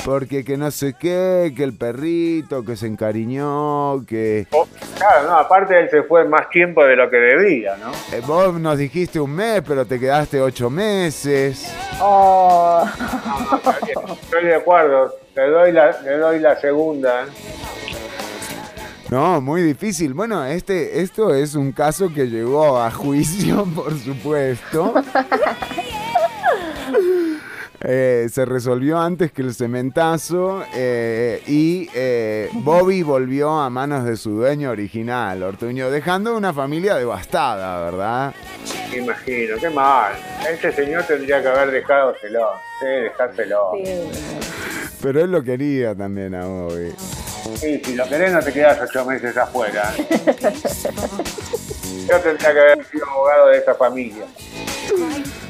[0.05, 4.47] Porque que no sé qué, que el perrito, que se encariñó, que...
[4.51, 4.67] Oh,
[4.97, 7.91] claro, no, aparte él se fue más tiempo de lo que debía, ¿no?
[8.15, 11.71] Eh, vos nos dijiste un mes, pero te quedaste ocho meses.
[12.01, 12.83] Oh.
[14.23, 17.27] Estoy de acuerdo, le doy la, le doy la segunda.
[19.21, 20.13] No, muy difícil.
[20.13, 24.93] Bueno, este, esto es un caso que llegó a juicio, por supuesto.
[27.83, 34.15] Eh, se resolvió antes que el cementazo eh, y eh, Bobby volvió a manos de
[34.17, 38.35] su dueño original, Ortuño, dejando una familia devastada, ¿verdad?
[38.91, 40.13] Me imagino, qué mal.
[40.47, 42.15] Ese señor tendría que haber dejado.
[42.21, 43.71] Sí, dejárselo.
[45.01, 46.93] Pero él lo quería también a Bobby.
[47.55, 49.93] Sí, si lo querés no te quedas ocho meses afuera.
[52.09, 54.25] Yo tendría que haber sido abogado de esa familia.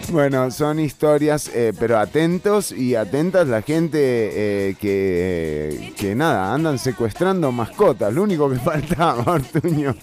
[0.10, 6.78] Bueno, son historias, eh, pero atentos y atentas la gente eh, que, que nada, andan
[6.78, 9.95] secuestrando mascotas, lo único que faltaba, Ortuño.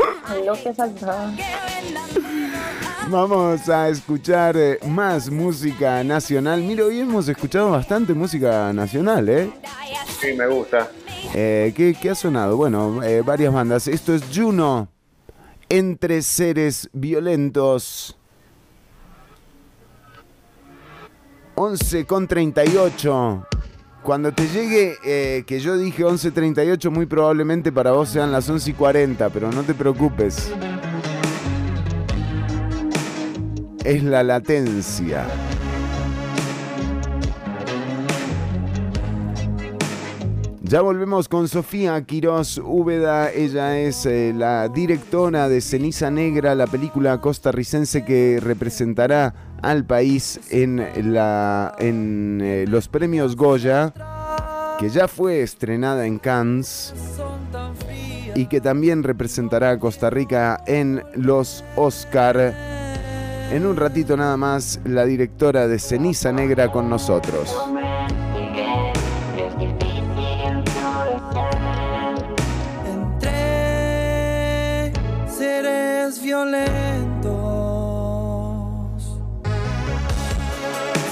[0.46, 1.30] Lo que faltaba.
[3.10, 6.60] Vamos a escuchar eh, más música nacional.
[6.62, 9.50] Mira, hoy hemos escuchado bastante música nacional, ¿eh?
[10.20, 10.90] Sí, me gusta.
[11.34, 12.58] Eh, ¿qué, qué ha sonado?
[12.58, 13.88] Bueno, eh, varias bandas.
[13.88, 14.88] Esto es Juno,
[15.70, 18.18] Entre Seres Violentos.
[21.54, 23.46] 11 con 38.
[24.02, 28.70] Cuando te llegue, eh, que yo dije 11.38, muy probablemente para vos sean las 11
[28.70, 30.50] y 40, pero no te preocupes.
[33.88, 35.24] Es la latencia.
[40.60, 43.32] Ya volvemos con Sofía Quiroz Úbeda.
[43.32, 50.38] Ella es eh, la directora de Ceniza Negra, la película costarricense que representará al país
[50.50, 53.94] en, la, en eh, los premios Goya,
[54.78, 56.92] que ya fue estrenada en Cannes
[58.34, 62.54] y que también representará a Costa Rica en los Oscar.
[63.50, 67.56] En un ratito nada más, la directora de Ceniza Negra con nosotros.
[72.84, 74.92] Entre
[75.26, 76.68] seres violentos.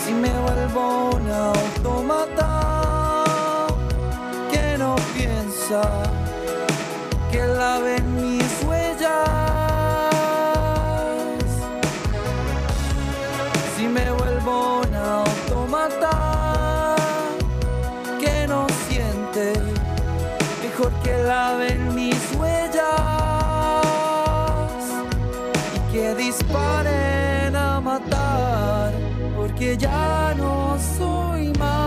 [0.04, 3.24] Si me vuelvo un automata
[4.52, 5.80] que no piensa
[7.32, 8.15] que laven mis
[26.46, 28.92] disparen a matar
[29.36, 31.86] porque ya no soy más.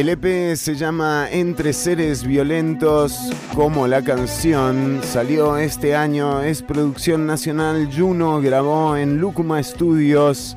[0.00, 3.18] El EP se llama Entre Seres Violentos,
[3.54, 5.00] como la canción.
[5.02, 7.86] Salió este año, es producción nacional.
[7.94, 10.56] Juno grabó en Lucuma Studios.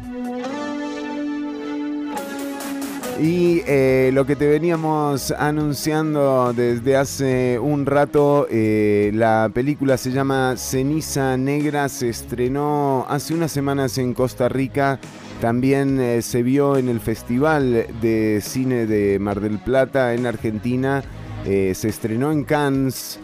[3.22, 10.12] Y eh, lo que te veníamos anunciando desde hace un rato, eh, la película se
[10.12, 15.00] llama Ceniza Negra, se estrenó hace unas semanas en Costa Rica,
[15.44, 21.04] también eh, se vio en el Festival de Cine de Mar del Plata en Argentina,
[21.46, 23.20] eh, se estrenó en Cannes.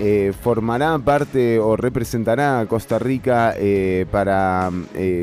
[0.00, 3.54] eh, formará parte o representará a Costa Rica
[4.10, 4.72] para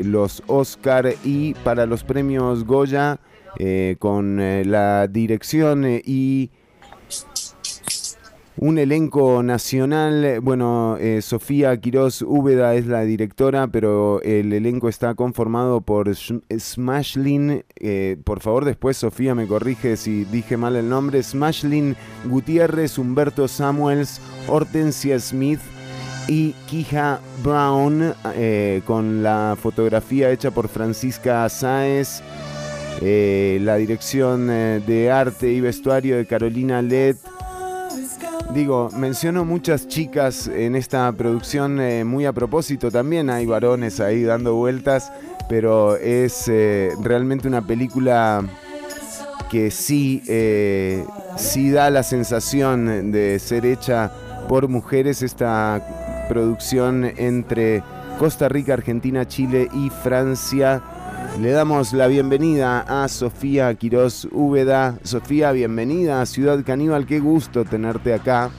[0.04, 3.20] los Oscar y para los premios Goya
[3.98, 4.38] con
[4.70, 6.50] la dirección y
[8.60, 10.40] un elenco nacional.
[10.42, 16.42] Bueno, eh, Sofía Quiroz Úbeda es la directora, pero el elenco está conformado por Sh-
[16.58, 17.64] Smashlin.
[17.76, 21.22] eh, por favor, después Sofía me corrige si dije mal el nombre.
[21.22, 25.60] Smashlin Gutiérrez, Humberto Samuels, Hortensia Smith
[26.26, 32.22] y Kija Brown, eh, con la fotografía hecha por Francisca Sáez.
[33.00, 37.14] la dirección de arte y vestuario de Carolina Led.
[38.52, 44.22] Digo, menciono muchas chicas en esta producción eh, muy a propósito también, hay varones ahí
[44.22, 45.12] dando vueltas,
[45.48, 48.42] pero es eh, realmente una película
[49.50, 51.04] que sí, eh,
[51.36, 54.10] sí da la sensación de ser hecha
[54.48, 57.82] por mujeres, esta producción entre
[58.18, 60.82] Costa Rica, Argentina, Chile y Francia.
[61.40, 64.98] Le damos la bienvenida a Sofía Quiroz Úbeda.
[65.04, 68.50] Sofía, bienvenida a Ciudad Caníbal, qué gusto tenerte acá.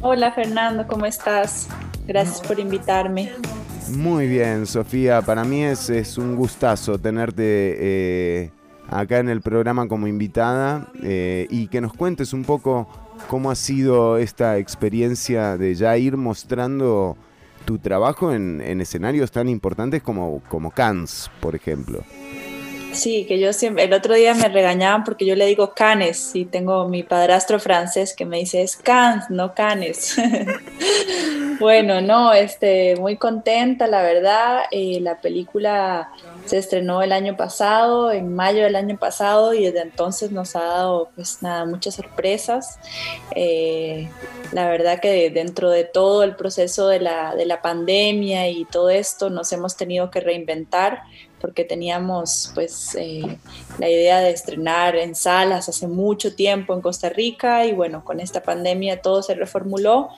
[0.00, 1.68] Hola Fernando, ¿cómo estás?
[2.06, 3.32] Gracias por invitarme.
[3.90, 8.50] Muy bien, Sofía, para mí es, es un gustazo tenerte eh,
[8.88, 12.88] acá en el programa como invitada eh, y que nos cuentes un poco
[13.28, 17.18] cómo ha sido esta experiencia de ya ir mostrando
[17.62, 22.02] tu trabajo en, en escenarios tan importantes como, como Cannes, por ejemplo.
[22.92, 26.44] Sí, que yo siempre, el otro día me regañaban porque yo le digo canes y
[26.44, 30.16] tengo mi padrastro francés que me dice es cans, no canes.
[31.60, 34.64] bueno, no, este, muy contenta, la verdad.
[34.70, 36.10] eh, la película
[36.46, 40.64] se estrenó el año pasado, en mayo del año pasado, y desde entonces nos ha
[40.64, 42.78] dado, pues nada, muchas sorpresas.
[43.34, 44.08] Eh,
[44.52, 48.90] la verdad que dentro de todo el proceso de la, de la pandemia y todo
[48.90, 51.02] esto nos hemos tenido que reinventar
[51.42, 53.36] porque teníamos pues eh,
[53.78, 58.20] la idea de estrenar en salas hace mucho tiempo en Costa Rica y bueno, con
[58.20, 60.08] esta pandemia todo se reformuló,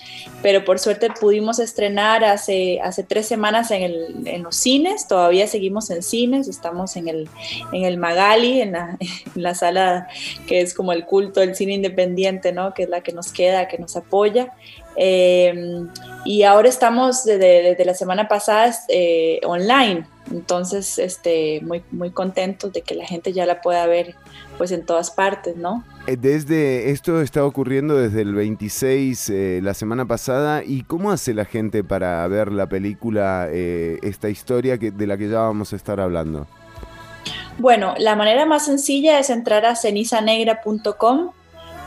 [0.43, 5.47] pero por suerte pudimos estrenar hace, hace tres semanas en, el- en los cines, todavía
[5.49, 7.29] seguimos en cines, estamos en el,
[7.73, 8.99] en el Magali, en la,
[9.35, 10.07] en la sala
[10.47, 12.75] que es como el culto del cine independiente, ¿no?
[12.75, 14.53] que es la que nos queda, que nos apoya.
[14.97, 15.83] Eh,
[16.25, 22.73] y ahora estamos desde, desde la semana pasada eh, online, entonces este, muy, muy contentos
[22.73, 24.15] de que la gente ya la pueda ver
[24.59, 25.85] pues en todas partes, ¿no?
[26.07, 31.35] Eh, Desde esto está ocurriendo desde el 26 eh, la semana pasada y cómo hace
[31.35, 35.73] la gente para ver la película eh, esta historia que, de la que ya vamos
[35.73, 36.47] a estar hablando.
[37.59, 41.31] Bueno, la manera más sencilla es entrar a cenizanegra.com.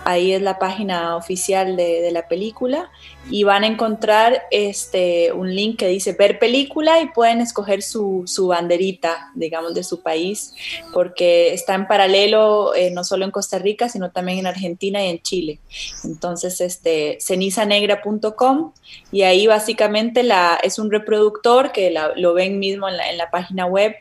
[0.10, 2.90] Ahí es la página oficial de, la película
[3.30, 8.24] y van a encontrar este, un link que dice ver película y pueden escoger su,
[8.26, 10.54] su banderita, digamos, de su país,
[10.94, 15.10] porque está en paralelo eh, no solo en Costa Rica, sino también en Argentina y
[15.10, 15.60] en Chile.
[16.06, 18.72] Entonces, este, cenizanegra.com
[19.12, 23.94] y ahí básicamente la, es un reproductor que lo ven mismo en la página web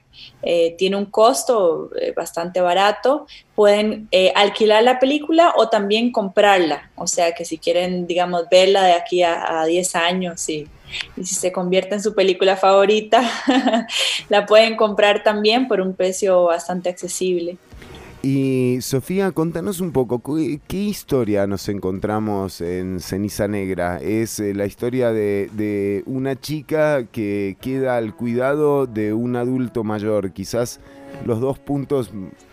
[0.43, 3.27] eh, tiene un costo eh, bastante barato.
[3.55, 6.91] Pueden eh, alquilar la película o también comprarla.
[6.97, 10.69] O sea que si quieren, digamos, verla de aquí a, a 10 años y,
[11.17, 13.23] y si se convierte en su película favorita,
[14.29, 17.57] la pueden comprar también por un precio bastante accesible.
[18.23, 20.21] Y Sofía, contanos un poco,
[20.67, 23.99] ¿qué historia nos encontramos en Ceniza Negra?
[23.99, 29.85] Es eh, la historia de, de una chica que queda al cuidado de un adulto
[29.85, 30.81] mayor, quizás
[31.25, 32.11] los dos puntos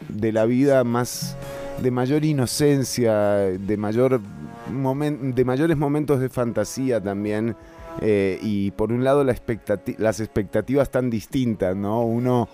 [0.10, 1.35] de la vida más
[1.81, 7.56] de mayor inocencia, de mayor de mayores momentos de fantasía también.
[8.02, 12.03] eh, y por un lado las expectativas tan distintas, ¿no?
[12.03, 12.49] Uno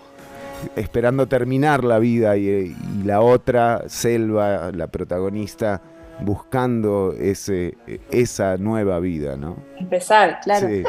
[0.76, 5.80] esperando terminar la vida y, y la otra, Selva, la protagonista,
[6.20, 7.76] buscando ese,
[8.10, 9.56] esa nueva vida, ¿no?
[9.78, 10.68] Empezar, claro.
[10.68, 10.82] Sí.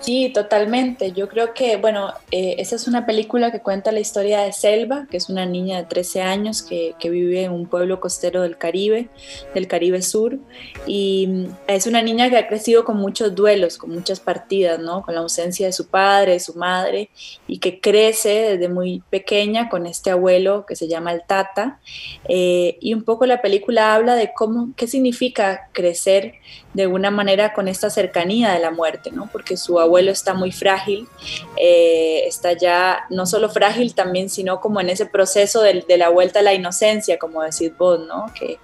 [0.00, 1.10] Sí, totalmente.
[1.10, 5.08] Yo creo que, bueno, eh, esa es una película que cuenta la historia de Selva,
[5.10, 8.56] que es una niña de 13 años que, que vive en un pueblo costero del
[8.56, 9.08] Caribe,
[9.54, 10.38] del Caribe Sur,
[10.86, 15.02] y mm, es una niña que ha crecido con muchos duelos, con muchas partidas, ¿no?
[15.02, 17.10] Con la ausencia de su padre, de su madre,
[17.48, 21.80] y que crece desde muy pequeña con este abuelo que se llama el Tata,
[22.28, 26.34] eh, y un poco la película habla de cómo, qué significa crecer
[26.72, 29.28] de alguna manera con esta cercanía de la muerte, ¿no?
[29.32, 31.08] Porque su abuelo está muy frágil,
[31.56, 36.40] eh, está ya no solo frágil también, sino como en ese proceso de, la vuelta
[36.40, 38.26] a la inocencia, como decís vos, ¿no?
[38.38, 38.58] Que,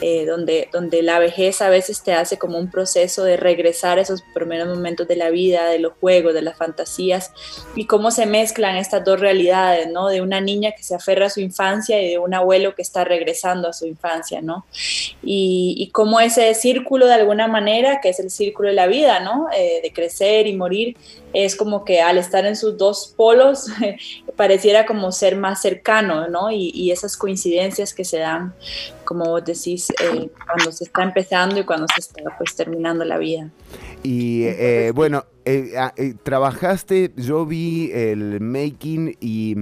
[0.00, 4.02] eh, donde, donde la vejez a veces te hace como un proceso de regresar a
[4.02, 7.32] esos primeros momentos de la vida, de los juegos, de las fantasías,
[7.74, 10.08] y cómo se mezclan estas dos realidades, ¿no?
[10.08, 13.04] De una niña que se aferra a su infancia y de un abuelo que está
[13.04, 14.64] regresando a su infancia, ¿no?
[15.22, 19.20] Y, y cómo ese círculo de alguna manera, que es el círculo de la vida,
[19.20, 19.48] ¿no?
[19.54, 20.96] Eh, de crecer y morir,
[21.32, 23.66] es como que al estar en sus dos polos
[24.36, 26.50] pareciera como ser más cercano, ¿no?
[26.50, 28.52] Y, esas coincidencias que se dan,
[29.04, 33.16] como vos decís, eh, cuando se está empezando y cuando se está pues terminando la
[33.16, 33.48] vida.
[34.02, 39.56] Y eh, bueno, eh, ah, trabajaste, yo vi el making y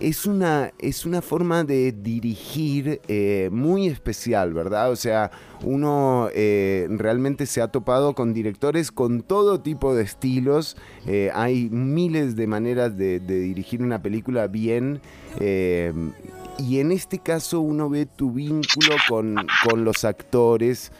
[0.00, 4.90] es una, es una forma de dirigir eh, muy especial, ¿verdad?
[4.90, 5.30] O sea,
[5.62, 10.76] uno eh, realmente se ha topado con directores con todo tipo de estilos.
[11.06, 15.00] eh, hay miles de maneras de, de dirigir una película bien.
[15.38, 19.36] y en este caso uno ve tu vínculo con,
[19.68, 20.92] con los actores.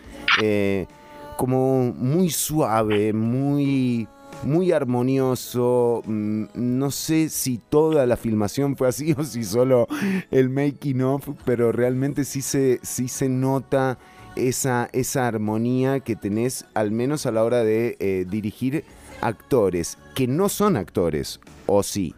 [1.36, 4.06] como muy suave, muy,
[4.42, 6.02] muy armonioso.
[6.06, 9.86] Mm, No sé si toda la filmación fue así o si solo
[10.30, 13.98] el making of, pero realmente sí se, sí se nota
[14.36, 18.84] esa, esa armonía que tenés, al menos a la hora de eh, dirigir
[19.20, 22.14] actores que no son actores, o sí.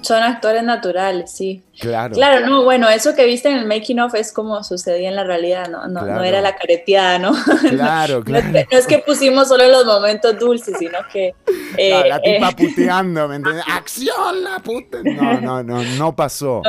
[0.00, 1.62] Son actores naturales, sí.
[1.80, 2.14] Claro.
[2.14, 5.24] Claro, no, bueno, eso que viste en el making of es como sucedía en la
[5.24, 7.32] realidad, no, no, no era la careteada, ¿no?
[7.68, 8.48] Claro, No, claro.
[8.50, 11.34] no es que pusimos solo los momentos dulces, sino que...
[11.76, 13.64] eh, Claro, la tipa eh, puteando, ¿me entiendes?
[13.68, 14.98] ¡Acción, la puta!
[15.02, 16.62] No, no, no, no pasó.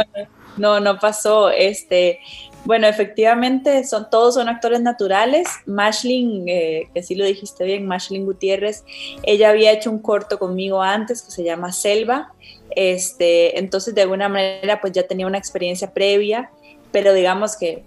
[0.58, 1.50] No, no pasó.
[1.50, 2.20] Este,
[2.66, 5.48] bueno, efectivamente, son, todos son actores naturales.
[5.66, 8.84] Mashlin, eh, que sí lo dijiste bien, Mashlin Gutiérrez,
[9.24, 12.34] ella había hecho un corto conmigo antes que se llama Selva.
[12.76, 16.52] Este, entonces, de alguna manera, pues ya tenía una experiencia previa,
[16.92, 17.84] pero digamos que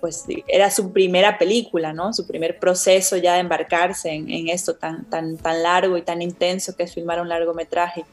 [0.00, 2.12] pues, era su primera película, ¿no?
[2.12, 6.76] Su primer proceso ya de embarcarse en, esto tan, tan, tan largo y tan intenso
[6.76, 8.04] que es filmar un largometraje.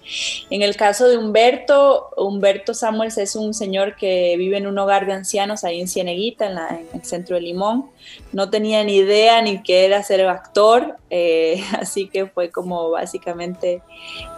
[0.50, 5.06] En el caso de Humberto, Humberto Samuels es un señor que vive en un hogar
[5.06, 7.90] de ancianos ahí en Cieneguita, en el centro de Limón.
[8.32, 13.82] No tenía ni idea ni qué era ser actor, eh, así que fue como básicamente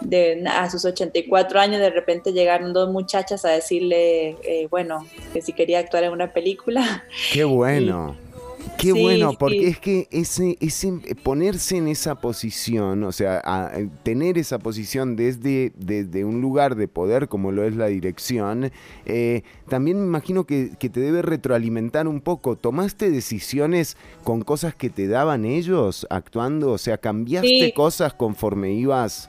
[0.00, 5.42] de, a sus 84 años de repente llegaron dos muchachas a decirle, eh, bueno, que
[5.42, 7.04] si quería actuar en una película.
[7.32, 8.16] Qué bueno.
[8.78, 9.64] Qué Sí, bueno, porque sí.
[9.66, 15.14] es que ese, ese ponerse en esa posición, o sea, a- a tener esa posición
[15.14, 18.72] desde, desde un lugar de poder como lo es la dirección,
[19.06, 22.56] eh, también me imagino que, que te debe retroalimentar un poco.
[22.56, 26.72] ¿Tomaste decisiones con cosas que te daban ellos actuando?
[26.72, 27.72] O sea, ¿cambiaste Sí.
[27.74, 29.28] cosas conforme ibas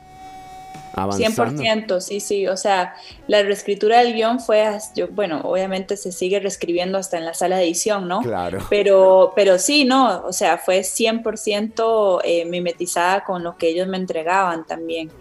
[0.94, 1.56] avanzando?
[1.64, 2.48] 100%, sí, sí.
[2.48, 2.96] O sea,
[3.28, 4.66] la reescritura del guion fue,
[4.96, 8.22] yo, bueno, obviamente se sigue reescribiendo hasta en la sala de edición, ¿no?
[8.22, 8.60] Claro.
[8.70, 13.98] Pero, pero sí, no, o sea, fue 100% eh, mimetizada con lo que ellos me
[13.98, 15.12] entregaban también.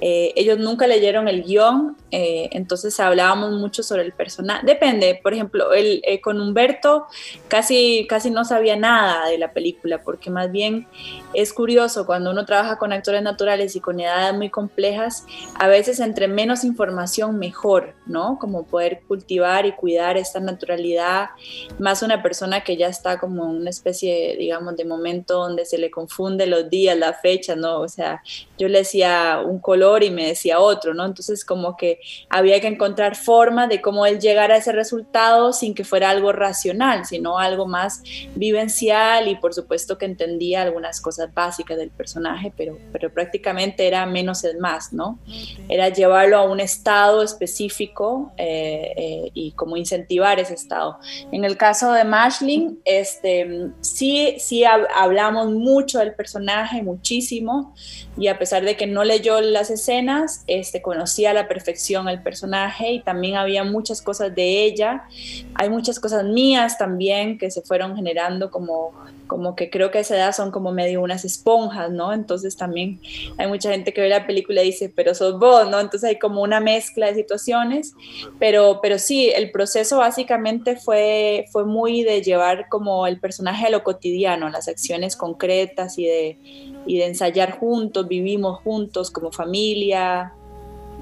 [0.00, 4.64] Eh, ellos nunca leyeron el guion, eh, entonces hablábamos mucho sobre el personaje.
[4.64, 7.06] Depende, por ejemplo, el, eh, con Humberto
[7.48, 10.86] casi, casi no sabía nada de la película, porque más bien
[11.32, 15.13] es curioso cuando uno trabaja con actores naturales y con edades muy complejas,
[15.58, 18.38] a veces entre menos información mejor, ¿no?
[18.38, 21.30] Como poder cultivar y cuidar esta naturalidad,
[21.78, 25.78] más una persona que ya está como en una especie, digamos, de momento donde se
[25.78, 27.80] le confunde los días, la fecha, ¿no?
[27.80, 28.22] O sea,
[28.58, 31.04] yo le decía un color y me decía otro, ¿no?
[31.04, 35.74] Entonces como que había que encontrar forma de cómo él llegara a ese resultado sin
[35.74, 38.02] que fuera algo racional, sino algo más
[38.34, 44.06] vivencial y por supuesto que entendía algunas cosas básicas del personaje, pero, pero prácticamente era
[44.06, 45.03] menos es más, ¿no?
[45.68, 50.98] Era llevarlo a un estado específico eh, eh, y como incentivar ese estado.
[51.32, 57.74] En el caso de Mashlin, este, sí, sí hab- hablamos mucho del personaje, muchísimo,
[58.16, 62.22] y a pesar de que no leyó las escenas, este, conocía a la perfección el
[62.22, 65.04] personaje y también había muchas cosas de ella.
[65.54, 68.92] Hay muchas cosas mías también que se fueron generando como,
[69.34, 72.12] como que creo que a esa edad son como medio unas esponjas, ¿no?
[72.12, 73.00] Entonces también
[73.36, 75.80] hay mucha gente que ve la película y dice, pero sos vos, ¿no?
[75.80, 77.94] Entonces hay como una mezcla de situaciones,
[78.38, 83.70] pero, pero sí, el proceso básicamente fue, fue muy de llevar como el personaje a
[83.70, 86.38] lo cotidiano, las acciones concretas y de,
[86.86, 90.32] y de ensayar juntos, vivimos juntos como familia.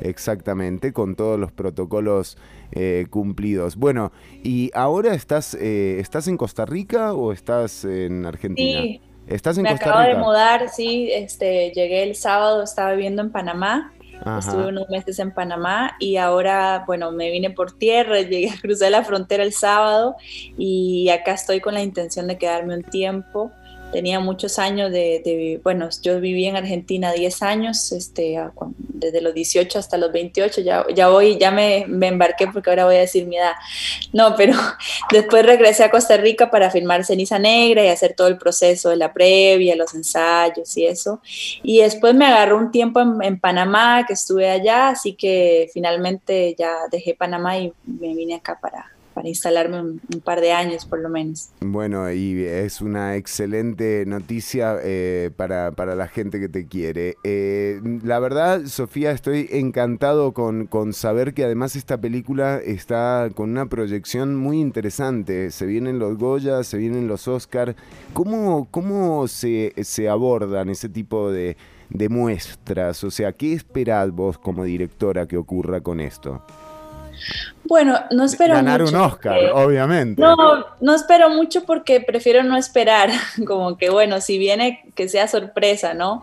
[0.00, 2.36] Exactamente, con todos los protocolos
[2.74, 3.76] eh, cumplidos.
[3.76, 8.82] Bueno, ¿y ahora estás, eh, estás en Costa Rica o estás en Argentina?
[8.82, 9.00] Sí.
[9.26, 10.18] ¿Estás en Me Costa acabo de Rica?
[10.18, 14.38] mudar, sí, este, llegué el sábado, estaba viviendo en Panamá, Ajá.
[14.38, 18.90] estuve unos meses en Panamá y ahora, bueno, me vine por tierra, llegué a cruzar
[18.90, 20.16] la frontera el sábado
[20.58, 23.50] y acá estoy con la intención de quedarme un tiempo.
[23.94, 28.36] Tenía muchos años de, bueno, yo viví en Argentina 10 años, este,
[28.78, 32.96] desde los 18 hasta los 28, ya, ya voy, ya me, embarqué porque ahora voy
[32.96, 33.52] a decir mi edad.
[34.12, 34.54] No, pero
[35.12, 38.96] después regresé a Costa Rica para filmar Ceniza Negra y hacer todo el proceso de
[38.96, 41.20] la previa, los ensayos y eso.
[41.62, 46.78] Y después me agarró un tiempo en Panamá, que estuve allá, así que finalmente ya
[46.90, 51.08] dejé Panamá y me vine acá para, para instalarme un, par de años por lo
[51.08, 51.50] menos.
[51.60, 57.16] Bueno, y es una excelente noticia eh, para, para la gente que te quiere.
[57.22, 63.50] Eh, la verdad, Sofía, estoy encantado con, con saber que además esta película está con
[63.50, 65.50] una proyección muy interesante.
[65.50, 67.76] Se vienen los Goya, se vienen los Oscar.
[68.12, 71.56] ¿Cómo, cómo se, se abordan ese tipo de,
[71.88, 73.04] de muestras?
[73.04, 76.42] O sea, ¿qué esperás vos como directora que ocurra con esto?
[77.66, 80.20] Bueno, no espero Ganar mucho, un Oscar, porque- obviamente.
[80.20, 80.36] No,
[80.80, 83.10] no espero mucho porque prefiero no esperar,
[83.46, 86.22] como que bueno, si viene que sea sorpresa, ¿no?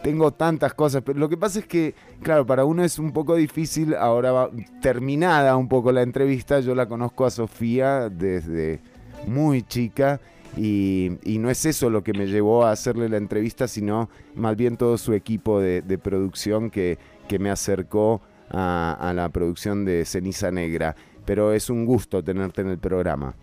[0.03, 3.35] tengo tantas cosas, pero lo que pasa es que, claro, para uno es un poco
[3.37, 4.49] difícil, ahora va
[4.81, 8.81] terminada un poco la entrevista, yo la conozco a Sofía desde
[9.27, 10.19] muy chica
[10.57, 14.55] y, y no es eso lo que me llevó a hacerle la entrevista, sino más
[14.55, 16.97] bien todo su equipo de, de producción que,
[17.27, 18.21] que me acercó
[18.51, 20.95] a, a la producción de Ceniza Negra.
[21.25, 23.33] Pero es un gusto tenerte en el programa.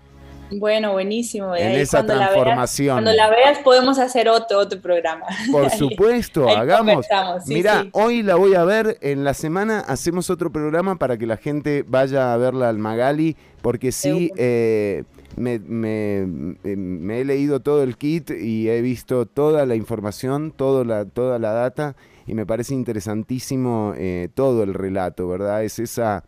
[0.53, 1.55] Bueno, buenísimo.
[1.55, 2.95] En ahí esa cuando la veas- transformación.
[2.97, 5.24] cuando la veas podemos hacer otro, otro programa.
[5.51, 7.07] Por supuesto, ahí hagamos.
[7.45, 7.91] sí, Mira, sí.
[7.93, 11.85] hoy la voy a ver, en la semana hacemos otro programa para que la gente
[11.87, 15.05] vaya a verla al Magali, porque sí, eh,
[15.36, 21.05] me, me- he leído todo el kit y he visto toda la información, todo la,
[21.05, 21.97] toda la data,
[22.27, 25.65] y me parece interesantísimo eh, todo el relato, ¿verdad?
[25.65, 26.24] Es esa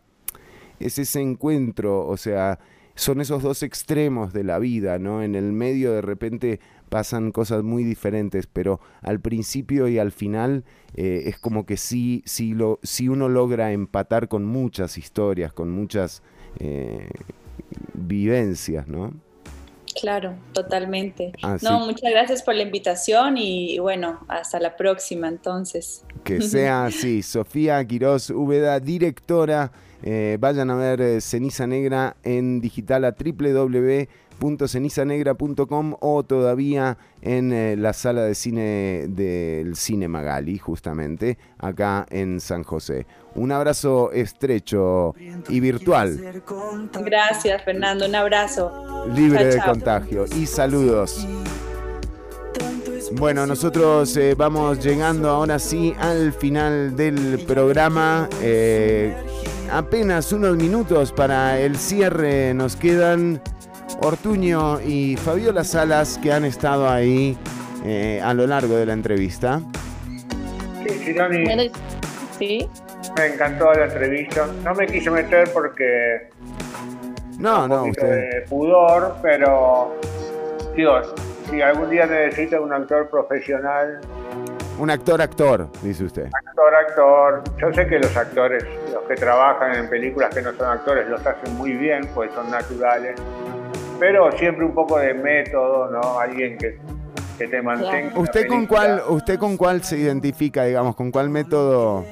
[0.79, 2.59] es ese encuentro, o sea,
[2.95, 5.23] son esos dos extremos de la vida, ¿no?
[5.23, 6.59] En el medio de repente
[6.89, 10.63] pasan cosas muy diferentes, pero al principio y al final
[10.95, 15.71] eh, es como que sí, sí, lo, sí uno logra empatar con muchas historias, con
[15.71, 16.21] muchas
[16.59, 17.09] eh,
[17.93, 19.13] vivencias, ¿no?
[20.01, 21.33] Claro, totalmente.
[21.43, 26.03] Así- No, muchas gracias por la invitación y bueno, hasta la próxima entonces.
[26.23, 27.21] Que sea así.
[27.21, 29.71] Sofía Quiroz Úbeda, directora.
[30.01, 33.13] Eh, vayan a ver eh, Ceniza Negra en digital a
[34.43, 42.39] www.cenizanegra.com o todavía en eh, la sala de cine del Cine Magali, justamente, acá en
[42.39, 43.05] San José.
[43.35, 45.15] Un abrazo estrecho
[45.49, 46.19] y virtual,
[47.05, 48.05] Gracias, Fernando.
[48.05, 49.05] Un abrazo.
[49.15, 49.69] libre Chao, de chao.
[49.69, 50.25] contagio.
[50.37, 51.27] Y saludos.
[53.13, 58.29] Bueno, nosotros eh, vamos llegando ahora sí al final del programa.
[58.41, 59.13] Eh,
[59.71, 62.53] apenas unos minutos para el cierre.
[62.53, 63.41] Nos quedan
[64.01, 67.37] Ortuño y Fabiola Salas que han estado ahí
[67.85, 69.61] eh, a lo largo de la entrevista.
[70.85, 71.71] Sí, Gironi,
[72.37, 72.69] sí.
[73.17, 74.47] me encantó la entrevista.
[74.63, 76.29] No me quise meter porque
[77.39, 78.09] No, no, un usted.
[78.09, 79.95] de pudor, pero
[80.75, 81.13] Dios,
[81.49, 84.01] si algún día necesita un actor profesional,
[84.79, 86.25] Un actor, actor, dice usted.
[86.25, 90.67] actor, actor, yo sé que los actores, los que trabajan en películas que no son
[90.67, 93.15] actores, los hacen muy bien, pues son naturales,
[94.03, 96.19] pero siempre un poco de método, ¿no?
[96.19, 96.77] Alguien que,
[97.37, 98.11] que te mantenga.
[98.19, 102.03] ¿Usted con cuál, usted con cuál se identifica, digamos, con cuál método?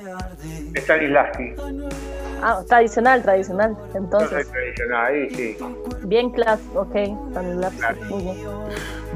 [0.74, 1.54] Stanislavski.
[2.42, 3.72] Ah, tradicional, tradicional.
[3.76, 5.58] Yo soy Entonces, tradicional, ahí sí.
[6.04, 6.96] bien clase, ok.
[7.32, 8.38] Stanislavski, muy bien.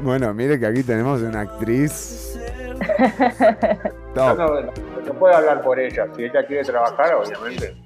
[0.02, 2.38] Bueno, mire que aquí tenemos una actriz.
[4.14, 6.06] No, no puedo hablar por ella.
[6.16, 7.85] Si ella quiere trabajar, obviamente.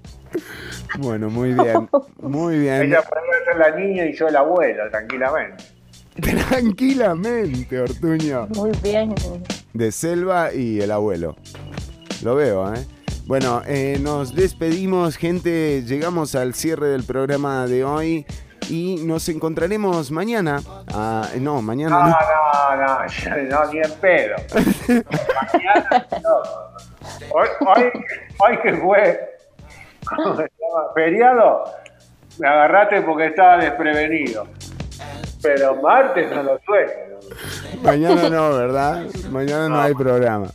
[0.98, 1.89] Bueno, muy bien,
[2.20, 2.82] muy bien.
[2.82, 5.65] Ella podría ser la niña y yo el abuelo, tranquilamente.
[6.20, 8.48] Tranquilamente, Ortuño.
[8.55, 9.15] Muy bien.
[9.73, 11.36] De Selva y el abuelo.
[12.23, 12.85] Lo veo, ¿eh?
[13.27, 15.82] Bueno, eh, nos despedimos, gente.
[15.82, 18.27] Llegamos al cierre del programa de hoy
[18.69, 20.61] y nos encontraremos mañana.
[20.93, 22.16] Ah, no, mañana No, no.
[22.77, 24.36] no, no, ni en pedo.
[25.52, 26.40] Mañana no.
[27.32, 27.85] Hoy, hoy,
[28.39, 29.20] hoy que fue
[30.16, 30.93] ¿cómo se llama?
[30.95, 31.65] feriado,
[32.39, 34.47] me agarraste porque estaba desprevenido.
[35.43, 37.19] Pero martes no lo sueño.
[37.82, 39.07] Mañana no, ¿verdad?
[39.31, 40.49] Mañana no hay programa.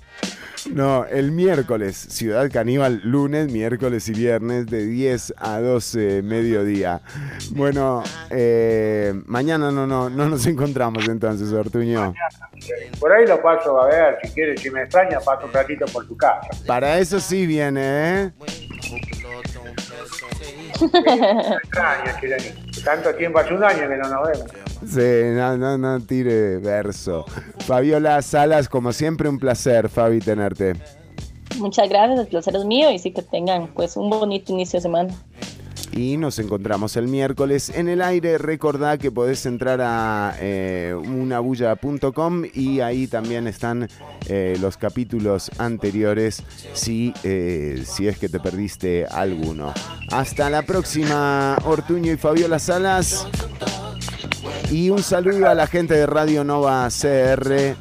[0.72, 7.02] No, el miércoles, Ciudad Caníbal, lunes, miércoles y viernes de 10 a 12 mediodía.
[7.52, 12.14] Bueno, eh, mañana no, no, no nos encontramos entonces, Ortuño.
[13.00, 16.08] Por ahí lo paso a ver, si quieres, si me extraña, paso un ratito por
[16.08, 16.48] tu casa.
[16.66, 18.32] Para eso sí viene, ¿eh?
[22.84, 24.52] Tanto tiempo, hace un año que no nos vemos.
[24.86, 27.26] Sí, no, no, no tire verso.
[27.66, 30.76] Fabiola Salas, como siempre, un placer, Fabi, tenerte.
[31.58, 34.82] Muchas gracias, el placer es mío y sí que tengan pues un bonito inicio de
[34.82, 35.14] semana.
[35.96, 38.38] Y nos encontramos el miércoles en el aire.
[38.38, 43.88] Recordá que podés entrar a eh, unabulla.com y ahí también están
[44.28, 46.44] eh, los capítulos anteriores
[46.74, 49.74] si, eh, si es que te perdiste alguno.
[50.12, 53.26] Hasta la próxima, Ortuño y Fabiola Salas.
[54.70, 57.78] Y un saludo a la gente de Radio Nova CR.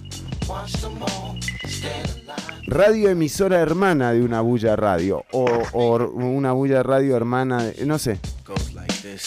[2.67, 5.25] Radio emisora hermana de una bulla radio.
[5.33, 7.85] O, o una bulla radio hermana de.
[7.87, 8.19] No sé.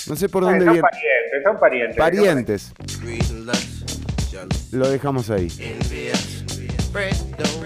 [0.08, 0.82] No sé por dónde son viene.
[0.82, 1.98] parientes, son parientes.
[1.98, 2.74] Parientes.
[4.72, 5.48] Lo dejamos ahí.
[6.92, 7.64] Bread, dough,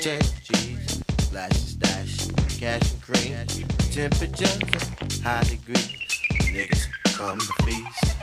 [0.00, 2.28] check, cheese, slice, stash,
[2.58, 4.48] cash and cream, temperature,
[5.22, 5.96] high degree,
[6.52, 8.16] niggas come to feast.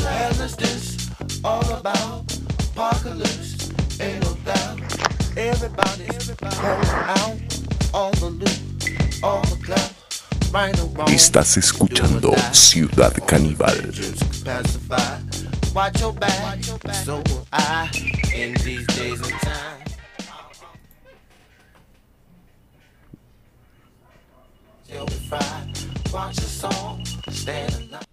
[0.00, 1.10] Hell is this
[1.42, 2.30] all about?
[2.76, 4.93] Apocalypse, ain't no doubt.
[5.36, 5.56] Out
[8.20, 8.30] the
[10.54, 11.08] the right.
[11.08, 13.92] Estás escuchando Ciudad Caníbal.
[15.74, 16.62] Watch your back,
[17.04, 17.90] so will I
[18.32, 19.96] in these days and times.
[24.86, 25.72] Till we fry,
[26.12, 28.03] watch the song, stand